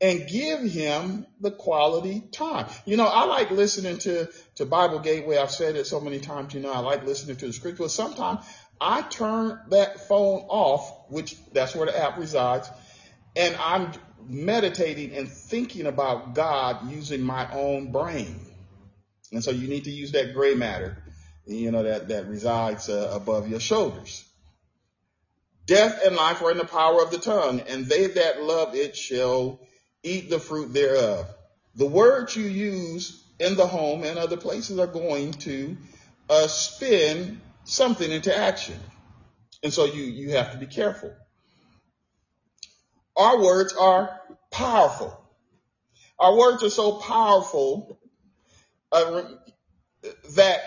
and 0.00 0.28
give 0.28 0.60
him 0.60 1.26
the 1.40 1.50
quality 1.50 2.20
time. 2.32 2.66
You 2.84 2.96
know, 2.96 3.06
I 3.06 3.24
like 3.24 3.50
listening 3.50 3.98
to, 3.98 4.28
to 4.56 4.66
Bible 4.66 4.98
Gateway. 4.98 5.38
I've 5.38 5.50
said 5.50 5.76
it 5.76 5.86
so 5.86 6.00
many 6.00 6.20
times, 6.20 6.52
you 6.54 6.60
know, 6.60 6.72
I 6.72 6.80
like 6.80 7.04
listening 7.04 7.36
to 7.36 7.46
the 7.46 7.52
scripture. 7.52 7.88
Sometimes 7.88 8.44
I 8.80 9.02
turn 9.02 9.58
that 9.70 10.00
phone 10.06 10.40
off, 10.48 11.10
which 11.10 11.36
that's 11.52 11.74
where 11.74 11.86
the 11.86 11.98
app 11.98 12.18
resides, 12.18 12.68
and 13.34 13.56
I'm 13.56 13.92
meditating 14.28 15.14
and 15.14 15.28
thinking 15.28 15.86
about 15.86 16.34
God 16.34 16.90
using 16.90 17.22
my 17.22 17.50
own 17.52 17.92
brain. 17.92 18.40
And 19.32 19.42
so 19.42 19.50
you 19.50 19.68
need 19.68 19.84
to 19.84 19.90
use 19.90 20.12
that 20.12 20.34
gray 20.34 20.54
matter, 20.54 21.02
you 21.46 21.70
know, 21.70 21.82
that, 21.82 22.08
that 22.08 22.28
resides 22.28 22.88
uh, 22.88 23.12
above 23.14 23.48
your 23.48 23.60
shoulders. 23.60 24.24
Death 25.64 26.00
and 26.04 26.14
life 26.14 26.42
are 26.42 26.52
in 26.52 26.58
the 26.58 26.64
power 26.64 27.02
of 27.02 27.10
the 27.10 27.18
tongue, 27.18 27.60
and 27.60 27.86
they 27.86 28.06
that 28.06 28.42
love 28.42 28.74
it 28.74 28.94
shall 28.94 29.60
eat 30.06 30.30
the 30.30 30.38
fruit 30.38 30.72
thereof. 30.72 31.26
The 31.74 31.86
words 31.86 32.36
you 32.36 32.44
use 32.44 33.22
in 33.38 33.56
the 33.56 33.66
home 33.66 34.04
and 34.04 34.18
other 34.18 34.36
places 34.36 34.78
are 34.78 34.86
going 34.86 35.32
to 35.32 35.76
uh, 36.30 36.46
spin 36.46 37.40
something 37.64 38.10
into 38.10 38.36
action. 38.36 38.78
And 39.62 39.72
so 39.72 39.84
you, 39.84 40.04
you 40.04 40.30
have 40.32 40.52
to 40.52 40.58
be 40.58 40.66
careful. 40.66 41.12
Our 43.16 43.42
words 43.42 43.74
are 43.74 44.20
powerful. 44.50 45.18
Our 46.18 46.36
words 46.36 46.62
are 46.62 46.70
so 46.70 46.92
powerful 46.92 47.98
uh, 48.92 49.24
that 50.36 50.60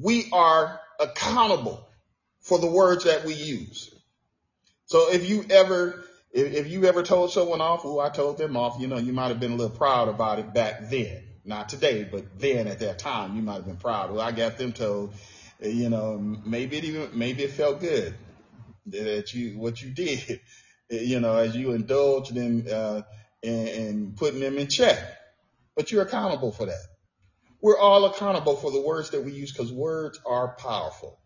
we 0.00 0.28
are 0.32 0.80
accountable 1.00 1.88
for 2.40 2.58
the 2.58 2.66
words 2.66 3.04
that 3.04 3.24
we 3.24 3.34
use. 3.34 3.90
So 4.86 5.12
if 5.12 5.28
you 5.28 5.44
ever, 5.50 6.04
if, 6.34 6.52
if 6.52 6.68
you 6.68 6.84
ever 6.84 7.04
told 7.04 7.30
someone 7.30 7.60
off, 7.60 7.82
oh, 7.84 8.00
I 8.00 8.08
told 8.10 8.38
them 8.38 8.56
off, 8.56 8.80
you 8.80 8.88
know, 8.88 8.98
you 8.98 9.12
might 9.12 9.28
have 9.28 9.38
been 9.38 9.52
a 9.52 9.56
little 9.56 9.74
proud 9.74 10.08
about 10.08 10.40
it 10.40 10.52
back 10.52 10.90
then. 10.90 11.22
Not 11.44 11.68
today, 11.68 12.04
but 12.10 12.38
then 12.40 12.66
at 12.66 12.80
that 12.80 12.98
time, 12.98 13.36
you 13.36 13.42
might 13.42 13.54
have 13.54 13.66
been 13.66 13.76
proud. 13.76 14.10
Well, 14.10 14.20
I 14.20 14.32
got 14.32 14.58
them 14.58 14.72
told, 14.72 15.14
you 15.60 15.88
know, 15.90 16.18
maybe 16.18 16.78
it 16.78 16.84
even, 16.84 17.10
maybe 17.16 17.44
it 17.44 17.52
felt 17.52 17.80
good 17.80 18.14
that 18.86 19.32
you, 19.32 19.58
what 19.58 19.80
you 19.80 19.90
did, 19.90 20.40
you 20.90 21.20
know, 21.20 21.36
as 21.36 21.54
you 21.54 21.72
indulged 21.72 22.36
in, 22.36 22.68
uh, 22.68 23.02
in, 23.42 23.68
in 23.68 24.14
putting 24.16 24.40
them 24.40 24.58
in 24.58 24.66
check. 24.66 24.98
But 25.76 25.92
you're 25.92 26.02
accountable 26.02 26.50
for 26.50 26.66
that. 26.66 26.82
We're 27.60 27.78
all 27.78 28.06
accountable 28.06 28.56
for 28.56 28.72
the 28.72 28.80
words 28.80 29.10
that 29.10 29.22
we 29.22 29.32
use 29.32 29.52
because 29.52 29.72
words 29.72 30.18
are 30.26 30.56
powerful. 30.56 31.18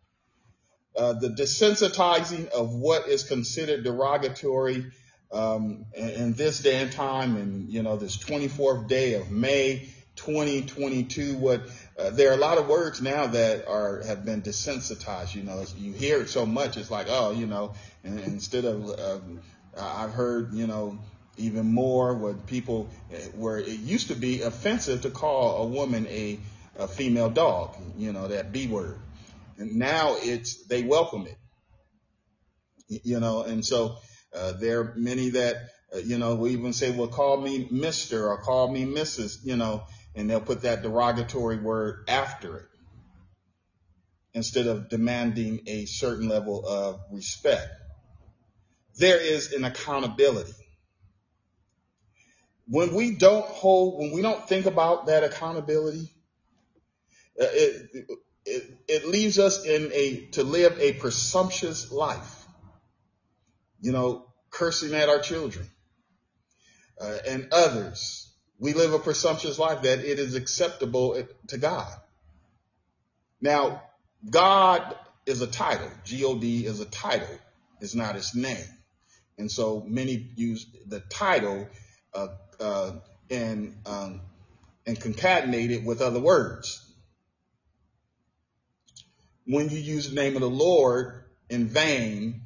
Uh, 0.99 1.13
the 1.13 1.29
desensitizing 1.29 2.49
of 2.49 2.75
what 2.75 3.07
is 3.07 3.23
considered 3.23 3.85
derogatory 3.85 4.85
um, 5.31 5.87
in, 5.95 6.09
in, 6.09 6.33
this 6.33 6.59
day 6.59 6.83
and 6.83 6.91
time, 6.91 7.37
and 7.37 7.71
you 7.71 7.85
know 7.85 7.97
this 7.97 8.17
24th 8.17 8.89
day 8.89 9.15
of 9.15 9.31
May 9.31 9.89
2022. 10.17 11.37
What 11.37 11.63
uh, 11.97 12.11
there 12.11 12.31
are 12.31 12.35
a 12.35 12.41
lot 12.41 12.59
of 12.59 12.67
words 12.67 13.01
now 13.01 13.29
that 13.29 13.69
are 13.69 14.03
have 14.07 14.25
been 14.25 14.43
desensitized. 14.43 15.37
You 15.37 15.45
know, 15.45 15.65
you 15.77 15.93
hear 15.93 16.21
it 16.21 16.31
so 16.31 16.45
much, 16.45 16.77
it's 16.77 16.91
like, 16.91 17.07
oh, 17.09 17.31
you 17.31 17.47
know, 17.47 17.75
and, 18.03 18.19
and 18.19 18.33
instead 18.33 18.65
of 18.65 18.99
um, 18.99 19.41
I've 19.81 20.13
heard, 20.13 20.53
you 20.53 20.67
know, 20.67 20.99
even 21.37 21.73
more 21.73 22.15
what 22.15 22.47
people 22.47 22.89
where 23.37 23.59
it 23.59 23.69
used 23.69 24.09
to 24.09 24.17
be 24.17 24.43
offensive 24.43 25.03
to 25.03 25.11
call 25.11 25.63
a 25.63 25.67
woman 25.67 26.09
a, 26.09 26.41
a 26.77 26.89
female 26.89 27.31
dog, 27.31 27.77
you 27.97 28.13
know, 28.13 28.27
that 28.27 28.51
B 28.51 28.67
word. 28.67 28.99
And 29.59 29.77
now 29.77 30.17
it's 30.19 30.67
they 30.67 30.83
welcome 30.83 31.27
it. 31.27 31.37
You 33.05 33.21
know, 33.21 33.43
and 33.43 33.65
so 33.65 33.97
uh, 34.35 34.53
there 34.53 34.81
are 34.81 34.95
many 34.97 35.31
that 35.31 35.57
uh, 35.95 35.99
you 35.99 36.19
know 36.19 36.37
will 36.37 36.49
even 36.49 36.73
say, 36.73 36.91
well, 36.91 37.09
call 37.09 37.41
me 37.41 37.69
Mister 37.71 38.29
or 38.29 38.39
call 38.39 38.71
me 38.71 38.85
Mrs. 38.85 39.45
You 39.45 39.57
know, 39.57 39.85
and 40.15 40.31
they'll 40.31 40.41
put 40.41 40.63
that 40.63 40.83
derogatory 40.83 41.59
word 41.59 42.05
after 42.09 42.59
it 42.59 42.69
instead 44.35 44.67
of 44.67 44.89
demanding 44.89 45.61
a 45.67 45.85
certain 45.87 46.29
level 46.29 46.67
of 46.67 47.01
respect. 47.11 47.69
There 48.97 49.21
is 49.21 49.53
an 49.53 49.65
accountability. 49.65 50.53
When 52.69 52.95
we 52.95 53.17
don't 53.17 53.47
hold, 53.47 53.99
when 53.99 54.13
we 54.13 54.23
don't 54.23 54.47
think 54.49 54.67
about 54.67 55.07
that 55.07 55.25
accountability, 55.25 56.11
uh, 57.41 57.47
it, 57.51 58.07
it, 58.49 58.79
it 58.89 59.09
leaves 59.09 59.39
us 59.39 59.65
in 59.65 59.91
a, 59.93 60.27
to 60.33 60.43
live 60.43 60.79
a 60.81 60.93
presumptuous 60.95 61.93
life. 61.93 62.47
You 63.81 63.93
know, 63.93 64.27
cursing 64.51 64.95
at 64.95 65.09
our 65.09 65.21
children 65.21 65.67
uh, 67.01 67.19
and 67.29 67.49
others 67.53 68.29
we 68.59 68.75
live 68.75 68.93
a 68.93 68.99
presumptuous 68.99 69.59
life 69.59 69.83
that 69.83 70.01
it 70.01 70.19
is 70.19 70.35
acceptable 70.35 71.23
to 71.49 71.59
God. 71.59 71.93
Now, 73.41 73.83
God 74.29 74.97
is 75.27 75.43
a 75.43 75.47
title. 75.47 75.89
G-O-D 76.05 76.67
is 76.67 76.81
a 76.81 76.85
title. 76.85 77.39
It's 77.81 77.95
not 77.95 78.17
its 78.17 78.35
name. 78.35 78.67
And 79.39 79.51
so 79.51 79.85
many 79.87 80.31
use 80.35 80.67
the 80.87 81.01
title 81.01 81.69
uh, 82.13 82.29
uh, 82.59 82.93
and 83.31 83.77
um, 83.87 84.23
and 84.85 84.99
concatenate 84.99 85.71
it 85.71 85.85
with 85.85 86.01
other 86.01 86.19
words. 86.19 86.85
When 89.49 89.71
you 89.71 89.79
use 89.79 90.11
the 90.11 90.15
name 90.15 90.37
of 90.37 90.43
the 90.43 90.51
Lord 90.51 91.25
in 91.49 91.69
vain, 91.69 92.43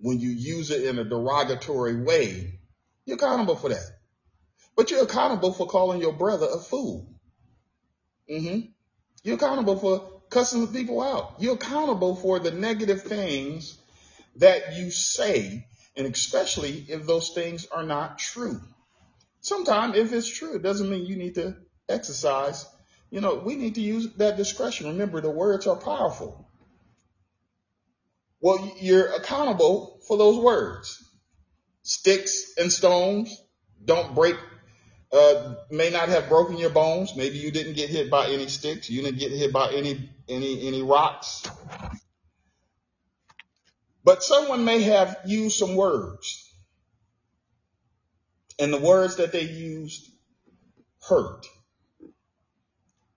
when 0.00 0.20
you 0.20 0.28
use 0.28 0.70
it 0.70 0.84
in 0.84 0.98
a 0.98 1.04
derogatory 1.04 2.02
way, 2.02 2.58
you're 3.06 3.16
accountable 3.16 3.56
for 3.56 3.70
that. 3.70 3.86
But 4.76 4.90
you're 4.90 5.02
accountable 5.02 5.52
for 5.54 5.66
calling 5.66 6.00
your 6.00 6.12
brother 6.12 6.46
a 6.52 6.58
fool. 6.58 7.08
Mm-hmm. 8.30 8.68
You're 9.24 9.36
accountable 9.36 9.78
for 9.78 10.20
cussing 10.28 10.68
people 10.68 11.02
out. 11.02 11.36
You're 11.38 11.54
accountable 11.54 12.14
for 12.14 12.38
the 12.38 12.50
negative 12.50 13.02
things 13.02 13.78
that 14.36 14.76
you 14.76 14.90
say, 14.90 15.66
and 15.96 16.06
especially 16.06 16.84
if 16.88 17.06
those 17.06 17.30
things 17.30 17.66
are 17.66 17.82
not 17.82 18.18
true. 18.18 18.60
Sometimes, 19.40 19.96
if 19.96 20.12
it's 20.12 20.28
true, 20.28 20.56
it 20.56 20.62
doesn't 20.62 20.90
mean 20.90 21.06
you 21.06 21.16
need 21.16 21.36
to 21.36 21.56
exercise. 21.88 22.66
You 23.10 23.20
know, 23.20 23.34
we 23.34 23.56
need 23.56 23.74
to 23.74 23.80
use 23.80 24.12
that 24.14 24.36
discretion. 24.36 24.86
Remember, 24.88 25.20
the 25.20 25.30
words 25.30 25.66
are 25.66 25.76
powerful. 25.76 26.48
Well, 28.40 28.72
you're 28.80 29.12
accountable 29.14 30.00
for 30.06 30.16
those 30.16 30.38
words. 30.38 31.04
Sticks 31.82 32.54
and 32.56 32.72
stones 32.72 33.36
don't 33.84 34.14
break 34.14 34.36
uh, 35.12 35.54
may 35.70 35.90
not 35.90 36.08
have 36.08 36.28
broken 36.28 36.56
your 36.56 36.70
bones. 36.70 37.16
Maybe 37.16 37.38
you 37.38 37.50
didn't 37.50 37.74
get 37.74 37.90
hit 37.90 38.10
by 38.10 38.28
any 38.28 38.46
sticks. 38.46 38.88
You 38.88 39.02
didn't 39.02 39.18
get 39.18 39.32
hit 39.32 39.52
by 39.52 39.72
any 39.72 40.08
any 40.28 40.66
any 40.68 40.82
rocks. 40.82 41.42
But 44.04 44.22
someone 44.22 44.64
may 44.64 44.82
have 44.82 45.18
used 45.26 45.58
some 45.58 45.74
words, 45.74 46.48
and 48.58 48.72
the 48.72 48.78
words 48.78 49.16
that 49.16 49.32
they 49.32 49.42
used 49.42 50.08
hurt. 51.08 51.44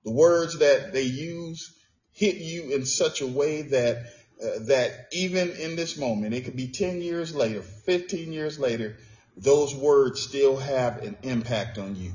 The 0.05 0.11
words 0.11 0.59
that 0.59 0.93
they 0.93 1.03
use 1.03 1.73
hit 2.13 2.35
you 2.35 2.75
in 2.75 2.85
such 2.85 3.21
a 3.21 3.27
way 3.27 3.63
that 3.63 4.05
uh, 4.43 4.59
that 4.67 5.07
even 5.11 5.51
in 5.51 5.75
this 5.75 5.97
moment, 5.97 6.33
it 6.33 6.43
could 6.43 6.55
be 6.55 6.67
10 6.67 7.01
years 7.01 7.33
later, 7.33 7.61
15 7.61 8.33
years 8.33 8.59
later, 8.59 8.97
those 9.37 9.73
words 9.73 10.21
still 10.21 10.57
have 10.57 11.03
an 11.03 11.17
impact 11.23 11.77
on 11.77 11.95
you. 11.95 12.11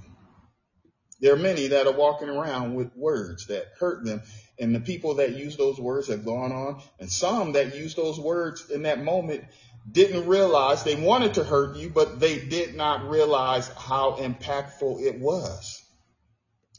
There 1.21 1.33
are 1.33 1.39
many 1.39 1.69
that 1.69 1.87
are 1.87 1.97
walking 1.97 2.29
around 2.29 2.75
with 2.75 2.95
words 2.95 3.47
that 3.47 3.67
hurt 3.79 4.05
them, 4.05 4.23
and 4.59 4.75
the 4.75 4.81
people 4.81 5.15
that 5.15 5.37
use 5.37 5.57
those 5.57 5.81
words 5.81 6.09
have 6.09 6.25
gone 6.25 6.53
on, 6.53 6.83
and 7.01 7.11
some 7.11 7.53
that 7.53 7.75
use 7.75 7.95
those 7.95 8.21
words 8.21 8.71
in 8.71 8.83
that 8.83 9.03
moment 9.03 9.45
didn't 9.91 10.29
realize 10.29 10.85
they 10.85 10.95
wanted 10.97 11.35
to 11.35 11.45
hurt 11.45 11.77
you, 11.77 11.89
but 11.91 12.21
they 12.21 12.39
did 12.39 12.75
not 12.75 13.09
realize 13.09 13.69
how 13.69 14.17
impactful 14.21 15.03
it 15.03 15.19
was. 15.19 15.83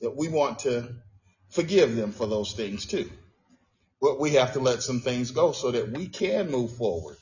That 0.01 0.15
we 0.15 0.29
want 0.29 0.59
to 0.59 0.95
forgive 1.49 1.95
them 1.95 2.11
for 2.11 2.27
those 2.27 2.53
things 2.53 2.85
too. 2.85 3.09
But 4.01 4.19
we 4.19 4.31
have 4.31 4.53
to 4.53 4.59
let 4.59 4.81
some 4.81 5.01
things 5.01 5.31
go 5.31 5.51
so 5.51 5.71
that 5.71 5.91
we 5.91 6.07
can 6.07 6.49
move 6.49 6.77
forward. 6.77 7.17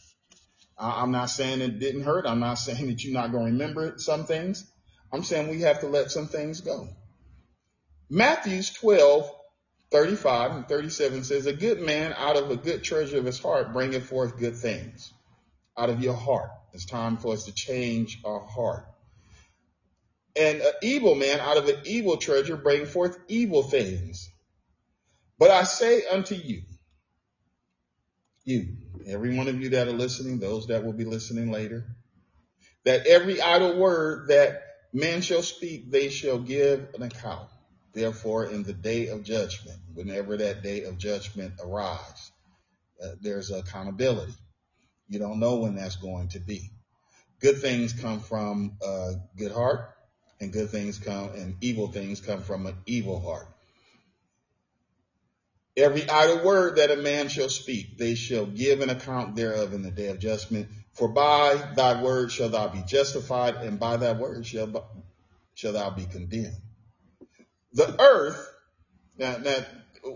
I'm 0.78 1.12
not 1.12 1.32
saying 1.32 1.62
it 1.62 1.80
didn't 1.80 2.04
hurt. 2.04 2.26
I'm 2.28 2.40
not 2.40 2.56
saying 2.60 2.88
that 2.88 3.04
you're 3.04 3.14
not 3.14 3.32
going 3.32 3.46
to 3.46 3.52
remember 3.52 3.98
some 3.98 4.26
things. 4.26 4.70
I'm 5.12 5.24
saying 5.24 5.50
we 5.50 5.62
have 5.62 5.82
to 5.82 5.88
let 5.88 6.12
some 6.12 6.28
things 6.28 6.62
go. 6.62 6.90
Matthews 8.10 8.72
12, 8.72 9.30
35 9.92 10.52
and 10.52 10.68
37 10.68 11.24
says, 11.24 11.46
A 11.46 11.54
good 11.54 11.82
man 11.82 12.14
out 12.18 12.38
of 12.38 12.52
a 12.52 12.58
good 12.58 12.84
treasure 12.84 13.18
of 13.18 13.26
his 13.26 13.40
heart 13.40 13.74
bringeth 13.74 14.06
forth 14.06 14.38
good 14.38 14.56
things. 14.56 15.14
Out 15.78 15.90
of 15.90 16.02
your 16.02 16.14
heart. 16.14 16.52
It's 16.74 16.86
time 16.86 17.18
for 17.18 17.34
us 17.34 17.46
to 17.46 17.54
change 17.54 18.20
our 18.26 18.40
heart. 18.40 18.86
And 20.40 20.62
an 20.62 20.74
evil 20.82 21.16
man 21.16 21.40
out 21.40 21.58
of 21.58 21.68
an 21.68 21.78
evil 21.86 22.18
treasure 22.18 22.58
bring 22.58 22.86
forth 22.86 23.18
evil 23.28 23.64
things. 23.64 24.30
But 25.40 25.52
I 25.52 25.64
say 25.64 26.04
unto 26.12 26.36
you, 26.36 26.62
you, 28.44 28.78
every 29.06 29.36
one 29.36 29.48
of 29.48 29.62
you 29.62 29.70
that 29.70 29.88
are 29.88 29.94
listening, 29.94 30.40
those 30.40 30.68
that 30.68 30.84
will 30.84 30.94
be 30.94 31.06
listening 31.06 31.52
later, 31.52 31.86
that 32.86 33.06
every 33.06 33.42
idle 33.42 33.78
word 33.78 34.30
that 34.30 34.64
men 34.94 35.22
shall 35.22 35.44
speak, 35.44 35.92
they 35.92 36.10
shall 36.10 36.40
give 36.40 36.88
an 36.96 37.04
account. 37.04 37.50
Therefore, 37.94 38.46
in 38.46 38.64
the 38.64 38.74
day 38.74 39.08
of 39.08 39.24
judgment, 39.24 39.78
whenever 39.94 40.38
that 40.38 40.64
day 40.64 40.84
of 40.84 40.98
judgment 40.98 41.54
arrives, 41.64 42.32
uh, 43.04 43.10
there's 43.22 43.52
accountability. 43.52 44.34
You 45.10 45.20
don't 45.20 45.40
know 45.40 45.58
when 45.58 45.76
that's 45.76 45.96
going 45.96 46.30
to 46.30 46.40
be. 46.40 46.72
Good 47.40 47.60
things 47.62 47.94
come 47.94 48.20
from 48.20 48.78
a 48.84 49.14
good 49.36 49.52
heart, 49.52 49.97
and 50.40 50.52
good 50.52 50.70
things 50.70 51.00
come, 51.00 51.30
and 51.36 51.56
evil 51.62 51.88
things 51.88 52.22
come 52.22 52.42
from 52.42 52.66
an 52.66 52.76
evil 52.86 53.20
heart. 53.20 53.48
Every 55.76 56.10
idle 56.10 56.44
word 56.44 56.78
that 56.78 56.90
a 56.90 56.96
man 56.96 57.30
shall 57.30 57.50
speak, 57.50 57.98
they 57.98 58.16
shall 58.16 58.46
give 58.46 58.82
an 58.82 58.90
account 58.90 59.36
thereof 59.36 59.74
in 59.74 59.84
the 59.84 59.92
day 59.92 60.08
of 60.08 60.20
judgment. 60.20 60.70
For 60.94 61.08
by 61.08 61.56
thy 61.76 62.02
word 62.02 62.32
shall 62.32 62.50
thou 62.50 62.68
be 62.68 62.82
justified, 62.82 63.58
and 63.58 63.80
by 63.80 63.98
thy 63.98 64.14
word 64.14 64.46
shall, 64.46 64.90
shall 65.54 65.74
thou 65.74 65.92
be 65.92 66.06
condemned. 66.06 66.58
The 67.74 67.96
earth, 68.02 68.54
now, 69.20 69.38
now 69.38 69.58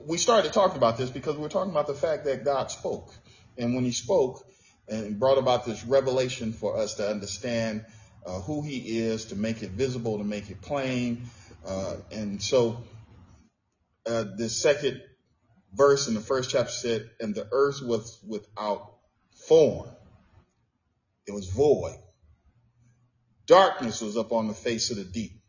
we 0.08 0.18
started 0.18 0.54
talking 0.54 0.78
about 0.78 0.98
this 0.98 1.12
because 1.12 1.36
we 1.36 1.44
were 1.44 1.50
talking 1.50 1.72
about 1.72 1.88
the 1.88 1.94
fact 1.94 2.26
that 2.26 2.44
God 2.44 2.72
spoke. 2.72 3.14
And 3.58 3.76
when 3.76 3.84
he 3.84 3.92
spoke 3.92 4.44
and 4.88 5.20
brought 5.20 5.38
about 5.38 5.66
this 5.66 5.86
revelation 5.86 6.54
for 6.54 6.78
us 6.78 6.96
to 6.96 7.08
understand 7.08 7.86
uh, 8.26 8.40
who 8.42 8.62
he 8.62 9.00
is, 9.00 9.26
to 9.26 9.36
make 9.36 9.64
it 9.64 9.72
visible, 9.72 10.18
to 10.18 10.24
make 10.24 10.50
it 10.50 10.62
plain. 10.62 11.24
Uh, 11.66 11.96
and 12.12 12.42
so 12.42 12.84
uh, 14.06 14.26
the 14.38 14.50
second 14.50 15.02
verse 15.74 16.08
in 16.08 16.14
the 16.14 16.22
first 16.22 16.50
chapter 16.50 16.72
said, 16.72 17.10
and 17.20 17.36
the 17.36 17.48
earth 17.52 17.82
was 17.82 18.20
without 18.28 18.94
form. 19.48 19.88
It 21.28 21.34
was 21.34 21.48
void. 21.48 21.98
Darkness 23.48 24.02
was 24.02 24.16
upon 24.16 24.48
the 24.48 24.54
face 24.54 24.92
of 24.92 24.98
the 24.98 25.04
deep. 25.04 25.42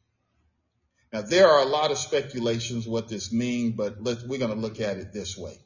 Now, 1.13 1.23
there 1.23 1.49
are 1.49 1.61
a 1.61 1.67
lot 1.67 1.91
of 1.91 1.99
speculations 1.99 2.89
what 2.89 3.09
this 3.09 3.33
means, 3.33 3.75
but 3.77 4.01
we're 4.01 4.39
going 4.39 4.55
to 4.55 4.55
look 4.55 4.81
at 4.81 4.97
it 4.97 5.13
this 5.13 5.37
way. 5.37 5.59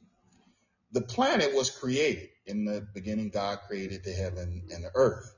The 0.92 1.00
planet 1.00 1.54
was 1.54 1.70
created. 1.70 2.28
In 2.46 2.64
the 2.64 2.86
beginning, 2.94 3.30
God 3.30 3.58
created 3.66 4.04
the 4.04 4.12
heaven 4.12 4.68
and 4.72 4.84
the 4.84 4.90
earth. 4.94 5.35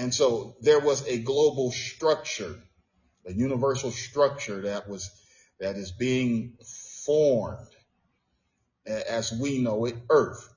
And 0.00 0.14
so 0.14 0.56
there 0.62 0.80
was 0.80 1.06
a 1.06 1.18
global 1.18 1.70
structure, 1.70 2.56
a 3.26 3.34
universal 3.34 3.90
structure 3.90 4.62
that 4.62 4.88
was, 4.88 5.10
that 5.58 5.76
is 5.76 5.92
being 5.92 6.56
formed 7.04 7.68
as 8.86 9.30
we 9.30 9.58
know 9.58 9.84
it, 9.84 9.96
earth. 10.08 10.48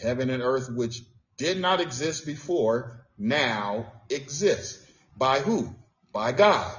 Heaven 0.00 0.30
and 0.30 0.40
earth, 0.40 0.70
which 0.70 1.02
did 1.36 1.58
not 1.58 1.80
exist 1.80 2.26
before, 2.26 3.04
now 3.18 3.92
exists. 4.08 4.86
By 5.16 5.40
who? 5.40 5.74
By 6.12 6.30
God. 6.30 6.72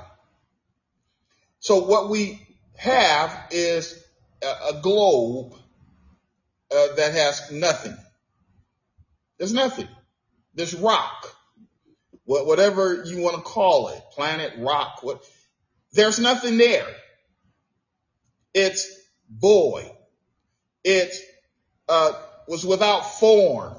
So 1.59 1.87
what 1.87 2.09
we 2.09 2.39
have 2.77 3.49
is 3.51 4.01
a, 4.41 4.79
globe 4.81 5.55
uh, 6.71 6.95
that 6.95 7.11
has 7.11 7.51
nothing. 7.51 7.97
There's 9.37 9.53
nothing. 9.53 9.89
There's 10.53 10.73
rock, 10.73 11.36
whatever 12.27 13.03
you 13.05 13.21
want 13.21 13.37
to 13.37 13.41
call 13.41 13.87
it, 13.89 14.01
planet, 14.11 14.53
rock. 14.57 14.99
What? 15.01 15.23
There's 15.93 16.19
nothing 16.19 16.57
there. 16.57 16.87
It's 18.53 18.87
void. 19.29 19.89
It 20.83 21.13
uh, 21.87 22.13
was 22.47 22.65
without 22.65 23.01
form. 23.01 23.75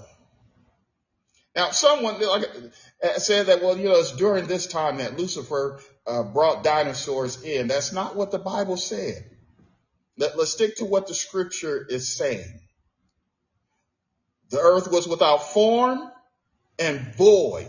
Now, 1.55 1.71
someone 1.71 2.23
uh, 2.23 3.19
said 3.19 3.47
that, 3.47 3.63
well, 3.63 3.77
you 3.77 3.85
know, 3.85 3.97
it's 3.97 4.13
during 4.13 4.47
this 4.47 4.67
time 4.67 4.99
that 4.99 5.19
Lucifer 5.19 5.81
uh, 6.07 6.23
brought 6.23 6.63
dinosaurs 6.63 7.43
in. 7.43 7.67
That's 7.67 7.93
not 7.93 8.17
what 8.17 8.31
the 8.31 8.39
Bible 8.39 8.77
said. 8.77 9.25
Let, 10.17 10.39
let's 10.39 10.53
stick 10.53 10.77
to 10.77 10.85
what 10.85 11.07
the 11.07 11.15
scripture 11.15 11.85
is 11.89 12.17
saying. 12.17 12.61
The 14.51 14.59
earth 14.59 14.91
was 14.91 15.07
without 15.07 15.53
form 15.53 16.11
and 16.79 17.15
void, 17.17 17.69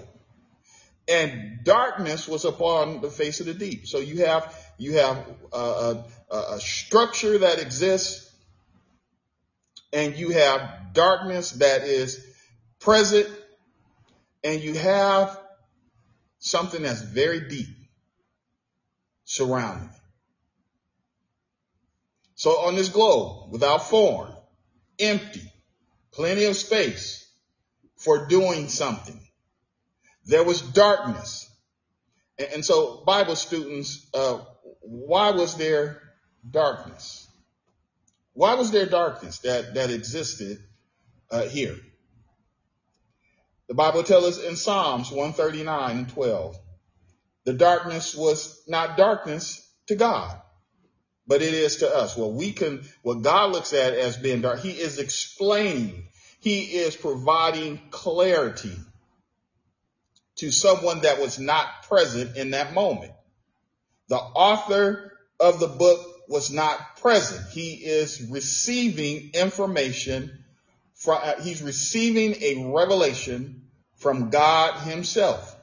and 1.09 1.63
darkness 1.63 2.27
was 2.27 2.45
upon 2.45 3.01
the 3.01 3.09
face 3.09 3.39
of 3.39 3.47
the 3.47 3.53
deep. 3.53 3.87
So 3.87 3.99
you 3.99 4.25
have 4.25 4.55
you 4.77 4.93
have 4.93 5.25
a, 5.51 6.03
a, 6.31 6.35
a 6.53 6.59
structure 6.59 7.39
that 7.39 7.59
exists 7.59 8.31
and 9.91 10.15
you 10.15 10.29
have 10.29 10.93
darkness 10.93 11.51
that 11.53 11.81
is 11.83 12.25
present 12.79 13.27
and 14.43 14.61
you 14.61 14.75
have 14.75 15.39
something 16.39 16.83
that's 16.83 17.01
very 17.01 17.49
deep 17.49 17.67
surrounding. 19.25 19.89
So 22.35 22.51
on 22.51 22.75
this 22.75 22.89
globe, 22.89 23.51
without 23.51 23.89
form, 23.89 24.31
empty, 24.97 25.51
plenty 26.11 26.45
of 26.45 26.55
space 26.55 27.27
for 27.97 28.27
doing 28.27 28.69
something. 28.69 29.19
There 30.29 30.43
was 30.43 30.61
darkness. 30.61 31.49
And, 32.37 32.63
so 32.63 33.03
Bible 33.03 33.35
students, 33.35 34.07
uh, 34.13 34.39
why 34.81 35.31
was 35.31 35.57
there 35.57 36.03
darkness? 36.49 37.27
Why 38.33 38.53
was 38.53 38.69
there 38.69 38.85
darkness 38.85 39.39
that, 39.39 39.73
that 39.73 39.89
existed 39.89 40.59
uh, 41.31 41.41
here? 41.41 41.75
The 43.69 43.73
Bible 43.73 44.03
tells 44.03 44.37
us 44.37 44.43
in 44.43 44.55
Psalms 44.55 45.09
139 45.09 45.97
and 45.97 46.09
12, 46.09 46.55
the 47.45 47.53
darkness 47.53 48.15
was 48.15 48.61
not 48.67 48.97
darkness 48.97 49.67
to 49.87 49.95
God, 49.95 50.39
but 51.25 51.41
it 51.41 51.55
is 51.55 51.77
to 51.77 51.89
us. 51.89 52.15
What 52.15 52.33
we 52.33 52.51
can, 52.51 52.83
what 53.01 53.23
God 53.23 53.51
looks 53.51 53.73
at 53.73 53.93
as 53.93 54.15
being 54.15 54.41
dark, 54.41 54.59
he 54.59 54.71
is 54.71 54.99
explaining, 54.99 56.07
he 56.39 56.61
is 56.65 56.95
providing 56.95 57.81
clarity 57.89 58.77
to 60.39 60.51
someone 60.51 61.01
that 61.01 61.19
was 61.19 61.39
not 61.39 61.83
present 61.83 62.37
in 62.37 62.51
that 62.51 62.73
moment. 62.73 63.11
The 64.07 64.17
author 64.17 65.13
of 65.39 65.59
the 65.59 65.67
book 65.67 66.05
was 66.27 66.51
not 66.51 66.97
present. 66.97 67.49
He 67.51 67.73
is 67.73 68.27
receiving 68.29 69.31
information 69.33 70.43
from, 70.95 71.19
uh, 71.21 71.41
he's 71.41 71.61
receiving 71.61 72.35
a 72.41 72.71
revelation 72.73 73.67
from 73.95 74.29
God 74.29 74.79
himself. 74.81 75.55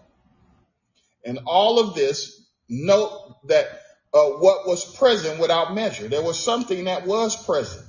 And 1.25 1.41
all 1.47 1.79
of 1.79 1.95
this, 1.95 2.41
note 2.69 3.37
that 3.49 3.67
uh, 4.13 4.25
what 4.39 4.67
was 4.67 4.85
present 4.97 5.41
without 5.41 5.75
measure. 5.75 6.09
There 6.09 6.23
was 6.23 6.39
something 6.39 6.85
that 6.85 7.07
was 7.07 7.37
present 7.45 7.85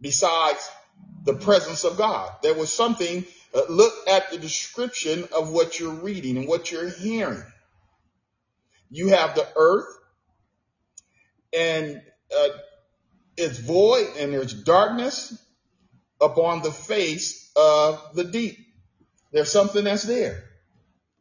besides 0.00 0.68
the 1.24 1.34
presence 1.34 1.84
of 1.84 1.96
God. 1.96 2.30
There 2.42 2.54
was 2.54 2.72
something, 2.72 3.24
uh, 3.54 3.62
look 3.68 3.94
at 4.08 4.30
the 4.30 4.38
description 4.38 5.28
of 5.36 5.50
what 5.50 5.78
you're 5.78 5.94
reading 5.94 6.36
and 6.36 6.48
what 6.48 6.72
you're 6.72 6.88
hearing. 6.88 7.42
You 8.90 9.08
have 9.08 9.34
the 9.34 9.46
earth, 9.56 9.86
and 11.52 12.02
uh, 12.36 12.48
it's 13.36 13.58
void 13.58 14.08
and 14.18 14.32
there's 14.32 14.52
darkness 14.52 15.40
upon 16.20 16.62
the 16.62 16.70
face 16.70 17.50
of 17.56 18.14
the 18.14 18.24
deep. 18.24 18.58
There's 19.32 19.50
something 19.50 19.84
that's 19.84 20.04
there. 20.04 20.44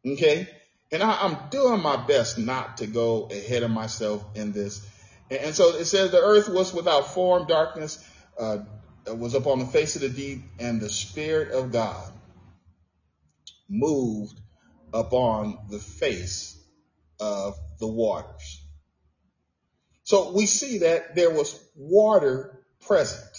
Okay. 0.06 0.48
And 0.92 1.02
I, 1.02 1.26
am 1.26 1.38
doing 1.50 1.82
my 1.82 1.98
best 2.06 2.38
not 2.38 2.78
to 2.78 2.88
go 2.88 3.28
ahead 3.32 3.64
of 3.64 3.72
myself 3.72 4.24
in 4.36 4.52
this. 4.52 4.88
And, 5.32 5.40
and 5.40 5.56
so 5.56 5.70
it 5.70 5.86
says 5.86 6.12
the 6.12 6.22
earth 6.22 6.50
was 6.50 6.74
without 6.74 7.14
form, 7.14 7.48
darkness 7.48 8.08
uh, 8.40 8.60
was 9.08 9.34
upon 9.34 9.60
the 9.60 9.66
face 9.66 9.96
of 9.96 10.04
the 10.04 10.10
deep, 10.10 10.44
and 10.60 10.80
the 10.80 10.90
Spirit 10.90 11.52
of 11.52 11.72
God 11.72 12.12
moved 13.70 14.40
upon 14.94 15.58
the 15.70 15.80
face 15.80 16.60
of 17.20 17.56
the 17.80 17.88
waters. 17.88 18.62
So 20.04 20.34
we 20.34 20.46
see 20.46 20.80
that 20.80 21.16
there 21.16 21.30
was 21.32 21.60
water 21.76 22.66
present. 22.82 23.32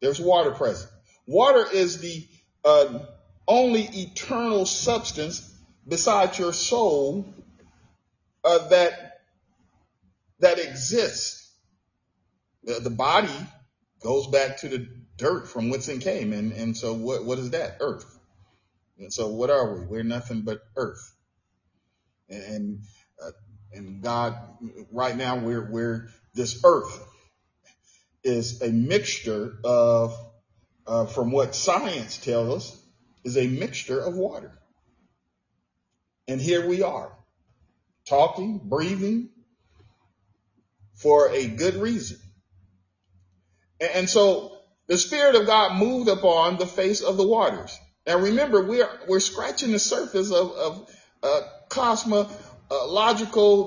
There's 0.00 0.20
water 0.20 0.50
present. 0.50 0.90
Water 1.26 1.64
is 1.72 2.00
the 2.00 2.26
uh, 2.64 2.98
only 3.46 3.82
eternal 3.82 4.66
substance 4.66 5.46
besides 5.86 6.38
your 6.38 6.52
soul 6.52 7.34
uh, 8.44 8.68
that 8.68 9.20
that 10.40 10.58
exists. 10.58 11.52
The, 12.64 12.80
the, 12.80 12.90
body 12.90 13.28
goes 14.02 14.26
back 14.26 14.58
to 14.58 14.68
the 14.68 14.88
dirt 15.16 15.48
from 15.48 15.70
whence 15.70 15.88
it 15.88 16.00
came, 16.00 16.32
and 16.32 16.52
and 16.52 16.76
so 16.76 16.94
what 16.94 17.24
what 17.24 17.38
is 17.38 17.50
that? 17.50 17.76
Earth. 17.80 18.19
And 19.00 19.12
so 19.12 19.28
what 19.28 19.50
are 19.50 19.74
we? 19.74 19.86
We're 19.86 20.02
nothing 20.02 20.42
but 20.42 20.60
earth. 20.76 21.14
And 22.28 22.80
uh, 23.22 23.30
and 23.72 24.02
God, 24.02 24.36
right 24.90 25.16
now 25.16 25.36
we're, 25.36 25.70
we're, 25.70 26.08
this 26.34 26.60
earth 26.64 27.06
is 28.24 28.62
a 28.62 28.70
mixture 28.70 29.58
of, 29.64 30.16
uh, 30.86 31.06
from 31.06 31.30
what 31.30 31.54
science 31.54 32.18
tells 32.18 32.56
us, 32.56 32.82
is 33.24 33.36
a 33.36 33.46
mixture 33.46 34.00
of 34.00 34.14
water. 34.14 34.52
And 36.26 36.40
here 36.40 36.66
we 36.66 36.82
are, 36.82 37.12
talking, 38.08 38.60
breathing, 38.64 39.30
for 40.94 41.30
a 41.30 41.46
good 41.46 41.76
reason. 41.76 42.18
And, 43.80 43.90
and 43.94 44.10
so 44.10 44.52
the 44.86 44.98
Spirit 44.98 45.36
of 45.36 45.46
God 45.46 45.78
moved 45.78 46.08
upon 46.08 46.56
the 46.56 46.66
face 46.66 47.02
of 47.02 47.16
the 47.16 47.26
waters. 47.26 47.78
Now 48.10 48.18
remember, 48.18 48.66
we're, 48.66 48.90
we're 49.06 49.20
scratching 49.20 49.70
the 49.70 49.78
surface 49.78 50.32
of, 50.32 50.50
of 50.50 50.90
uh, 51.22 51.42
cosmo 51.68 52.28
uh, 52.68 52.86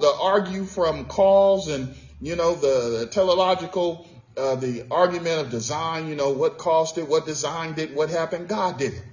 the 0.01 0.17
argue 0.19 0.65
from 0.65 1.05
cause 1.05 1.69
and 1.69 1.95
you 2.19 2.35
know, 2.35 2.53
the, 2.55 2.99
the 2.99 3.05
teleological, 3.05 4.05
uh, 4.35 4.55
the 4.55 4.85
argument 4.91 5.45
of 5.45 5.49
design, 5.49 6.09
you 6.09 6.15
know, 6.15 6.31
what 6.31 6.57
caused 6.57 6.97
it, 6.97 7.07
what 7.07 7.25
designed 7.25 7.79
it, 7.79 7.93
what 7.93 8.09
happened, 8.09 8.49
God 8.49 8.77
did 8.77 8.91
it. 8.91 9.03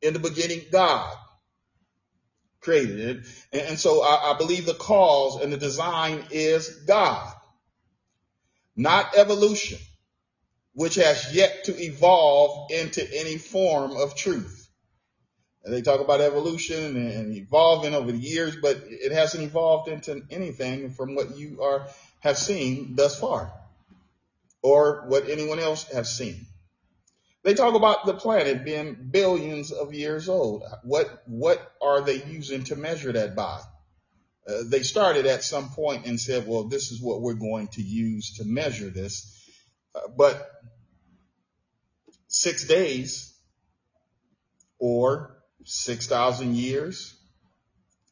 In 0.00 0.12
the 0.12 0.20
beginning, 0.20 0.60
God 0.70 1.12
created 2.60 3.00
it. 3.00 3.16
And, 3.52 3.62
and 3.62 3.78
so 3.80 4.00
I, 4.00 4.32
I 4.32 4.38
believe 4.38 4.64
the 4.64 4.74
cause 4.74 5.42
and 5.42 5.52
the 5.52 5.56
design 5.56 6.24
is 6.30 6.68
God, 6.68 7.32
not 8.76 9.16
evolution, 9.16 9.78
which 10.78 10.94
has 10.94 11.34
yet 11.34 11.64
to 11.64 11.76
evolve 11.76 12.70
into 12.70 13.02
any 13.12 13.36
form 13.36 13.96
of 13.96 14.14
truth. 14.14 14.68
And 15.64 15.74
they 15.74 15.82
talk 15.82 16.00
about 16.00 16.20
evolution 16.20 16.96
and, 16.96 17.34
evolving 17.34 17.96
over 17.96 18.12
the 18.12 18.18
years, 18.18 18.54
but 18.54 18.84
it 18.86 19.10
hasn't 19.10 19.42
evolved 19.42 19.88
into 19.88 20.22
anything 20.30 20.90
from 20.90 21.16
what 21.16 21.36
you 21.36 21.62
are 21.64 21.88
have 22.20 22.38
seen 22.38 22.94
thus 22.94 23.18
far 23.18 23.52
or 24.62 25.06
what 25.08 25.28
anyone 25.28 25.58
else 25.58 25.82
has 25.88 26.16
seen. 26.16 26.46
They 27.42 27.54
talk 27.54 27.74
about 27.74 28.06
the 28.06 28.14
planet 28.14 28.64
being 28.64 29.08
billions 29.10 29.72
of 29.72 29.94
years 29.94 30.28
old. 30.28 30.62
What, 30.84 31.24
what 31.26 31.72
are 31.82 32.02
they 32.02 32.22
using 32.22 32.62
to 32.64 32.76
measure 32.76 33.10
that 33.10 33.34
by? 33.34 33.62
Uh, 34.48 34.62
they 34.64 34.84
started 34.84 35.26
at 35.26 35.42
some 35.42 35.70
point 35.70 36.06
and 36.06 36.20
said, 36.20 36.46
well, 36.46 36.68
this 36.68 36.92
is 36.92 37.02
what 37.02 37.20
we're 37.20 37.34
going 37.34 37.66
to 37.72 37.82
use 37.82 38.36
to 38.36 38.44
measure 38.44 38.90
this. 38.90 39.34
Uh, 39.98 40.08
but 40.16 40.50
six 42.28 42.66
days 42.66 43.34
or 44.78 45.36
6,000 45.64 46.54
years, 46.54 47.16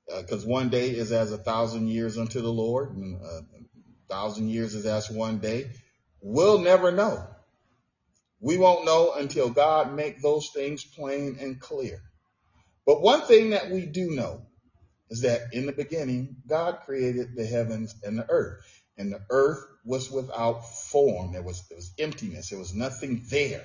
because 0.06 0.44
uh, 0.44 0.48
one 0.48 0.68
day 0.68 0.90
is 0.90 1.12
as 1.12 1.32
a 1.32 1.38
thousand 1.38 1.88
years 1.88 2.18
unto 2.18 2.40
the 2.40 2.52
Lord, 2.52 2.96
and 2.96 3.20
a 3.20 3.42
thousand 4.08 4.48
years 4.48 4.74
is 4.74 4.86
as 4.86 5.10
one 5.10 5.38
day. 5.38 5.70
We'll 6.20 6.58
never 6.58 6.92
know. 6.92 7.26
We 8.40 8.58
won't 8.58 8.84
know 8.84 9.12
until 9.14 9.50
God 9.50 9.94
make 9.94 10.20
those 10.20 10.50
things 10.50 10.84
plain 10.84 11.38
and 11.40 11.60
clear. 11.60 12.00
But 12.84 13.02
one 13.02 13.22
thing 13.22 13.50
that 13.50 13.70
we 13.70 13.86
do 13.86 14.10
know 14.10 14.42
is 15.10 15.22
that 15.22 15.48
in 15.52 15.66
the 15.66 15.72
beginning, 15.72 16.36
God 16.46 16.80
created 16.84 17.34
the 17.34 17.46
heavens 17.46 17.94
and 18.02 18.18
the 18.18 18.26
earth. 18.28 18.64
And 18.98 19.12
the 19.12 19.22
earth 19.30 19.64
was 19.86 20.10
without 20.10 20.62
form. 20.62 21.32
There 21.32 21.42
was, 21.42 21.66
there 21.68 21.76
was 21.76 21.92
emptiness. 21.98 22.50
There 22.50 22.58
was 22.58 22.74
nothing 22.74 23.22
there. 23.30 23.64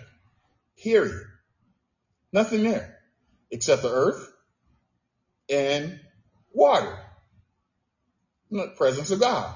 Period. 0.81 1.25
Nothing 2.31 2.63
there 2.63 2.97
except 3.49 3.81
the 3.81 3.91
earth 3.91 4.31
and 5.49 5.99
water. 6.53 6.97
The 8.51 8.67
presence 8.77 9.11
of 9.11 9.19
God. 9.19 9.55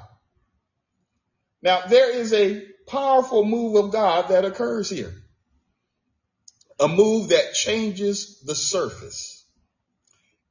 Now, 1.61 1.85
there 1.87 2.15
is 2.15 2.33
a 2.33 2.65
powerful 2.87 3.45
move 3.45 3.75
of 3.75 3.91
God 3.91 4.29
that 4.29 4.45
occurs 4.45 4.89
here. 4.89 5.13
A 6.79 6.87
move 6.87 7.29
that 7.29 7.53
changes 7.53 8.41
the 8.41 8.55
surface 8.55 9.45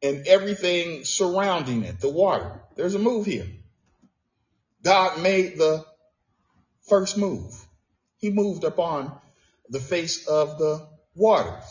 and 0.02 0.26
everything 0.26 1.04
surrounding 1.04 1.82
it, 1.82 2.00
the 2.00 2.08
water. 2.08 2.60
There's 2.76 2.94
a 2.94 2.98
move 2.98 3.26
here. 3.26 3.46
God 4.82 5.22
made 5.22 5.56
the 5.56 5.84
first 6.88 7.16
move. 7.16 7.54
He 8.18 8.30
moved 8.30 8.64
upon 8.64 9.12
the 9.68 9.80
face 9.80 10.26
of 10.26 10.58
the 10.58 10.86
waters. 11.14 11.64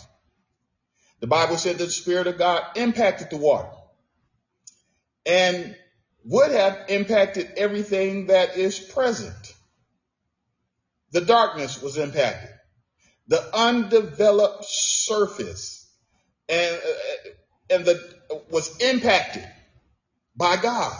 The 1.20 1.28
Bible 1.28 1.58
said 1.58 1.78
that 1.78 1.86
the 1.86 1.92
Spirit 1.92 2.28
of 2.28 2.38
God 2.38 2.64
impacted 2.76 3.30
the 3.30 3.38
water 3.38 3.70
and 5.26 5.76
would 6.26 6.52
have 6.52 6.86
impacted 6.90 7.54
everything 7.58 8.28
that 8.28 8.58
is 8.58 8.80
present. 8.80 9.54
The 11.12 11.22
darkness 11.22 11.82
was 11.82 11.98
impacted. 11.98 12.50
The 13.28 13.56
undeveloped 13.56 14.66
surface 14.66 15.90
and, 16.50 16.76
uh, 16.76 17.30
and 17.70 17.86
the 17.86 18.14
was 18.50 18.78
impacted 18.82 19.48
by 20.36 20.58
God. 20.58 20.98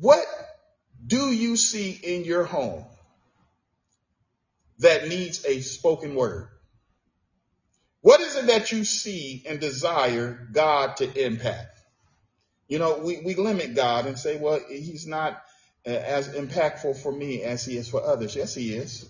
What 0.00 0.26
do 1.04 1.32
you 1.32 1.56
see 1.56 1.90
in 1.90 2.24
your 2.24 2.44
home 2.44 2.84
that 4.78 5.08
needs 5.08 5.44
a 5.44 5.60
spoken 5.60 6.14
word? 6.14 6.48
What 8.02 8.20
is 8.20 8.36
it 8.36 8.46
that 8.48 8.72
you 8.72 8.84
see 8.84 9.44
and 9.48 9.60
desire 9.60 10.48
God 10.52 10.96
to 10.96 11.26
impact? 11.26 11.78
You 12.68 12.78
know, 12.78 12.98
we, 12.98 13.20
we 13.24 13.34
limit 13.34 13.74
God 13.74 14.06
and 14.06 14.18
say, 14.18 14.38
well, 14.38 14.60
he's 14.68 15.06
not 15.06 15.42
uh, 15.86 15.90
as 15.90 16.28
impactful 16.28 16.96
for 17.02 17.12
me 17.12 17.42
as 17.42 17.64
he 17.64 17.76
is 17.76 17.88
for 17.88 18.02
others. 18.02 18.34
Yes, 18.34 18.54
he 18.54 18.74
is. 18.74 19.08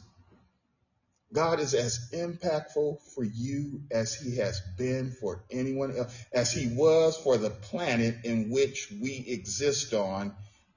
God 1.32 1.60
is 1.60 1.72
as 1.72 2.10
impactful 2.12 3.00
for 3.14 3.24
you 3.24 3.82
as 3.90 4.14
he 4.14 4.36
has 4.36 4.60
been 4.76 5.10
for 5.10 5.42
anyone 5.50 5.96
else, 5.96 6.14
as 6.32 6.52
he 6.52 6.68
was 6.74 7.16
for 7.16 7.38
the 7.38 7.48
planet 7.48 8.24
in 8.24 8.50
which 8.50 8.92
we 9.00 9.24
exist 9.28 9.94
on 9.94 10.34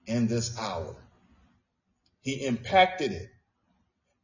in 0.07 0.27
this 0.27 0.57
hour. 0.57 0.95
He 2.25 2.43
impacted 2.43 3.11
it 3.11 3.29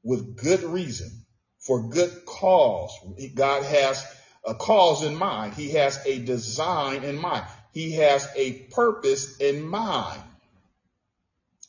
with 0.04 0.36
good 0.36 0.64
reason 0.64 1.12
for 1.60 1.84
good 1.84 2.26
cause. 2.26 2.91
God 3.36 3.64
has 3.64 4.04
a 4.43 4.56
cause 4.56 5.04
in 5.04 5.16
mind. 5.16 5.54
He 5.54 5.70
has 5.74 6.04
a 6.08 6.18
design 6.18 7.04
in 7.04 7.16
mind. 7.16 7.45
He 7.74 7.91
has 7.97 8.28
a 8.36 8.54
purpose 8.74 9.38
in 9.38 9.62
mind. 9.62 10.20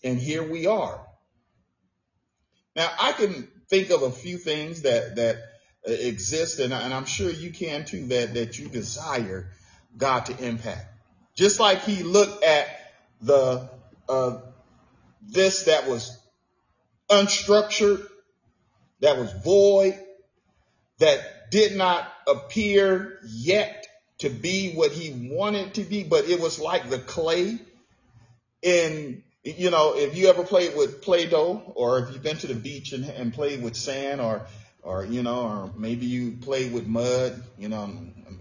And 0.03 0.19
here 0.19 0.43
we 0.51 0.67
are. 0.67 1.07
Now 2.75 2.91
I 2.99 3.13
can 3.13 3.47
think 3.69 3.91
of 3.91 4.01
a 4.01 4.11
few 4.11 4.39
things 4.39 4.83
that, 4.83 5.17
that 5.17 5.37
exist 5.85 6.61
and, 6.61 6.73
and 6.73 6.95
I'm 6.95 7.05
sure 7.05 7.31
you 7.31 7.51
can 7.51 7.85
too, 7.85 8.07
that, 8.07 8.33
that 8.33 8.59
you 8.59 8.69
desire 8.69 9.51
God 9.99 10.25
to 10.27 10.45
impact. 10.45 10.87
Just 11.35 11.61
like 11.61 11.83
he 11.83 12.03
looked 12.03 12.43
at 12.43 12.69
the, 13.21 13.69
uh, 14.09 14.39
this 15.21 15.65
that 15.65 15.87
was 15.87 16.19
unstructured 17.13 18.07
that 19.01 19.19
was 19.19 19.33
void, 19.45 19.99
that 20.99 21.51
did 21.51 21.77
not 21.77 22.11
appear 22.27 23.19
yet 23.27 23.87
to 24.19 24.31
be 24.31 24.73
what 24.73 24.93
he 24.93 25.31
wanted 25.35 25.75
to 25.75 25.83
be, 25.83 26.05
but 26.05 26.29
it 26.29 26.41
was 26.41 26.59
like 26.59 26.89
the 26.89 26.99
clay. 26.99 27.59
And, 28.63 29.23
you 29.43 29.71
know, 29.71 29.95
if 29.97 30.17
you 30.17 30.29
ever 30.29 30.45
played 30.45 30.77
with 30.77 31.03
Play-Doh 31.03 31.73
or 31.75 31.99
if 31.99 32.13
you've 32.13 32.23
been 32.23 32.37
to 32.39 32.47
the 32.47 32.55
beach 32.55 32.93
and, 32.93 33.05
and 33.05 33.35
played 33.35 33.63
with 33.63 33.77
sand 33.77 34.21
or, 34.21 34.47
or, 34.83 35.05
you 35.05 35.23
know, 35.23 35.43
or 35.43 35.71
maybe 35.77 36.07
you 36.07 36.37
played 36.41 36.73
with 36.73 36.87
mud, 36.87 37.43
you 37.59 37.69
know, 37.69 37.93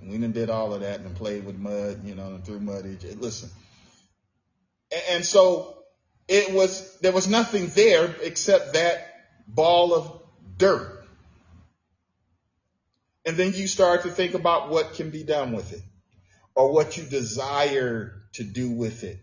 we 0.03 0.17
done 0.19 0.31
did 0.31 0.49
all 0.49 0.73
of 0.73 0.81
that 0.81 0.99
and 0.99 1.15
played 1.15 1.45
with 1.45 1.57
mud, 1.57 2.05
you 2.05 2.13
know, 2.13 2.27
and 2.27 2.45
threw 2.45 2.59
mud. 2.59 2.85
Listen. 3.19 3.49
And 5.09 5.25
so 5.25 5.80
it 6.31 6.53
was, 6.53 6.97
there 6.99 7.11
was 7.11 7.27
nothing 7.27 7.67
there 7.75 8.15
except 8.21 8.73
that 8.73 9.05
ball 9.47 9.93
of 9.93 10.21
dirt. 10.57 11.05
And 13.25 13.35
then 13.35 13.51
you 13.53 13.67
start 13.67 14.03
to 14.03 14.09
think 14.09 14.33
about 14.33 14.69
what 14.69 14.93
can 14.93 15.09
be 15.09 15.23
done 15.23 15.51
with 15.51 15.73
it 15.73 15.81
or 16.55 16.71
what 16.71 16.97
you 16.97 17.03
desire 17.03 18.13
to 18.33 18.45
do 18.45 18.71
with 18.71 19.03
it. 19.03 19.19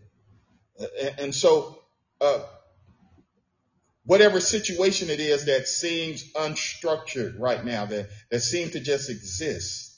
And 1.17 1.33
so, 1.33 1.81
uh, 2.21 2.43
whatever 4.05 4.39
situation 4.39 5.09
it 5.09 5.19
is 5.19 5.45
that 5.45 5.67
seems 5.67 6.31
unstructured 6.33 7.39
right 7.39 7.65
now, 7.65 7.85
that, 7.87 8.07
that 8.29 8.41
seems 8.41 8.73
to 8.73 8.79
just 8.79 9.09
exist, 9.09 9.97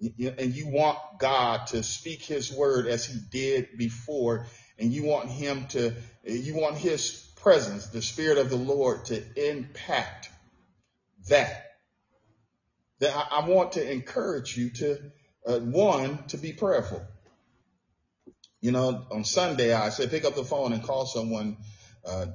and 0.00 0.54
you 0.54 0.66
want 0.66 0.98
God 1.20 1.68
to 1.68 1.84
speak 1.84 2.22
his 2.22 2.52
word 2.52 2.88
as 2.88 3.06
he 3.06 3.20
did 3.30 3.78
before, 3.78 4.46
and 4.78 4.92
you 4.92 5.04
want 5.04 5.30
him 5.30 5.66
to, 5.68 5.94
you 6.24 6.54
want 6.54 6.76
his 6.76 7.26
presence, 7.36 7.86
the 7.88 8.02
spirit 8.02 8.38
of 8.38 8.50
the 8.50 8.56
Lord 8.56 9.06
to 9.06 9.50
impact 9.50 10.30
that. 11.28 11.64
That 13.00 13.14
I, 13.14 13.40
I 13.40 13.48
want 13.48 13.72
to 13.72 13.90
encourage 13.90 14.56
you 14.56 14.70
to, 14.70 14.98
uh, 15.46 15.58
one, 15.60 16.24
to 16.28 16.38
be 16.38 16.52
prayerful. 16.52 17.02
You 18.60 18.72
know, 18.72 19.06
on 19.10 19.24
Sunday, 19.24 19.72
I 19.72 19.90
said, 19.90 20.10
pick 20.10 20.24
up 20.24 20.34
the 20.34 20.44
phone 20.44 20.72
and 20.72 20.82
call 20.82 21.06
someone, 21.06 21.58
uh, 22.04 22.26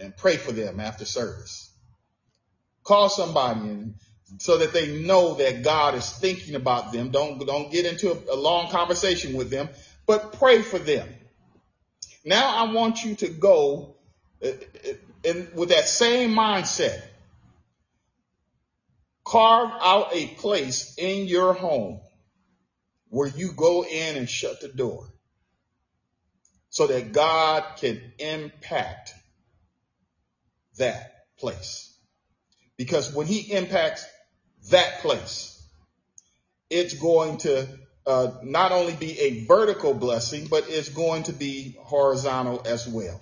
and 0.00 0.16
pray 0.16 0.36
for 0.36 0.52
them 0.52 0.80
after 0.80 1.04
service. 1.04 1.72
Call 2.84 3.08
somebody 3.08 3.60
and 3.60 3.94
so 4.36 4.58
that 4.58 4.72
they 4.72 4.98
know 5.00 5.34
that 5.34 5.62
God 5.62 5.94
is 5.94 6.10
thinking 6.10 6.54
about 6.54 6.92
them. 6.92 7.10
Don't, 7.10 7.44
don't 7.46 7.72
get 7.72 7.86
into 7.86 8.12
a, 8.12 8.34
a 8.34 8.36
long 8.36 8.70
conversation 8.70 9.34
with 9.34 9.50
them, 9.50 9.70
but 10.06 10.34
pray 10.34 10.60
for 10.60 10.78
them. 10.78 11.08
Now 12.24 12.56
I 12.56 12.72
want 12.72 13.04
you 13.04 13.14
to 13.16 13.28
go 13.28 13.96
uh, 14.44 14.48
uh, 14.48 15.32
with 15.54 15.70
that 15.70 15.88
same 15.88 16.30
mindset 16.30 17.02
Carve 19.28 19.70
out 19.82 20.14
a 20.14 20.26
place 20.26 20.94
in 20.96 21.26
your 21.26 21.52
home 21.52 22.00
where 23.10 23.28
you 23.28 23.52
go 23.52 23.84
in 23.84 24.16
and 24.16 24.28
shut 24.28 24.62
the 24.62 24.68
door 24.68 25.06
so 26.70 26.86
that 26.86 27.12
God 27.12 27.62
can 27.76 28.00
impact 28.18 29.12
that 30.78 31.26
place. 31.36 31.94
Because 32.78 33.12
when 33.12 33.26
he 33.26 33.52
impacts 33.52 34.06
that 34.70 35.00
place, 35.00 35.62
it's 36.70 36.94
going 36.94 37.36
to 37.38 37.68
uh, 38.08 38.32
not 38.42 38.72
only 38.72 38.94
be 38.94 39.20
a 39.20 39.44
vertical 39.44 39.92
blessing, 39.92 40.46
but 40.46 40.64
it's 40.68 40.88
going 40.88 41.24
to 41.24 41.32
be 41.32 41.76
horizontal 41.78 42.62
as 42.64 42.88
well. 42.88 43.20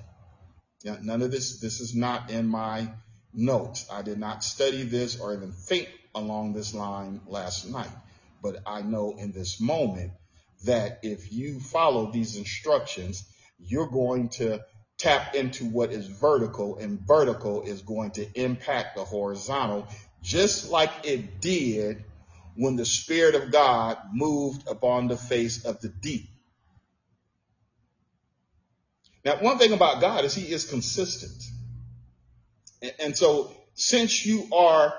Yeah, 0.82 0.97
none 1.03 1.22
of 1.22 1.32
this, 1.32 1.59
this 1.59 1.80
is 1.80 1.95
not 1.95 2.30
in 2.30 2.47
my 2.47 2.89
notes. 3.34 3.87
I 3.93 4.03
did 4.03 4.18
not 4.18 4.45
study 4.45 4.84
this 4.84 5.18
or 5.18 5.34
even 5.34 5.51
think 5.51 5.91
along 6.14 6.53
this 6.53 6.72
line 6.72 7.20
last 7.26 7.68
night. 7.68 7.91
But 8.41 8.59
I 8.64 8.82
know 8.82 9.16
in 9.18 9.32
this 9.32 9.61
moment 9.61 10.12
that 10.66 11.01
if 11.03 11.32
you 11.32 11.59
follow 11.59 12.12
these 12.12 12.37
instructions, 12.37 13.24
you're 13.59 13.89
going 13.89 14.28
to 14.28 14.64
tap 14.99 15.34
into 15.34 15.64
what 15.64 15.91
is 15.91 16.07
vertical 16.07 16.78
and 16.78 17.01
vertical 17.01 17.62
is 17.62 17.82
going 17.82 18.12
to 18.12 18.41
impact 18.41 18.97
the 18.97 19.05
horizontal 19.05 19.89
just 20.22 20.70
like 20.70 20.91
it 21.05 21.41
did 21.41 22.05
when 22.57 22.77
the 22.77 22.85
spirit 22.85 23.35
of 23.35 23.53
God 23.53 23.99
moved 24.13 24.67
upon 24.69 25.09
the 25.09 25.17
face 25.17 25.65
of 25.65 25.81
the 25.81 25.89
deep. 25.89 26.29
Now, 29.25 29.37
one 29.41 29.59
thing 29.59 29.73
about 29.73 30.01
God 30.01 30.25
is 30.25 30.35
he 30.35 30.53
is 30.53 30.65
consistent. 30.65 31.43
And 33.01 33.17
so 33.17 33.53
since 33.75 34.25
you 34.25 34.49
are 34.53 34.95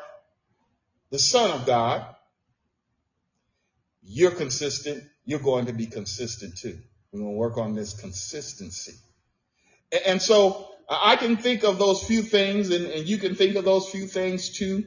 the 1.10 1.20
son 1.20 1.51
of 1.51 1.66
God, 1.66 2.05
you're 4.03 4.32
consistent. 4.32 5.03
You're 5.26 5.39
going 5.39 5.66
to 5.66 5.74
be 5.74 5.88
consistent 5.88 6.58
too. 6.58 6.78
We're 7.12 7.22
going 7.22 7.34
to 7.34 7.38
work 7.38 7.58
on 7.58 7.74
this 7.74 7.93
consistency. 7.93 8.93
And 10.05 10.22
so 10.22 10.68
I 10.89 11.16
can 11.16 11.38
think 11.38 11.64
of 11.64 11.80
those 11.80 12.03
few 12.03 12.22
things 12.22 12.70
and, 12.70 12.86
and 12.86 13.08
you 13.08 13.18
can 13.18 13.36
think 13.36 13.55
of 13.55 13.66
those 13.66 13.89
few 13.89 14.08
things 14.08 14.49
too. 14.49 14.86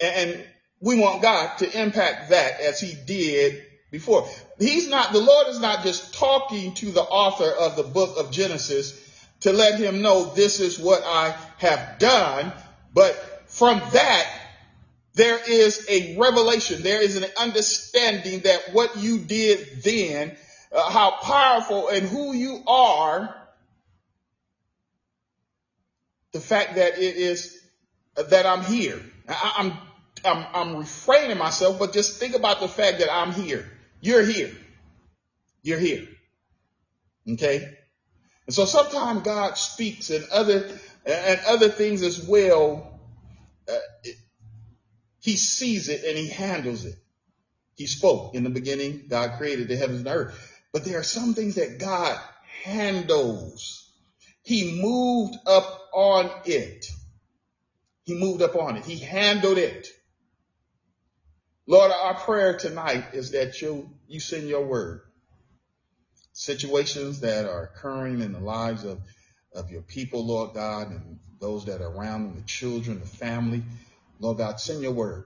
And 0.00 0.44
we 0.84 0.96
want 0.96 1.22
God 1.22 1.56
to 1.58 1.82
impact 1.82 2.28
that 2.30 2.60
as 2.60 2.78
he 2.78 2.94
did 3.06 3.64
before. 3.90 4.28
He's 4.58 4.86
not, 4.86 5.12
the 5.12 5.20
Lord 5.20 5.48
is 5.48 5.58
not 5.58 5.82
just 5.82 6.12
talking 6.12 6.74
to 6.74 6.90
the 6.90 7.02
author 7.02 7.50
of 7.50 7.76
the 7.76 7.82
book 7.82 8.18
of 8.18 8.30
Genesis 8.30 9.00
to 9.40 9.52
let 9.52 9.80
him 9.80 10.02
know 10.02 10.26
this 10.34 10.60
is 10.60 10.78
what 10.78 11.02
I 11.02 11.34
have 11.56 11.98
done. 11.98 12.52
But 12.92 13.14
from 13.46 13.80
that, 13.94 14.30
there 15.14 15.38
is 15.48 15.86
a 15.88 16.18
revelation. 16.18 16.82
There 16.82 17.02
is 17.02 17.16
an 17.16 17.30
understanding 17.40 18.40
that 18.40 18.74
what 18.74 18.98
you 18.98 19.20
did 19.20 19.82
then 19.82 20.36
uh, 20.70 20.90
how 20.90 21.12
powerful 21.22 21.88
and 21.88 22.06
who 22.06 22.34
you 22.34 22.62
are, 22.66 23.34
the 26.32 26.40
fact 26.40 26.74
that 26.74 26.98
it 26.98 27.16
is 27.16 27.58
uh, 28.18 28.24
that 28.24 28.44
I'm 28.44 28.64
here. 28.64 29.00
I, 29.28 29.54
I'm, 29.58 29.72
I'm, 30.24 30.46
I'm 30.54 30.76
refraining 30.76 31.38
myself, 31.38 31.78
but 31.78 31.92
just 31.92 32.18
think 32.18 32.34
about 32.34 32.60
the 32.60 32.68
fact 32.68 32.98
that 32.98 33.12
I'm 33.12 33.32
here. 33.32 33.70
You're 34.00 34.24
here. 34.24 34.52
You're 35.62 35.78
here. 35.78 36.06
Okay. 37.28 37.76
And 38.46 38.54
so 38.54 38.64
sometimes 38.64 39.22
God 39.22 39.56
speaks 39.56 40.10
and 40.10 40.24
other, 40.30 40.68
and 41.06 41.40
other 41.46 41.68
things 41.68 42.02
as 42.02 42.26
well. 42.26 43.00
Uh, 43.68 43.76
it, 44.02 44.16
he 45.20 45.36
sees 45.36 45.88
it 45.88 46.04
and 46.04 46.18
he 46.18 46.28
handles 46.28 46.84
it. 46.84 46.96
He 47.76 47.86
spoke 47.86 48.34
in 48.34 48.44
the 48.44 48.50
beginning. 48.50 49.06
God 49.08 49.38
created 49.38 49.68
the 49.68 49.76
heavens 49.76 50.00
and 50.00 50.08
earth. 50.08 50.62
But 50.72 50.84
there 50.84 50.98
are 50.98 51.04
some 51.04 51.34
things 51.34 51.54
that 51.54 51.78
God 51.78 52.18
handles. 52.62 53.90
He 54.42 54.80
moved 54.82 55.36
up 55.46 55.88
on 55.92 56.30
it. 56.44 56.86
He 58.04 58.14
moved 58.14 58.42
up 58.42 58.56
on 58.56 58.76
it. 58.76 58.84
He 58.84 58.98
handled 58.98 59.56
it. 59.56 59.88
Lord, 61.66 61.90
our 61.92 62.14
prayer 62.14 62.58
tonight 62.58 63.14
is 63.14 63.30
that 63.30 63.62
you, 63.62 63.88
you 64.06 64.20
send 64.20 64.48
your 64.48 64.66
word. 64.66 65.00
Situations 66.34 67.20
that 67.20 67.46
are 67.46 67.64
occurring 67.64 68.20
in 68.20 68.32
the 68.32 68.40
lives 68.40 68.84
of, 68.84 69.00
of 69.54 69.70
your 69.70 69.82
people, 69.82 70.26
Lord 70.26 70.52
God, 70.52 70.90
and 70.90 71.18
those 71.40 71.64
that 71.66 71.80
are 71.80 71.88
around 71.88 72.24
them, 72.24 72.36
the 72.36 72.46
children, 72.46 73.00
the 73.00 73.06
family. 73.06 73.62
Lord 74.20 74.38
God, 74.38 74.60
send 74.60 74.82
your 74.82 74.92
word. 74.92 75.24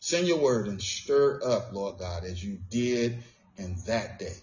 Send 0.00 0.26
your 0.26 0.38
word 0.38 0.66
and 0.66 0.82
stir 0.82 1.40
up, 1.44 1.72
Lord 1.72 1.98
God, 1.98 2.24
as 2.24 2.42
you 2.42 2.58
did 2.70 3.22
in 3.56 3.76
that 3.86 4.18
day. 4.18 4.36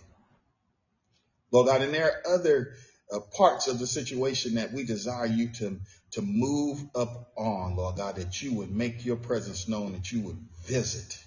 Lord 1.51 1.67
God, 1.67 1.81
and 1.81 1.93
there 1.93 2.05
are 2.05 2.35
other 2.35 2.75
uh, 3.11 3.19
parts 3.19 3.67
of 3.67 3.79
the 3.79 3.87
situation 3.87 4.55
that 4.55 4.73
we 4.73 4.83
desire 4.83 5.25
you 5.25 5.49
to, 5.49 5.79
to 6.11 6.21
move 6.21 6.83
up 6.95 7.31
on, 7.37 7.75
Lord 7.75 7.97
God, 7.97 8.17
that 8.17 8.41
you 8.41 8.53
would 8.55 8.71
make 8.71 9.05
your 9.05 9.15
presence 9.15 9.67
known, 9.67 9.93
that 9.93 10.11
you 10.11 10.21
would 10.21 10.37
visit. 10.65 11.17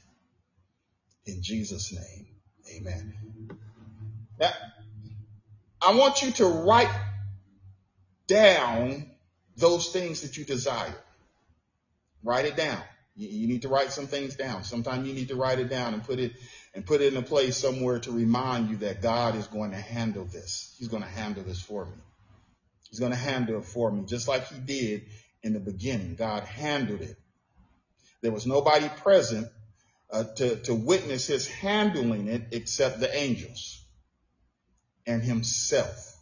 In 1.26 1.42
Jesus' 1.42 1.92
name, 1.92 2.26
amen. 2.76 3.14
Now, 4.38 4.52
I 5.80 5.94
want 5.94 6.22
you 6.22 6.30
to 6.32 6.46
write 6.46 6.94
down 8.26 9.10
those 9.56 9.88
things 9.88 10.22
that 10.22 10.36
you 10.36 10.44
desire. 10.44 10.94
Write 12.22 12.46
it 12.46 12.56
down. 12.56 12.82
You, 13.16 13.28
you 13.28 13.46
need 13.48 13.62
to 13.62 13.68
write 13.68 13.92
some 13.92 14.06
things 14.06 14.36
down. 14.36 14.64
Sometimes 14.64 15.06
you 15.06 15.14
need 15.14 15.28
to 15.28 15.36
write 15.36 15.58
it 15.58 15.68
down 15.68 15.94
and 15.94 16.04
put 16.04 16.18
it 16.18 16.32
and 16.74 16.86
put 16.86 17.00
it 17.00 17.12
in 17.12 17.16
a 17.16 17.22
place 17.22 17.56
somewhere 17.56 17.98
to 18.00 18.12
remind 18.12 18.70
you 18.70 18.76
that 18.78 19.02
God 19.02 19.34
is 19.34 19.46
going 19.48 19.72
to 19.72 19.76
handle 19.76 20.24
this. 20.24 20.74
He's 20.78 20.88
going 20.88 21.02
to 21.02 21.08
handle 21.08 21.42
this 21.42 21.60
for 21.60 21.84
me. 21.84 21.92
He's 22.90 23.00
going 23.00 23.12
to 23.12 23.18
handle 23.18 23.58
it 23.58 23.64
for 23.64 23.90
me, 23.90 24.04
just 24.04 24.28
like 24.28 24.46
he 24.48 24.58
did 24.58 25.06
in 25.42 25.52
the 25.52 25.60
beginning. 25.60 26.14
God 26.16 26.44
handled 26.44 27.00
it. 27.00 27.16
There 28.22 28.32
was 28.32 28.46
nobody 28.46 28.88
present 28.88 29.48
uh, 30.10 30.24
to, 30.36 30.56
to 30.56 30.74
witness 30.74 31.26
his 31.26 31.48
handling 31.48 32.28
it 32.28 32.42
except 32.52 33.00
the 33.00 33.14
angels 33.14 33.82
and 35.06 35.22
himself. 35.22 36.16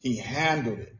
He 0.00 0.16
handled 0.16 0.80
it. 0.80 0.96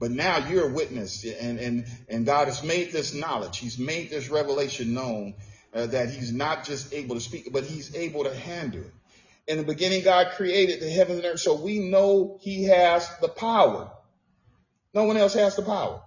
But 0.00 0.10
now 0.10 0.48
you're 0.48 0.68
a 0.68 0.72
witness 0.72 1.24
and, 1.24 1.60
and, 1.60 1.86
and 2.08 2.26
God 2.26 2.48
has 2.48 2.64
made 2.64 2.90
this 2.90 3.14
knowledge. 3.14 3.58
He's 3.58 3.78
made 3.78 4.10
this 4.10 4.30
revelation 4.30 4.94
known 4.94 5.34
uh, 5.74 5.86
that 5.86 6.10
he's 6.10 6.32
not 6.32 6.64
just 6.64 6.92
able 6.92 7.14
to 7.14 7.20
speak, 7.20 7.52
but 7.52 7.64
he's 7.64 7.94
able 7.94 8.24
to 8.24 8.34
handle 8.34 8.82
it. 8.82 8.92
In 9.46 9.58
the 9.58 9.64
beginning, 9.64 10.04
God 10.04 10.32
created 10.36 10.80
the 10.80 10.90
heavens 10.90 11.18
and 11.18 11.26
earth, 11.26 11.40
so 11.40 11.54
we 11.54 11.78
know 11.78 12.38
he 12.40 12.64
has 12.64 13.08
the 13.20 13.28
power. 13.28 13.90
No 14.94 15.04
one 15.04 15.16
else 15.16 15.34
has 15.34 15.56
the 15.56 15.62
power. 15.62 16.00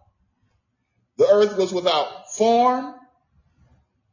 The 1.18 1.28
earth 1.28 1.58
was 1.58 1.74
without 1.74 2.34
form, 2.34 2.96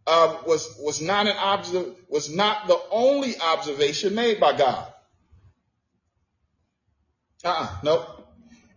uh, 0.07 0.39
was 0.47 0.77
was 0.81 1.01
not 1.01 1.27
an 1.27 1.37
observ- 1.37 1.95
was 2.09 2.35
not 2.35 2.67
the 2.67 2.81
only 2.91 3.39
observation 3.41 4.15
made 4.15 4.41
by 4.41 4.57
God. 4.57 4.93
Uh-uh, 7.45 7.77
nope. 7.83 8.07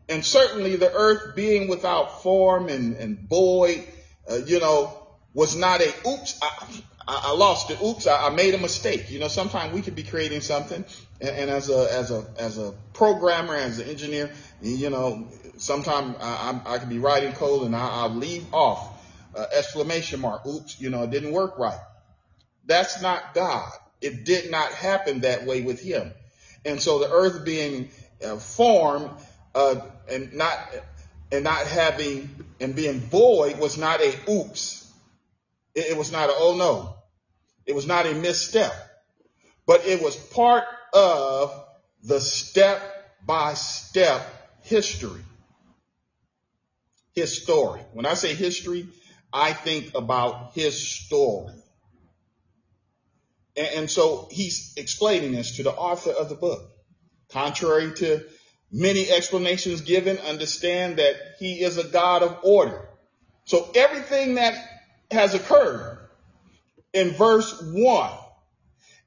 And 0.10 0.24
certainly 0.24 0.76
the 0.76 0.92
earth 0.92 1.36
being 1.36 1.68
without 1.68 2.22
form 2.22 2.70
and, 2.70 2.96
and 2.96 3.20
void, 3.28 3.84
uh, 4.30 4.38
you 4.46 4.60
know, 4.60 5.05
was 5.36 5.56
not 5.56 5.82
a 5.82 5.94
oops, 6.08 6.40
I, 6.42 6.70
I 7.08 7.32
lost 7.34 7.70
it. 7.70 7.80
Oops, 7.84 8.08
I, 8.08 8.28
I, 8.28 8.30
made 8.32 8.56
a 8.56 8.58
mistake. 8.58 9.12
You 9.12 9.20
know, 9.20 9.28
sometimes 9.28 9.74
we 9.74 9.82
could 9.84 9.94
be 9.94 10.02
creating 10.02 10.42
something, 10.42 10.84
and, 11.22 11.30
and 11.30 11.50
as 11.52 11.70
a 11.70 11.94
as 11.94 12.10
a 12.10 12.26
as 12.40 12.58
a 12.58 12.74
programmer, 12.94 13.54
as 13.54 13.78
an 13.80 13.90
engineer, 13.90 14.32
you 14.62 14.90
know, 14.90 15.28
sometimes 15.58 16.16
I, 16.20 16.62
I, 16.66 16.76
I 16.76 16.78
could 16.80 16.90
be 16.90 16.98
writing 16.98 17.34
code 17.34 17.68
and 17.68 17.76
I, 17.76 18.08
will 18.08 18.16
leave 18.16 18.52
off 18.54 19.04
uh, 19.36 19.46
exclamation 19.54 20.22
mark. 20.22 20.46
Oops, 20.48 20.80
you 20.82 20.90
know, 20.90 21.04
it 21.04 21.12
didn't 21.12 21.34
work 21.34 21.60
right. 21.60 21.80
That's 22.66 23.02
not 23.02 23.36
God. 23.36 23.70
It 24.02 24.24
did 24.24 24.50
not 24.50 24.72
happen 24.72 25.20
that 25.22 25.46
way 25.46 25.62
with 25.62 25.82
Him, 25.82 26.14
and 26.64 26.82
so 26.82 27.00
the 27.00 27.12
earth 27.12 27.44
being 27.44 27.90
uh, 28.26 28.38
formed 28.38 29.12
uh, 29.54 29.82
and 30.10 30.34
not 30.34 30.58
and 31.32 31.44
not 31.44 31.68
having 31.68 32.30
and 32.62 32.74
being 32.74 33.02
void 33.02 33.60
was 33.60 33.78
not 33.78 34.00
a 34.00 34.32
oops 34.32 34.85
it, 35.76 35.92
it 35.92 35.98
was 35.98 36.12
not 36.12 36.30
a, 36.30 36.34
oh 36.36 36.56
no. 36.58 36.96
It 37.66 37.76
was 37.76 37.86
not 37.86 38.06
a 38.06 38.14
misstep, 38.14 38.74
but 39.66 39.86
it 39.86 40.02
was 40.02 40.16
part 40.16 40.64
of 40.94 41.52
the 42.04 42.20
step 42.20 42.82
by 43.26 43.56
step 43.56 44.22
history. 44.62 45.22
His 47.14 47.42
story. 47.42 47.82
When 47.94 48.06
I 48.06 48.14
say 48.14 48.34
history, 48.34 48.88
I 49.32 49.54
think 49.54 49.96
about 49.96 50.54
his 50.54 50.80
story. 50.80 51.54
And, 53.58 53.68
and 53.76 53.92
so 53.92 54.28
he's 54.30 54.74
explaining 54.78 55.32
this 55.32 55.58
to 55.58 55.64
the 55.64 55.72
author 55.72 56.12
of 56.12 56.30
the 56.30 56.36
book. 56.36 56.70
Contrary 57.30 57.94
to 57.96 58.24
many 58.72 59.10
explanations 59.10 59.82
given, 59.82 60.18
understand 60.20 60.98
that 60.98 61.16
he 61.40 61.64
is 61.64 61.78
a 61.78 61.84
God 61.84 62.22
of 62.22 62.40
order. 62.44 62.88
So 63.46 63.72
everything 63.76 64.36
that 64.36 64.75
has 65.12 65.34
occurred 65.34 65.98
in 66.94 67.12
verse 67.12 67.62
1 67.62 68.12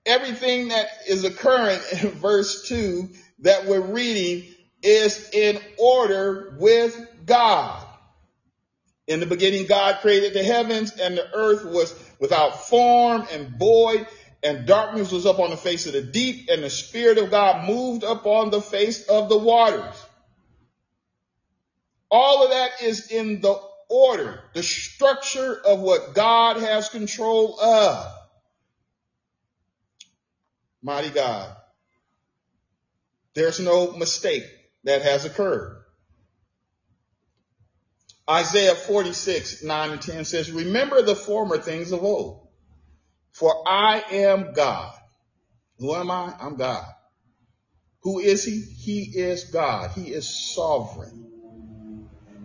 everything 0.09 0.68
that 0.68 0.88
is 1.07 1.24
occurring 1.24 1.78
in 1.92 2.09
verse 2.12 2.66
2 2.68 3.09
that 3.40 3.66
we're 3.66 3.80
reading 3.80 4.44
is 4.82 5.30
in 5.32 5.61
order 5.78 6.57
with 6.59 7.26
God. 7.26 7.84
In 9.07 9.20
the 9.20 9.26
beginning, 9.26 9.66
God 9.66 10.01
created 10.01 10.34
the 10.34 10.42
heavens 10.42 10.92
and 10.92 11.16
the 11.16 11.34
earth 11.34 11.64
was 11.64 11.94
without 12.20 12.66
form 12.68 13.26
and 13.32 13.59
void 13.59 14.07
and 14.42 14.66
darkness 14.66 15.11
was 15.11 15.26
up 15.26 15.38
on 15.38 15.51
the 15.51 15.57
face 15.57 15.86
of 15.86 15.92
the 15.92 16.03
deep 16.03 16.49
and 16.51 16.62
the 16.62 16.70
spirit 16.70 17.18
of 17.18 17.30
God 17.30 17.66
moved 17.68 18.05
upon 18.05 18.51
the 18.51 18.61
face 18.61 19.09
of 19.09 19.28
the 19.28 19.38
waters. 19.38 19.94
All 22.11 22.44
of 22.44 22.51
that 22.51 22.82
is 22.82 23.11
in 23.11 23.40
the 23.40 23.61
order, 23.89 24.41
the 24.55 24.62
structure 24.62 25.61
of 25.64 25.80
what 25.80 26.14
God 26.14 26.59
has 26.59 26.89
control 26.89 27.59
of. 27.61 28.12
Mighty 30.82 31.11
God. 31.11 31.55
There's 33.34 33.61
no 33.61 33.93
mistake 33.93 34.45
that 34.84 35.03
has 35.03 35.24
occurred. 35.24 35.76
Isaiah 38.28 38.74
46, 38.74 39.64
9 39.64 39.91
and 39.91 40.03
10 40.03 40.24
says, 40.24 40.51
Remember 40.53 41.03
the 41.03 41.14
former 41.14 41.59
things 41.59 41.93
of 41.93 42.05
old, 42.05 42.49
for 43.32 43.66
I 43.66 44.03
am 44.11 44.53
God. 44.53 44.95
Who 45.78 45.95
am 45.95 46.11
I? 46.11 46.34
I'm 46.39 46.57
God. 46.57 46.84
Who 48.03 48.18
is 48.18 48.45
he? 48.45 48.61
He 48.61 49.18
is 49.18 49.45
God. 49.45 49.93
He 49.93 50.12
is 50.12 50.28
sovereign. 50.55 51.38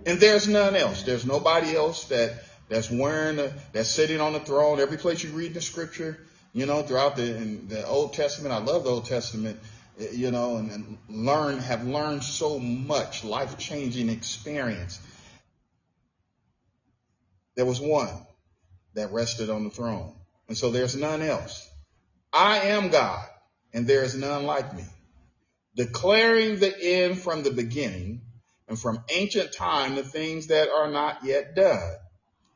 And 0.05 0.19
there's 0.19 0.47
none 0.47 0.75
else. 0.75 1.03
There's 1.03 1.25
nobody 1.25 1.75
else 1.75 2.05
that 2.05 2.43
that's 2.69 2.89
wearing, 2.89 3.39
a, 3.39 3.53
that's 3.71 3.89
sitting 3.89 4.19
on 4.19 4.33
the 4.33 4.39
throne. 4.39 4.79
Every 4.79 4.97
place 4.97 5.23
you 5.23 5.31
read 5.31 5.53
the 5.53 5.61
scripture, 5.61 6.17
you 6.53 6.65
know, 6.65 6.81
throughout 6.83 7.15
the, 7.15 7.31
the 7.67 7.85
Old 7.87 8.13
Testament, 8.13 8.53
I 8.53 8.59
love 8.59 8.83
the 8.83 8.89
Old 8.89 9.05
Testament, 9.05 9.59
eh, 9.99 10.07
you 10.11 10.31
know, 10.31 10.57
and, 10.57 10.71
and 10.71 10.97
learn, 11.09 11.59
have 11.59 11.85
learned 11.85 12.23
so 12.23 12.59
much 12.59 13.23
life 13.23 13.57
changing 13.57 14.09
experience 14.09 14.99
there 17.55 17.65
was 17.65 17.79
one 17.79 18.25
that 18.95 19.11
rested 19.11 19.49
on 19.49 19.63
the 19.63 19.69
throne. 19.69 20.13
And 20.47 20.57
so 20.57 20.71
there's 20.71 20.95
none 20.95 21.21
else. 21.21 21.69
I 22.31 22.59
am 22.69 22.89
God, 22.89 23.25
and 23.73 23.87
there 23.87 24.03
is 24.03 24.15
none 24.15 24.45
like 24.45 24.73
me, 24.75 24.83
declaring 25.75 26.59
the 26.59 26.75
end 26.81 27.19
from 27.19 27.43
the 27.43 27.51
beginning, 27.51 28.21
and 28.73 28.81
from 28.81 29.03
ancient 29.09 29.53
time 29.53 29.93
the 29.93 30.01
things 30.01 30.47
that 30.47 30.67
are 30.67 30.89
not 30.89 31.23
yet 31.23 31.53
done, 31.55 31.91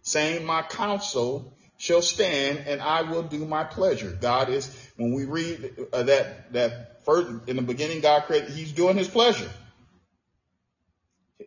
saying, 0.01 0.43
My 0.43 0.63
counsel 0.63 1.53
shall 1.77 2.01
stand, 2.01 2.63
and 2.65 2.81
I 2.81 3.03
will 3.03 3.21
do 3.21 3.45
my 3.45 3.63
pleasure. 3.63 4.17
God 4.19 4.49
is, 4.49 4.67
when 4.95 5.13
we 5.13 5.25
read 5.25 5.77
uh, 5.93 6.01
that, 6.03 6.53
that 6.53 7.05
first, 7.05 7.47
in 7.47 7.55
the 7.55 7.61
beginning, 7.61 8.01
God 8.01 8.23
created, 8.23 8.49
He's 8.49 8.71
doing 8.71 8.97
His 8.97 9.07
pleasure. 9.07 9.47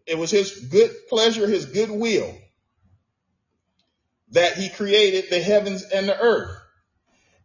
It 0.07 0.16
was 0.16 0.31
His 0.31 0.53
good 0.66 0.93
pleasure, 1.09 1.49
His 1.49 1.66
good 1.66 1.91
will 1.91 2.33
that 4.31 4.57
he 4.57 4.68
created 4.68 5.25
the 5.29 5.41
heavens 5.41 5.83
and 5.83 6.09
the 6.09 6.16
earth. 6.16 6.57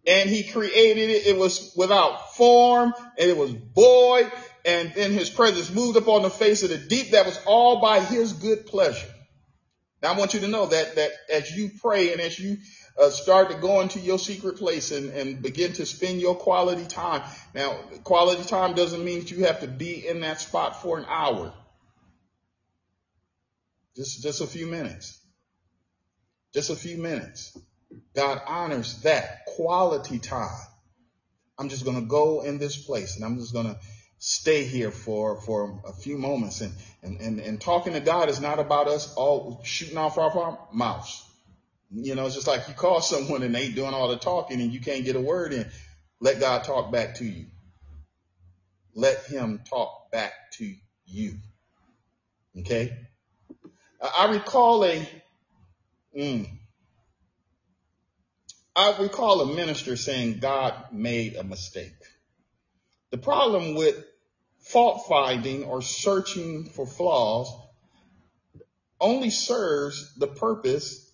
And 0.07 0.29
he 0.29 0.43
created 0.43 1.09
it. 1.09 1.27
It 1.27 1.37
was 1.37 1.73
without 1.75 2.35
form 2.35 2.93
and 3.17 3.29
it 3.29 3.37
was 3.37 3.51
void. 3.51 4.31
And 4.63 4.91
then 4.93 5.11
his 5.11 5.29
presence 5.29 5.71
moved 5.71 5.97
upon 5.97 6.23
the 6.23 6.29
face 6.29 6.63
of 6.63 6.69
the 6.69 6.77
deep. 6.77 7.11
That 7.11 7.25
was 7.25 7.39
all 7.45 7.81
by 7.81 7.99
his 7.99 8.33
good 8.33 8.65
pleasure. 8.65 9.07
Now 10.01 10.13
I 10.13 10.17
want 10.17 10.33
you 10.33 10.41
to 10.41 10.47
know 10.47 10.67
that, 10.67 10.95
that 10.95 11.11
as 11.31 11.55
you 11.55 11.71
pray 11.81 12.11
and 12.11 12.21
as 12.21 12.39
you 12.39 12.57
uh, 12.99 13.09
start 13.09 13.49
to 13.51 13.57
go 13.57 13.81
into 13.81 13.99
your 13.99 14.19
secret 14.19 14.57
place 14.57 14.91
and, 14.91 15.09
and 15.11 15.41
begin 15.41 15.73
to 15.73 15.85
spend 15.85 16.21
your 16.21 16.35
quality 16.35 16.85
time. 16.85 17.21
Now, 17.53 17.73
quality 18.03 18.43
time 18.43 18.73
doesn't 18.73 19.03
mean 19.03 19.19
that 19.19 19.31
you 19.31 19.45
have 19.45 19.61
to 19.61 19.67
be 19.67 20.07
in 20.07 20.21
that 20.21 20.39
spot 20.39 20.81
for 20.81 20.97
an 20.97 21.05
hour. 21.09 21.53
Just, 23.95 24.21
just 24.21 24.41
a 24.41 24.47
few 24.47 24.67
minutes 24.67 25.19
just 26.55 26.69
a 26.69 26.75
few 26.75 26.97
minutes. 26.97 27.57
God 28.15 28.41
honors 28.47 29.01
that 29.01 29.45
quality 29.45 30.19
time. 30.19 30.49
I'm 31.57 31.69
just 31.69 31.85
going 31.85 31.99
to 31.99 32.05
go 32.05 32.41
in 32.41 32.57
this 32.57 32.77
place 32.77 33.15
and 33.15 33.25
I'm 33.25 33.37
just 33.37 33.53
going 33.53 33.67
to 33.67 33.77
stay 34.17 34.63
here 34.65 34.91
for, 34.91 35.41
for 35.41 35.81
a 35.85 35.93
few 35.93 36.17
moments. 36.17 36.61
And, 36.61 36.73
and, 37.03 37.21
and, 37.21 37.39
and 37.39 37.61
talking 37.61 37.93
to 37.93 37.99
God 37.99 38.29
is 38.29 38.41
not 38.41 38.59
about 38.59 38.87
us 38.87 39.13
all 39.15 39.61
shooting 39.63 39.97
off 39.97 40.17
our 40.17 40.59
mouths. 40.73 41.23
You 41.91 42.15
know, 42.15 42.25
it's 42.25 42.35
just 42.35 42.47
like 42.47 42.67
you 42.67 42.73
call 42.73 43.01
someone 43.01 43.43
and 43.43 43.55
they 43.55 43.69
doing 43.69 43.93
all 43.93 44.09
the 44.09 44.17
talking 44.17 44.61
and 44.61 44.73
you 44.73 44.79
can't 44.79 45.05
get 45.05 45.15
a 45.15 45.21
word 45.21 45.53
in. 45.53 45.69
Let 46.19 46.39
God 46.39 46.63
talk 46.63 46.91
back 46.91 47.15
to 47.15 47.25
you. 47.25 47.45
Let 48.95 49.25
him 49.25 49.61
talk 49.69 50.11
back 50.11 50.33
to 50.53 50.73
you. 51.05 51.35
Okay. 52.57 52.97
I 54.01 54.31
recall 54.31 54.85
a 54.85 55.07
Mm. 56.17 56.47
I 58.75 58.97
recall 58.99 59.41
a 59.41 59.55
minister 59.55 59.95
saying 59.95 60.39
God 60.39 60.73
made 60.91 61.35
a 61.35 61.43
mistake. 61.43 61.95
The 63.11 63.17
problem 63.17 63.75
with 63.75 64.03
fault 64.59 65.05
finding 65.07 65.63
or 65.63 65.81
searching 65.81 66.65
for 66.65 66.85
flaws 66.85 67.53
only 68.99 69.29
serves 69.29 70.13
the 70.15 70.27
purpose 70.27 71.11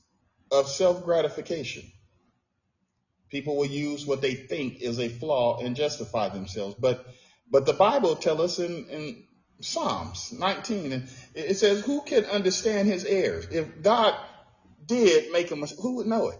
of 0.51 0.68
self 0.68 1.03
gratification. 1.05 1.84
People 3.30 3.57
will 3.57 3.66
use 3.66 4.05
what 4.05 4.22
they 4.22 4.34
think 4.34 4.82
is 4.82 4.99
a 4.99 5.09
flaw 5.09 5.59
and 5.64 5.76
justify 5.76 6.30
themselves. 6.30 6.76
But 6.80 7.05
but 7.51 7.66
the 7.66 7.74
Bible 7.74 8.16
tells 8.16 8.39
us 8.39 8.59
in, 8.59 8.88
in 8.89 9.24
Psalms 9.59 10.34
19, 10.38 10.93
and 10.93 11.09
it 11.36 11.57
says, 11.57 11.82
Who 11.86 12.01
can 12.01 12.26
understand 12.26 12.88
his 12.88 13.05
errors? 13.05 13.47
If 13.51 13.82
God 13.82 14.16
did 14.86 15.32
make 15.32 15.51
a 15.51 15.55
mistake, 15.55 15.80
who 15.82 15.97
would 15.97 16.07
know 16.07 16.30
it? 16.30 16.39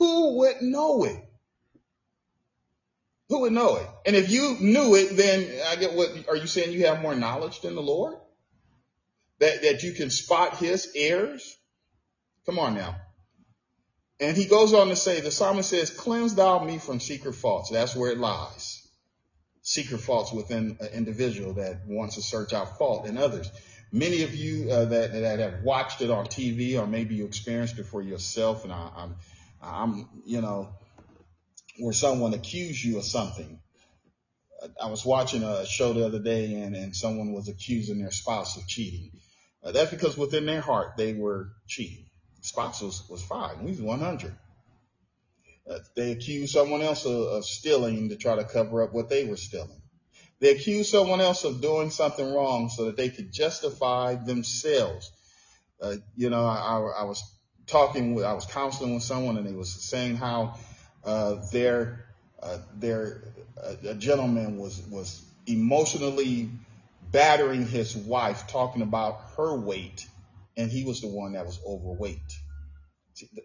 Who 0.00 0.38
would 0.38 0.62
know 0.62 1.04
it? 1.04 1.22
Who 3.28 3.42
would 3.42 3.52
know 3.52 3.76
it? 3.76 3.86
And 4.06 4.16
if 4.16 4.30
you 4.30 4.56
knew 4.58 4.94
it, 4.96 5.16
then 5.16 5.46
I 5.68 5.76
get 5.76 5.92
what 5.92 6.08
are 6.26 6.36
you 6.36 6.46
saying 6.46 6.72
you 6.72 6.86
have 6.86 7.02
more 7.02 7.14
knowledge 7.14 7.60
than 7.60 7.74
the 7.74 7.82
Lord? 7.82 8.14
That 9.40 9.62
that 9.62 9.82
you 9.82 9.92
can 9.92 10.08
spot 10.10 10.56
his 10.56 10.90
errors? 10.96 11.56
Come 12.46 12.58
on 12.58 12.74
now. 12.74 12.96
And 14.20 14.36
he 14.36 14.46
goes 14.46 14.72
on 14.72 14.88
to 14.88 14.96
say, 14.96 15.20
the 15.20 15.30
psalmist 15.30 15.68
says, 15.70 15.90
cleanse 15.90 16.34
thou 16.34 16.62
me 16.64 16.78
from 16.78 16.98
secret 16.98 17.34
faults. 17.34 17.70
That's 17.70 17.94
where 17.94 18.10
it 18.10 18.18
lies. 18.18 18.86
Secret 19.62 20.00
faults 20.00 20.32
within 20.32 20.76
an 20.80 20.88
individual 20.92 21.54
that 21.54 21.86
wants 21.86 22.16
to 22.16 22.22
search 22.22 22.52
out 22.52 22.78
fault 22.78 23.06
in 23.06 23.16
others. 23.16 23.50
Many 23.92 24.22
of 24.22 24.34
you 24.34 24.70
uh, 24.70 24.84
that, 24.86 25.12
that 25.12 25.38
have 25.38 25.62
watched 25.62 26.02
it 26.02 26.10
on 26.10 26.26
TV, 26.26 26.78
or 26.78 26.86
maybe 26.86 27.14
you 27.14 27.24
experienced 27.24 27.78
it 27.78 27.86
for 27.86 28.02
yourself, 28.02 28.64
and 28.64 28.72
I, 28.72 28.90
I'm, 28.94 29.16
I'm, 29.62 30.08
you 30.24 30.40
know, 30.40 30.70
where 31.78 31.92
someone 31.92 32.34
accused 32.34 32.82
you 32.82 32.98
of 32.98 33.04
something. 33.04 33.60
I 34.80 34.90
was 34.90 35.04
watching 35.04 35.42
a 35.42 35.64
show 35.66 35.92
the 35.92 36.04
other 36.04 36.18
day, 36.18 36.54
and, 36.54 36.76
and 36.76 36.94
someone 36.94 37.32
was 37.32 37.48
accusing 37.48 37.98
their 37.98 38.10
spouse 38.10 38.56
of 38.56 38.66
cheating. 38.66 39.10
Uh, 39.62 39.72
that's 39.72 39.90
because 39.90 40.16
within 40.16 40.46
their 40.46 40.60
heart 40.60 40.96
they 40.96 41.14
were 41.14 41.52
cheating. 41.66 42.06
Spouse 42.42 42.80
was, 42.80 43.08
was 43.08 43.22
fine; 43.22 43.58
he 43.60 43.66
was 43.66 43.80
100. 43.80 44.36
Uh, 45.68 45.78
they 45.94 46.12
accused 46.12 46.52
someone 46.52 46.82
else 46.82 47.04
of, 47.04 47.12
of 47.12 47.44
stealing 47.44 48.08
to 48.08 48.16
try 48.16 48.36
to 48.36 48.44
cover 48.44 48.82
up 48.82 48.92
what 48.92 49.08
they 49.08 49.24
were 49.24 49.36
stealing. 49.36 49.80
They 50.40 50.52
accuse 50.52 50.90
someone 50.90 51.20
else 51.20 51.44
of 51.44 51.60
doing 51.60 51.90
something 51.90 52.32
wrong 52.32 52.70
so 52.70 52.86
that 52.86 52.96
they 52.96 53.10
could 53.10 53.30
justify 53.30 54.14
themselves. 54.14 55.12
Uh, 55.80 55.96
you 56.16 56.30
know, 56.30 56.44
I, 56.44 56.78
I, 57.00 57.04
was 57.04 57.22
talking 57.70 58.14
with, 58.14 58.24
I 58.24 58.32
was 58.32 58.46
counseling 58.46 58.94
with 58.94 59.02
someone 59.02 59.36
and 59.36 59.46
they 59.46 59.52
was 59.52 59.70
saying 59.70 60.16
how, 60.16 60.56
uh, 61.04 61.36
their, 61.52 62.04
uh, 62.42 62.58
their, 62.76 63.22
uh, 63.62 63.74
a 63.88 63.94
gentleman 63.94 64.58
was, 64.58 64.80
was 64.90 65.24
emotionally 65.46 66.50
battering 67.10 67.66
his 67.66 67.96
wife, 67.96 68.46
talking 68.46 68.82
about 68.82 69.20
her 69.36 69.56
weight, 69.56 70.06
and 70.56 70.70
he 70.70 70.84
was 70.84 71.00
the 71.00 71.08
one 71.08 71.32
that 71.32 71.46
was 71.46 71.58
overweight. 71.66 72.18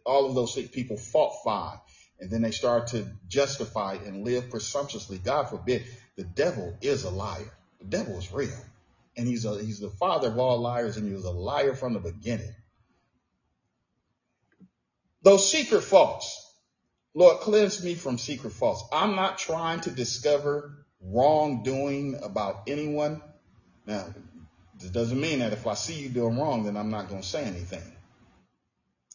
All 0.05 0.27
of 0.27 0.35
those 0.35 0.53
people 0.69 0.97
fought 0.97 1.43
fine, 1.43 1.79
and 2.19 2.29
then 2.29 2.41
they 2.41 2.51
started 2.51 2.87
to 2.89 3.11
justify 3.27 3.95
and 4.05 4.23
live 4.23 4.49
presumptuously. 4.49 5.17
God 5.17 5.49
forbid 5.49 5.83
the 6.15 6.23
devil 6.23 6.77
is 6.81 7.03
a 7.03 7.09
liar. 7.09 7.51
The 7.79 7.85
devil 7.85 8.17
is 8.17 8.31
real. 8.31 8.57
And 9.17 9.27
he's 9.27 9.45
a, 9.45 9.61
he's 9.61 9.79
the 9.79 9.89
father 9.89 10.29
of 10.29 10.39
all 10.39 10.59
liars 10.59 10.97
and 10.97 11.07
he 11.07 11.13
was 11.13 11.25
a 11.25 11.31
liar 11.31 11.73
from 11.73 11.93
the 11.93 11.99
beginning. 11.99 12.53
Those 15.25 15.51
secret 15.51 15.81
faults. 15.81 16.53
Lord, 17.15 17.39
cleanse 17.39 17.83
me 17.83 17.95
from 17.95 18.19
secret 18.19 18.51
faults. 18.53 18.83
I'm 18.93 19.15
not 19.15 19.39
trying 19.39 19.81
to 19.81 19.89
discover 19.89 20.85
wrongdoing 21.01 22.19
about 22.21 22.61
anyone. 22.67 23.23
Now, 23.87 24.05
this 24.79 24.91
doesn't 24.91 25.19
mean 25.19 25.39
that 25.39 25.51
if 25.51 25.65
I 25.65 25.73
see 25.73 25.95
you 25.95 26.09
doing 26.09 26.37
wrong, 26.37 26.63
then 26.65 26.77
I'm 26.77 26.91
not 26.91 27.09
going 27.09 27.23
to 27.23 27.27
say 27.27 27.43
anything. 27.43 27.81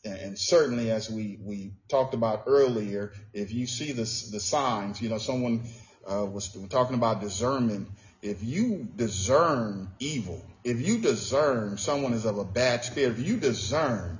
And, 0.04 0.36
certainly, 0.36 0.90
as 0.90 1.08
we, 1.08 1.38
we 1.40 1.74
talked 1.88 2.14
about 2.14 2.44
earlier, 2.48 3.12
if 3.32 3.52
you 3.52 3.68
see 3.68 3.92
the, 3.92 4.02
the 4.32 4.40
signs, 4.40 5.00
you 5.00 5.10
know, 5.10 5.18
someone 5.18 5.62
uh, 6.10 6.26
was 6.26 6.48
talking 6.70 6.96
about 6.96 7.20
discernment. 7.20 7.88
If 8.20 8.42
you 8.42 8.88
discern 8.96 9.92
evil, 10.00 10.44
if 10.64 10.84
you 10.84 10.98
discern 10.98 11.78
someone 11.78 12.14
is 12.14 12.24
of 12.24 12.38
a 12.38 12.44
bad 12.44 12.84
spirit, 12.84 13.12
if 13.12 13.24
you 13.24 13.36
discern 13.36 14.18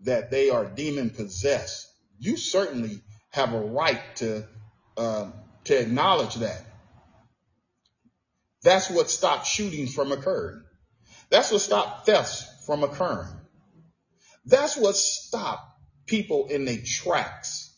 that 0.00 0.30
they 0.30 0.50
are 0.50 0.64
demon 0.64 1.10
possessed, 1.10 1.88
you 2.18 2.36
certainly 2.36 3.02
have 3.30 3.52
a 3.52 3.60
right 3.60 4.00
to 4.16 4.46
uh, 4.96 5.30
to 5.64 5.80
acknowledge 5.80 6.36
that. 6.36 6.62
That's 8.62 8.90
what 8.90 9.10
stopped 9.10 9.46
shootings 9.46 9.94
from 9.94 10.12
occurring. 10.12 10.62
That's 11.30 11.52
what 11.52 11.60
stopped 11.60 12.06
thefts 12.06 12.44
from 12.66 12.82
occurring. 12.82 13.28
That's 14.46 14.76
what 14.76 14.96
stopped 14.96 15.78
people 16.06 16.46
in 16.48 16.64
their 16.64 16.80
tracks 16.84 17.72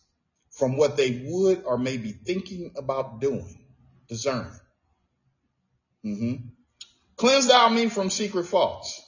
from 0.52 0.76
what 0.76 0.96
they 0.96 1.22
would 1.26 1.64
or 1.64 1.78
may 1.78 1.96
be 1.96 2.12
thinking 2.12 2.72
about 2.76 3.20
doing. 3.20 3.58
Discern. 4.08 4.50
Mm-hmm. 6.04 6.48
Cleanse 7.16 7.48
thou 7.48 7.68
me 7.68 7.88
from 7.88 8.10
secret 8.10 8.46
faults. 8.46 9.02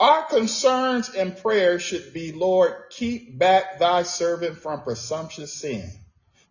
Our 0.00 0.24
concerns 0.26 1.08
and 1.08 1.36
prayers 1.36 1.82
should 1.82 2.12
be, 2.14 2.32
Lord, 2.32 2.72
keep 2.90 3.36
back 3.36 3.80
thy 3.80 4.04
servant 4.04 4.58
from 4.58 4.82
presumptuous 4.82 5.52
sin. 5.52 5.90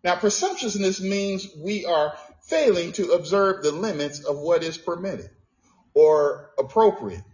Now, 0.04 0.16
presumptuousness 0.16 1.00
means 1.00 1.48
we 1.56 1.86
are 1.86 2.14
failing 2.42 2.92
to 2.92 3.12
observe 3.12 3.62
the 3.62 3.72
limits 3.72 4.24
of 4.24 4.38
what 4.38 4.62
is 4.62 4.76
permitted 4.76 5.30
or 5.94 6.50
appropriate. 6.58 7.24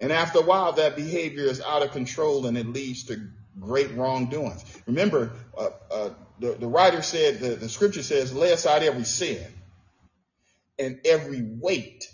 And 0.00 0.12
after 0.12 0.40
a 0.40 0.42
while, 0.42 0.72
that 0.72 0.96
behavior 0.96 1.44
is 1.44 1.60
out 1.60 1.82
of 1.82 1.92
control 1.92 2.46
and 2.46 2.58
it 2.58 2.66
leads 2.66 3.04
to 3.04 3.28
great 3.58 3.94
wrongdoings. 3.94 4.64
Remember, 4.86 5.32
uh, 5.56 5.70
uh, 5.90 6.10
the, 6.40 6.52
the 6.52 6.66
writer 6.66 7.02
said, 7.02 7.38
the, 7.38 7.50
the 7.50 7.68
scripture 7.68 8.02
says, 8.02 8.34
lay 8.34 8.52
aside 8.52 8.82
every 8.82 9.04
sin 9.04 9.46
and 10.78 11.00
every 11.04 11.42
weight 11.42 12.10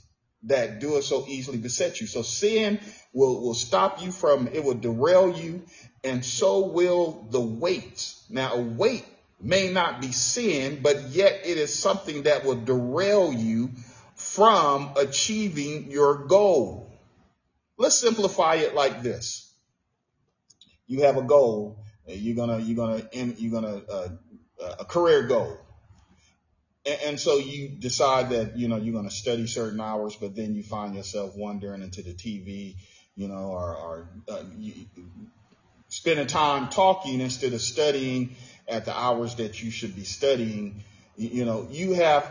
that 0.47 0.80
doeth 0.80 1.05
so 1.05 1.24
easily 1.28 1.59
beset 1.59 2.01
you. 2.01 2.07
So 2.07 2.22
sin 2.22 2.80
will, 3.12 3.40
will 3.40 3.55
stop 3.55 4.03
you 4.03 4.12
from, 4.12 4.49
it 4.49 4.64
will 4.64 4.74
derail 4.74 5.36
you, 5.36 5.62
and 6.05 6.24
so 6.24 6.66
will 6.66 7.26
the 7.30 7.40
weights. 7.40 8.24
Now, 8.30 8.55
a 8.55 8.61
weight 8.61 9.05
may 9.40 9.70
not 9.70 10.01
be 10.01 10.12
sin, 10.12 10.80
but 10.82 11.11
yet 11.11 11.42
it 11.44 11.59
is 11.59 11.76
something 11.76 12.22
that 12.22 12.44
will 12.44 12.57
derail 12.57 13.32
you 13.32 13.70
from 14.14 14.90
achieving 14.97 15.90
your 15.90 16.26
goal. 16.26 16.90
Let's 17.76 17.97
simplify 17.97 18.57
it 18.57 18.74
like 18.74 19.03
this. 19.03 19.53
You 20.86 21.03
have 21.03 21.16
a 21.16 21.22
goal. 21.22 21.78
You're 22.07 22.36
gonna, 22.36 22.59
you're 22.61 22.76
gonna, 22.76 23.03
you're 23.12 23.61
gonna, 23.61 23.82
uh, 23.90 24.09
a 24.78 24.84
career 24.84 25.24
goal. 25.26 25.59
And, 26.87 27.01
and 27.05 27.20
so 27.20 27.39
you 27.39 27.68
decide 27.68 28.30
that, 28.30 28.57
you 28.57 28.68
know, 28.68 28.76
you're 28.76 28.95
going 28.95 29.09
to 29.09 29.14
study 29.14 29.47
certain 29.47 29.80
hours, 29.80 30.16
but 30.16 30.34
then 30.37 30.55
you 30.55 30.62
find 30.62 30.95
yourself 30.95 31.37
wandering 31.37 31.82
into 31.82 32.03
the 32.03 32.12
TV, 32.12 32.76
you 33.16 33.28
know, 33.28 33.51
or, 33.51 33.76
or 33.76 34.09
uh, 34.28 34.43
you, 34.57 34.72
spending 35.89 36.26
time 36.26 36.68
talking 36.68 37.20
instead 37.20 37.53
of 37.53 37.61
studying 37.61 38.37
at 38.68 38.84
the 38.84 38.97
hours 38.97 39.37
that 39.37 39.62
you 39.62 39.70
should 39.70 39.95
be 39.95 40.05
studying. 40.05 40.82
You 41.16 41.45
know, 41.45 41.66
you 41.70 41.95
have 41.95 42.30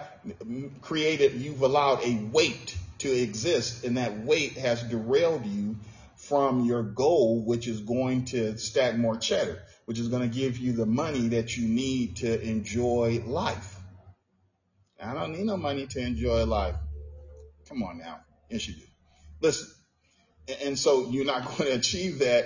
created, 0.81 1.33
you've 1.33 1.61
allowed 1.61 2.03
a 2.03 2.15
weight 2.31 2.77
to 2.99 3.11
exist, 3.11 3.83
and 3.83 3.97
that 3.97 4.19
weight 4.19 4.53
has 4.53 4.81
derailed 4.83 5.45
you 5.45 5.75
from 6.15 6.65
your 6.65 6.83
goal, 6.83 7.43
which 7.43 7.67
is 7.67 7.81
going 7.81 8.25
to 8.25 8.57
stack 8.57 8.95
more 8.95 9.17
cheddar, 9.17 9.61
which 9.85 9.99
is 9.99 10.07
going 10.07 10.29
to 10.29 10.33
give 10.33 10.57
you 10.57 10.73
the 10.73 10.85
money 10.85 11.29
that 11.29 11.57
you 11.57 11.67
need 11.67 12.17
to 12.17 12.41
enjoy 12.41 13.21
life. 13.25 13.74
I 15.01 15.13
don't 15.13 15.33
need 15.33 15.45
no 15.45 15.57
money 15.57 15.87
to 15.87 15.99
enjoy 15.99 16.45
life. 16.45 16.75
Come 17.67 17.83
on 17.83 17.97
now. 17.97 18.19
Yes, 18.49 18.67
you 18.67 18.75
do. 18.75 18.81
Listen. 19.41 19.67
And 20.63 20.77
so 20.77 21.09
you're 21.09 21.25
not 21.25 21.45
going 21.57 21.71
to 21.71 21.75
achieve 21.75 22.19
that 22.19 22.45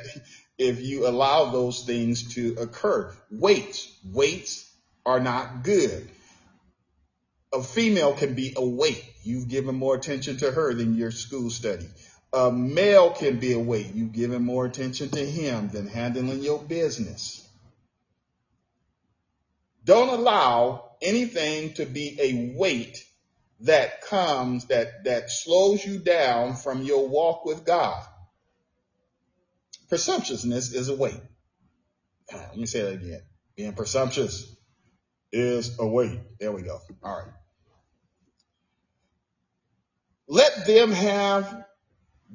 if 0.58 0.82
you 0.82 1.08
allow 1.08 1.52
those 1.52 1.84
things 1.86 2.36
to 2.36 2.56
occur. 2.60 3.14
Weights. 3.32 3.98
Weights 4.06 4.72
are 5.06 5.20
not 5.20 5.64
good. 5.64 6.10
A 7.52 7.64
female 7.64 8.14
can 8.14 8.36
be 8.36 8.54
a 8.56 8.66
weight. 8.66 9.04
You've 9.24 9.48
given 9.48 9.76
more 9.76 9.96
attention 9.96 10.38
to 10.38 10.52
her 10.52 10.74
than 10.74 10.96
your 10.96 11.12
school 11.12 11.50
study. 11.50 11.88
A 12.32 12.52
male 12.52 13.12
can 13.12 13.40
be 13.40 13.54
a 13.54 13.60
weight. 13.60 13.96
You've 13.96 14.14
given 14.14 14.44
more 14.44 14.66
attention 14.66 15.10
to 15.10 15.26
him 15.26 15.70
than 15.70 15.88
handling 15.88 16.44
your 16.44 16.60
business. 16.60 17.49
Don't 19.90 20.10
allow 20.10 20.92
anything 21.02 21.74
to 21.74 21.86
be 21.88 22.16
a 22.22 22.56
weight 22.56 23.04
that 23.62 24.04
comes 24.04 24.66
that 24.66 25.06
that 25.06 25.32
slows 25.32 25.84
you 25.84 25.98
down 25.98 26.56
from 26.56 26.84
your 26.84 27.10
walk 27.10 27.44
with 27.44 27.66
God. 27.66 28.06
Presumptuousness 29.88 30.74
is 30.74 30.90
a 30.90 30.96
weight. 30.96 31.20
Uh, 32.32 32.38
let 32.38 32.56
me 32.56 32.68
say 32.68 32.84
that 32.84 32.94
again. 33.02 33.24
Being 33.56 33.74
presumptuous 33.74 34.56
is 35.32 35.80
a 35.80 35.88
weight. 35.88 36.20
There 36.40 36.52
we 36.52 36.62
go. 36.62 36.78
All 37.02 37.24
right. 37.24 37.34
Let 40.28 40.68
them 40.68 40.92
have 40.92 41.66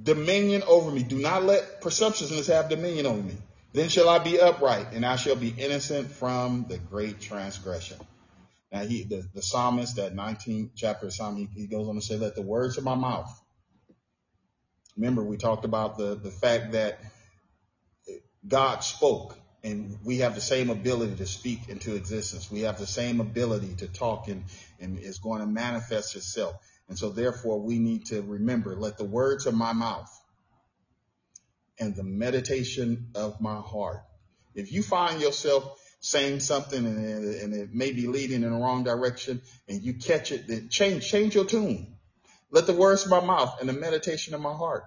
dominion 0.02 0.64
over 0.66 0.90
me. 0.90 1.04
Do 1.04 1.20
not 1.20 1.44
let 1.44 1.80
presumptuousness 1.82 2.48
have 2.48 2.68
dominion 2.68 3.06
over 3.06 3.22
me. 3.22 3.36
Then 3.74 3.88
shall 3.88 4.08
I 4.08 4.20
be 4.20 4.40
upright, 4.40 4.92
and 4.92 5.04
I 5.04 5.16
shall 5.16 5.34
be 5.34 5.52
innocent 5.58 6.08
from 6.12 6.66
the 6.68 6.78
great 6.78 7.20
transgression. 7.20 7.98
Now 8.70 8.84
he, 8.84 9.02
the, 9.02 9.28
the 9.34 9.42
psalmist, 9.42 9.96
that 9.96 10.14
19th 10.14 10.70
chapter 10.76 11.06
of 11.06 11.12
Psalm, 11.12 11.36
he, 11.36 11.48
he 11.52 11.66
goes 11.66 11.88
on 11.88 11.96
to 11.96 12.00
say, 12.00 12.16
let 12.16 12.36
the 12.36 12.42
words 12.42 12.78
of 12.78 12.84
my 12.84 12.94
mouth. 12.94 13.28
Remember, 14.96 15.24
we 15.24 15.36
talked 15.36 15.64
about 15.64 15.98
the, 15.98 16.14
the 16.14 16.30
fact 16.30 16.72
that 16.72 17.00
God 18.46 18.84
spoke 18.84 19.36
and 19.64 19.98
we 20.04 20.18
have 20.18 20.36
the 20.36 20.40
same 20.40 20.70
ability 20.70 21.16
to 21.16 21.26
speak 21.26 21.68
into 21.68 21.96
existence. 21.96 22.52
We 22.52 22.60
have 22.60 22.78
the 22.78 22.86
same 22.86 23.20
ability 23.20 23.74
to 23.78 23.88
talk 23.88 24.28
and, 24.28 24.44
and 24.78 25.00
it's 25.00 25.18
going 25.18 25.40
to 25.40 25.46
manifest 25.46 26.14
itself. 26.14 26.54
And 26.88 26.96
so 26.96 27.10
therefore 27.10 27.60
we 27.60 27.80
need 27.80 28.06
to 28.06 28.22
remember, 28.22 28.76
let 28.76 28.98
the 28.98 29.04
words 29.04 29.46
of 29.46 29.54
my 29.54 29.72
mouth 29.72 30.08
and 31.78 31.94
the 31.94 32.02
meditation 32.02 33.10
of 33.14 33.40
my 33.40 33.56
heart. 33.56 34.02
If 34.54 34.72
you 34.72 34.82
find 34.82 35.20
yourself 35.20 35.80
saying 36.00 36.40
something 36.40 36.84
and, 36.84 37.24
and 37.24 37.54
it 37.54 37.74
may 37.74 37.92
be 37.92 38.06
leading 38.06 38.42
in 38.42 38.52
the 38.52 38.58
wrong 38.58 38.84
direction 38.84 39.40
and 39.68 39.82
you 39.82 39.94
catch 39.94 40.32
it, 40.32 40.46
then 40.46 40.68
change, 40.68 41.08
change 41.08 41.34
your 41.34 41.44
tune. 41.44 41.96
Let 42.50 42.66
the 42.66 42.74
words 42.74 43.04
of 43.04 43.10
my 43.10 43.20
mouth 43.20 43.58
and 43.60 43.68
the 43.68 43.72
meditation 43.72 44.34
of 44.34 44.40
my 44.40 44.52
heart 44.52 44.84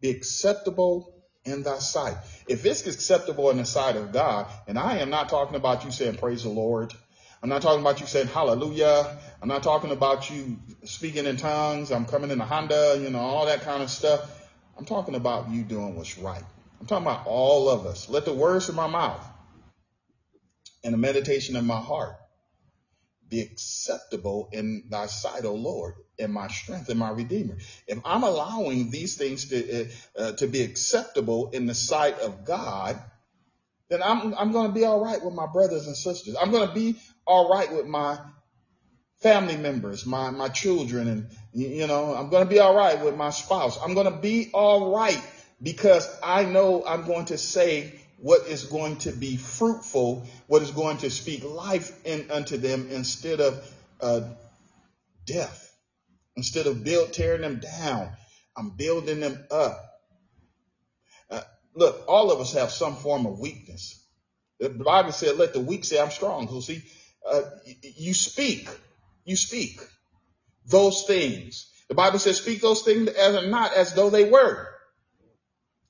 be 0.00 0.10
acceptable 0.10 1.14
in 1.44 1.62
thy 1.62 1.78
sight. 1.78 2.16
If 2.46 2.64
it's 2.66 2.86
acceptable 2.86 3.50
in 3.50 3.56
the 3.56 3.64
sight 3.64 3.96
of 3.96 4.12
God, 4.12 4.46
and 4.66 4.78
I 4.78 4.98
am 4.98 5.10
not 5.10 5.28
talking 5.28 5.56
about 5.56 5.84
you 5.84 5.90
saying 5.90 6.16
praise 6.16 6.42
the 6.42 6.50
Lord. 6.50 6.92
I'm 7.42 7.48
not 7.48 7.62
talking 7.62 7.80
about 7.80 8.00
you 8.00 8.06
saying 8.06 8.26
hallelujah. 8.28 9.18
I'm 9.40 9.48
not 9.48 9.62
talking 9.62 9.90
about 9.90 10.30
you 10.30 10.58
speaking 10.84 11.24
in 11.24 11.36
tongues. 11.36 11.90
I'm 11.92 12.04
coming 12.04 12.30
in 12.30 12.40
a 12.40 12.44
Honda, 12.44 12.98
you 13.00 13.10
know, 13.10 13.20
all 13.20 13.46
that 13.46 13.62
kind 13.62 13.82
of 13.82 13.90
stuff. 13.90 14.37
I'm 14.78 14.84
talking 14.84 15.16
about 15.16 15.50
you 15.50 15.62
doing 15.62 15.96
what's 15.96 16.18
right. 16.18 16.42
I'm 16.80 16.86
talking 16.86 17.06
about 17.06 17.26
all 17.26 17.68
of 17.68 17.84
us. 17.84 18.08
Let 18.08 18.24
the 18.24 18.32
words 18.32 18.68
of 18.68 18.76
my 18.76 18.86
mouth 18.86 19.26
and 20.84 20.94
the 20.94 20.98
meditation 20.98 21.56
of 21.56 21.64
my 21.64 21.80
heart 21.80 22.14
be 23.28 23.40
acceptable 23.40 24.48
in 24.52 24.84
thy 24.88 25.06
sight, 25.06 25.44
O 25.44 25.54
Lord, 25.54 25.94
and 26.18 26.32
my 26.32 26.48
strength 26.48 26.88
and 26.88 26.98
my 26.98 27.10
redeemer. 27.10 27.56
If 27.86 27.98
I'm 28.04 28.22
allowing 28.22 28.90
these 28.90 29.16
things 29.16 29.46
to, 29.46 29.88
uh, 30.16 30.32
to 30.32 30.46
be 30.46 30.62
acceptable 30.62 31.50
in 31.50 31.66
the 31.66 31.74
sight 31.74 32.20
of 32.20 32.44
God, 32.44 33.02
then 33.90 34.02
I'm, 34.02 34.32
I'm 34.34 34.52
going 34.52 34.68
to 34.68 34.74
be 34.74 34.84
all 34.84 35.00
right 35.00 35.22
with 35.22 35.34
my 35.34 35.46
brothers 35.46 35.86
and 35.86 35.96
sisters. 35.96 36.36
I'm 36.40 36.52
going 36.52 36.68
to 36.68 36.74
be 36.74 36.96
all 37.26 37.50
right 37.50 37.70
with 37.72 37.86
my 37.86 38.18
family 39.18 39.56
members, 39.56 40.06
my, 40.06 40.30
my 40.30 40.48
children, 40.48 41.08
and, 41.08 41.26
you 41.52 41.86
know, 41.86 42.14
I'm 42.14 42.30
going 42.30 42.44
to 42.44 42.50
be 42.50 42.60
all 42.60 42.74
right 42.76 43.02
with 43.02 43.16
my 43.16 43.30
spouse. 43.30 43.78
I'm 43.82 43.94
going 43.94 44.10
to 44.10 44.18
be 44.18 44.50
all 44.54 44.94
right 44.94 45.20
because 45.62 46.08
I 46.22 46.44
know 46.44 46.84
I'm 46.86 47.04
going 47.04 47.26
to 47.26 47.38
say 47.38 47.92
what 48.20 48.46
is 48.46 48.64
going 48.64 48.98
to 48.98 49.12
be 49.12 49.36
fruitful, 49.36 50.26
what 50.46 50.62
is 50.62 50.70
going 50.70 50.98
to 50.98 51.10
speak 51.10 51.44
life 51.44 52.04
in, 52.04 52.30
unto 52.30 52.56
them 52.56 52.88
instead 52.90 53.40
of 53.40 53.76
uh, 54.00 54.20
death. 55.26 55.64
Instead 56.36 56.68
of 56.68 56.84
build 56.84 57.12
tearing 57.12 57.42
them 57.42 57.60
down, 57.60 58.10
I'm 58.56 58.70
building 58.70 59.18
them 59.18 59.44
up. 59.50 59.84
Uh, 61.28 61.40
look, 61.74 62.04
all 62.06 62.30
of 62.30 62.40
us 62.40 62.52
have 62.52 62.70
some 62.70 62.94
form 62.94 63.26
of 63.26 63.40
weakness. 63.40 64.00
The 64.60 64.68
Bible 64.68 65.10
said, 65.10 65.36
"Let 65.36 65.52
the 65.52 65.60
weak 65.60 65.84
say 65.84 66.00
I'm 66.00 66.10
strong." 66.10 66.48
So 66.48 66.60
see, 66.60 66.82
uh, 67.28 67.42
you 67.82 68.14
speak 68.14 68.68
you 69.28 69.36
speak 69.36 69.80
those 70.66 71.04
things. 71.06 71.70
The 71.88 71.94
Bible 71.94 72.18
says, 72.18 72.38
speak 72.38 72.60
those 72.60 72.82
things 72.82 73.08
as 73.08 73.34
are 73.36 73.46
not 73.46 73.74
as 73.74 73.94
though 73.94 74.10
they 74.10 74.28
were. 74.28 74.68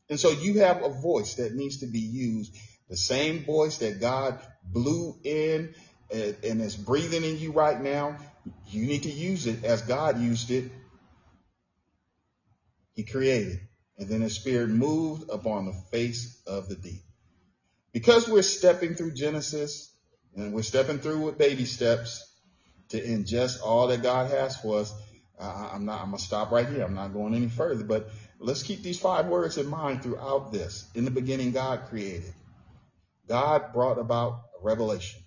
And 0.08 0.18
so 0.18 0.30
you 0.30 0.60
have 0.60 0.82
a 0.82 0.88
voice 0.88 1.34
that 1.34 1.54
needs 1.54 1.78
to 1.78 1.86
be 1.86 2.00
used. 2.00 2.56
The 2.88 2.96
same 2.96 3.44
voice 3.44 3.78
that 3.78 4.00
God 4.00 4.40
blew 4.64 5.18
in 5.24 5.74
and, 6.10 6.62
is 6.62 6.76
breathing 6.76 7.24
in 7.24 7.38
you 7.38 7.52
right 7.52 7.80
now. 7.80 8.16
You 8.68 8.86
need 8.86 9.02
to 9.02 9.10
use 9.10 9.46
it 9.46 9.64
as 9.64 9.82
God 9.82 10.18
used 10.18 10.50
it. 10.50 10.70
He 12.94 13.04
created. 13.04 13.60
And 13.98 14.08
then 14.08 14.20
his 14.20 14.36
spirit 14.36 14.70
moved 14.70 15.28
upon 15.30 15.66
the 15.66 15.72
face 15.72 16.40
of 16.46 16.68
the 16.68 16.76
deep. 16.76 17.02
Because 17.92 18.28
we're 18.28 18.42
stepping 18.42 18.94
through 18.94 19.12
Genesis 19.12 19.92
and 20.34 20.52
we're 20.52 20.62
stepping 20.62 20.98
through 20.98 21.20
with 21.20 21.38
baby 21.38 21.64
steps 21.64 22.27
to 22.90 23.00
ingest 23.00 23.62
all 23.62 23.88
that 23.88 24.02
God 24.02 24.30
has 24.30 24.56
for 24.56 24.80
us, 24.80 24.94
I'm 25.40 25.84
not, 25.84 26.02
I'm 26.02 26.10
to 26.12 26.18
stop 26.18 26.50
right 26.50 26.68
here. 26.68 26.82
I'm 26.82 26.94
not 26.94 27.12
going 27.12 27.34
any 27.34 27.48
further, 27.48 27.84
but 27.84 28.10
let's 28.40 28.62
keep 28.62 28.82
these 28.82 28.98
five 28.98 29.26
words 29.26 29.56
in 29.56 29.66
mind 29.66 30.02
throughout 30.02 30.52
this. 30.52 30.88
In 30.94 31.04
the 31.04 31.10
beginning, 31.10 31.52
God 31.52 31.82
created. 31.88 32.32
God 33.28 33.72
brought 33.72 33.98
about 33.98 34.40
revelation. 34.62 35.20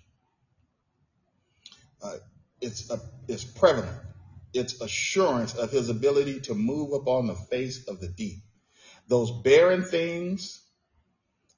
Uh, 2.02 2.16
it's 2.60 2.90
a, 2.90 3.00
it's 3.28 3.44
prevalent. 3.44 3.96
It's 4.52 4.80
assurance 4.82 5.54
of 5.54 5.70
his 5.70 5.88
ability 5.88 6.40
to 6.42 6.54
move 6.54 6.92
upon 6.92 7.26
the 7.26 7.34
face 7.34 7.88
of 7.88 8.00
the 8.00 8.08
deep. 8.08 8.40
Those 9.08 9.30
barren 9.30 9.82
things, 9.84 10.62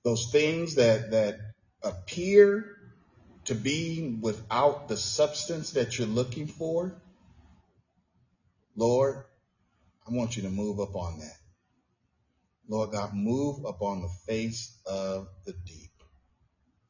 those 0.05 0.31
things 0.31 0.77
that, 0.77 1.11
that 1.11 1.39
appear 1.83 2.74
to 3.47 3.55
be 3.55 4.18
without 4.20 4.88
the 4.88 4.97
substance 4.97 5.72
that 5.72 5.99
you're 5.99 6.07
looking 6.07 6.47
for, 6.47 6.95
Lord, 8.76 9.24
I 10.07 10.12
want 10.12 10.36
you 10.36 10.42
to 10.42 10.51
move 10.51 10.80
up 10.80 10.97
on 10.97 11.18
that. 11.20 11.36
Lord 12.68 12.92
God, 12.92 13.14
move 13.14 13.64
upon 13.64 14.03
the 14.03 14.09
face 14.26 14.78
of 14.86 15.28
the 15.45 15.53
deep. 15.53 15.90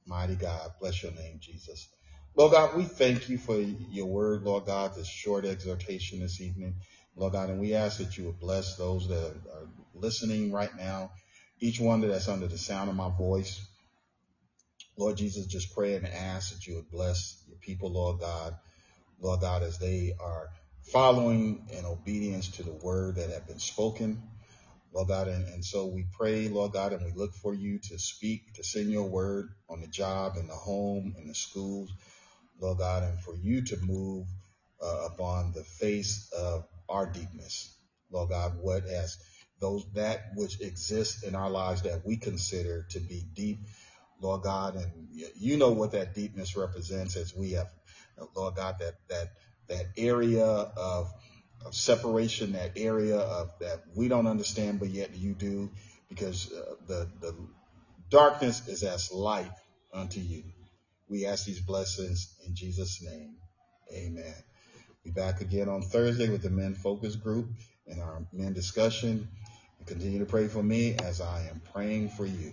Mighty 0.07 0.37
God, 0.37 0.71
bless 0.81 1.03
your 1.03 1.13
name, 1.13 1.39
Jesus. 1.41 1.89
Lord 2.37 2.53
God, 2.53 2.77
we 2.77 2.85
thank 2.85 3.29
you 3.29 3.39
for 3.39 3.57
your 3.57 4.07
word, 4.07 4.43
Lord 4.43 4.67
God, 4.67 4.95
this 4.95 5.09
short 5.09 5.45
exhortation 5.45 6.21
this 6.21 6.41
evening. 6.41 6.77
Lord 7.17 7.33
God, 7.33 7.49
and 7.51 7.61
we 7.61 7.75
ask 7.75 7.99
that 7.99 8.19
you 8.19 8.25
would 8.25 8.41
bless 8.41 8.77
those 8.77 9.09
that 9.09 9.35
are 9.53 9.69
listening 9.95 10.53
right 10.53 10.75
now, 10.77 11.13
each 11.61 11.81
one 11.81 12.01
that's 12.01 12.29
under 12.29 12.49
the 12.49 12.59
sound 12.59 12.91
of 12.91 12.97
my 12.97 13.09
voice. 13.17 13.65
Lord 14.97 15.17
Jesus, 15.17 15.47
just 15.47 15.75
pray 15.75 15.95
and 15.95 16.07
ask 16.07 16.55
that 16.55 16.67
you 16.67 16.77
would 16.77 16.91
bless 16.91 17.43
your 17.49 17.59
people, 17.59 17.91
Lord 17.91 18.21
God. 18.21 18.57
Lord 19.21 19.41
God, 19.41 19.63
as 19.63 19.79
they 19.79 20.15
are 20.21 20.51
following 20.93 21.67
in 21.71 21.85
obedience 21.85 22.49
to 22.49 22.63
the 22.63 22.73
word 22.73 23.17
that 23.17 23.31
have 23.31 23.47
been 23.47 23.59
spoken. 23.59 24.23
Lord 24.93 25.09
God, 25.09 25.29
and, 25.29 25.49
and 25.49 25.65
so 25.65 25.87
we 25.87 26.07
pray, 26.13 26.49
Lord 26.49 26.73
God, 26.73 26.93
and 26.93 27.05
we 27.05 27.13
look 27.13 27.35
for 27.35 27.53
you 27.53 27.79
to 27.79 27.99
speak, 27.99 28.55
to 28.55 28.63
send 28.63 28.91
your 28.91 29.09
word 29.09 29.49
on 29.69 29.81
the 29.81 29.89
job, 29.89 30.37
in 30.37 30.47
the 30.47 30.55
home, 30.55 31.17
in 31.19 31.27
the 31.27 31.35
schools, 31.35 31.91
Lord 32.61 32.79
God, 32.79 33.03
and 33.03 33.19
for 33.21 33.35
you 33.35 33.65
to 33.65 33.77
move 33.79 34.27
uh, 34.83 35.09
upon 35.13 35.53
the 35.53 35.65
face 35.65 36.31
of 36.33 36.67
our 36.89 37.07
deepness, 37.07 37.77
Lord 38.11 38.31
God, 38.31 38.53
what 38.61 38.85
as 38.87 39.19
those 39.61 39.85
that 39.95 40.33
which 40.37 40.61
exists 40.61 41.23
in 41.23 41.35
our 41.35 41.51
lives 41.51 41.83
that 41.83 42.07
we 42.07 42.17
consider 42.17 42.87
to 42.91 43.01
be 43.01 43.23
deep, 43.35 43.61
Lord 44.21 44.43
God, 44.43 44.77
and 44.77 44.91
you 45.37 45.57
know 45.57 45.73
what 45.73 45.93
that 45.93 46.15
deepness 46.15 46.57
represents 46.57 47.17
as 47.17 47.35
we 47.35 47.53
have, 47.53 47.69
Lord 48.35 48.57
God, 48.57 48.77
that 48.81 48.95
that 49.09 49.29
that 49.69 49.87
area 49.97 50.45
of 50.47 51.13
of 51.65 51.75
separation, 51.75 52.53
that 52.53 52.73
area 52.77 53.19
of 53.19 53.51
that 53.61 53.83
we 53.95 54.09
don't 54.09 54.27
understand, 54.27 54.81
but 54.81 54.89
yet 54.89 55.15
you 55.17 55.35
do, 55.35 55.71
because 56.09 56.53
uh, 56.53 56.75
the 56.87 57.09
the 57.21 57.35
darkness 58.11 58.69
is 58.69 58.83
as 58.83 59.13
light 59.13 59.53
unto 59.93 60.21
you. 60.21 60.45
We 61.09 61.27
ask 61.27 61.45
these 61.47 61.61
blessings 61.61 62.35
in 62.47 62.55
Jesus' 62.55 63.03
name. 63.03 63.37
Amen. 63.93 64.35
Be 65.05 65.11
back 65.11 65.41
again 65.41 65.69
on 65.69 65.83
Thursday 65.83 66.29
with 66.31 66.43
the 66.43 66.51
men 66.51 66.75
focus 66.75 67.15
group 67.17 67.49
and 67.87 68.01
our 68.01 68.27
men 68.33 68.55
discussion. 68.55 69.29
Continue 69.87 70.21
to 70.21 70.25
pray 70.25 70.49
for 70.49 70.63
me 70.63 70.97
as 71.03 71.21
I 71.21 71.47
am 71.51 71.61
praying 71.73 72.09
for 72.09 72.25
you. 72.25 72.53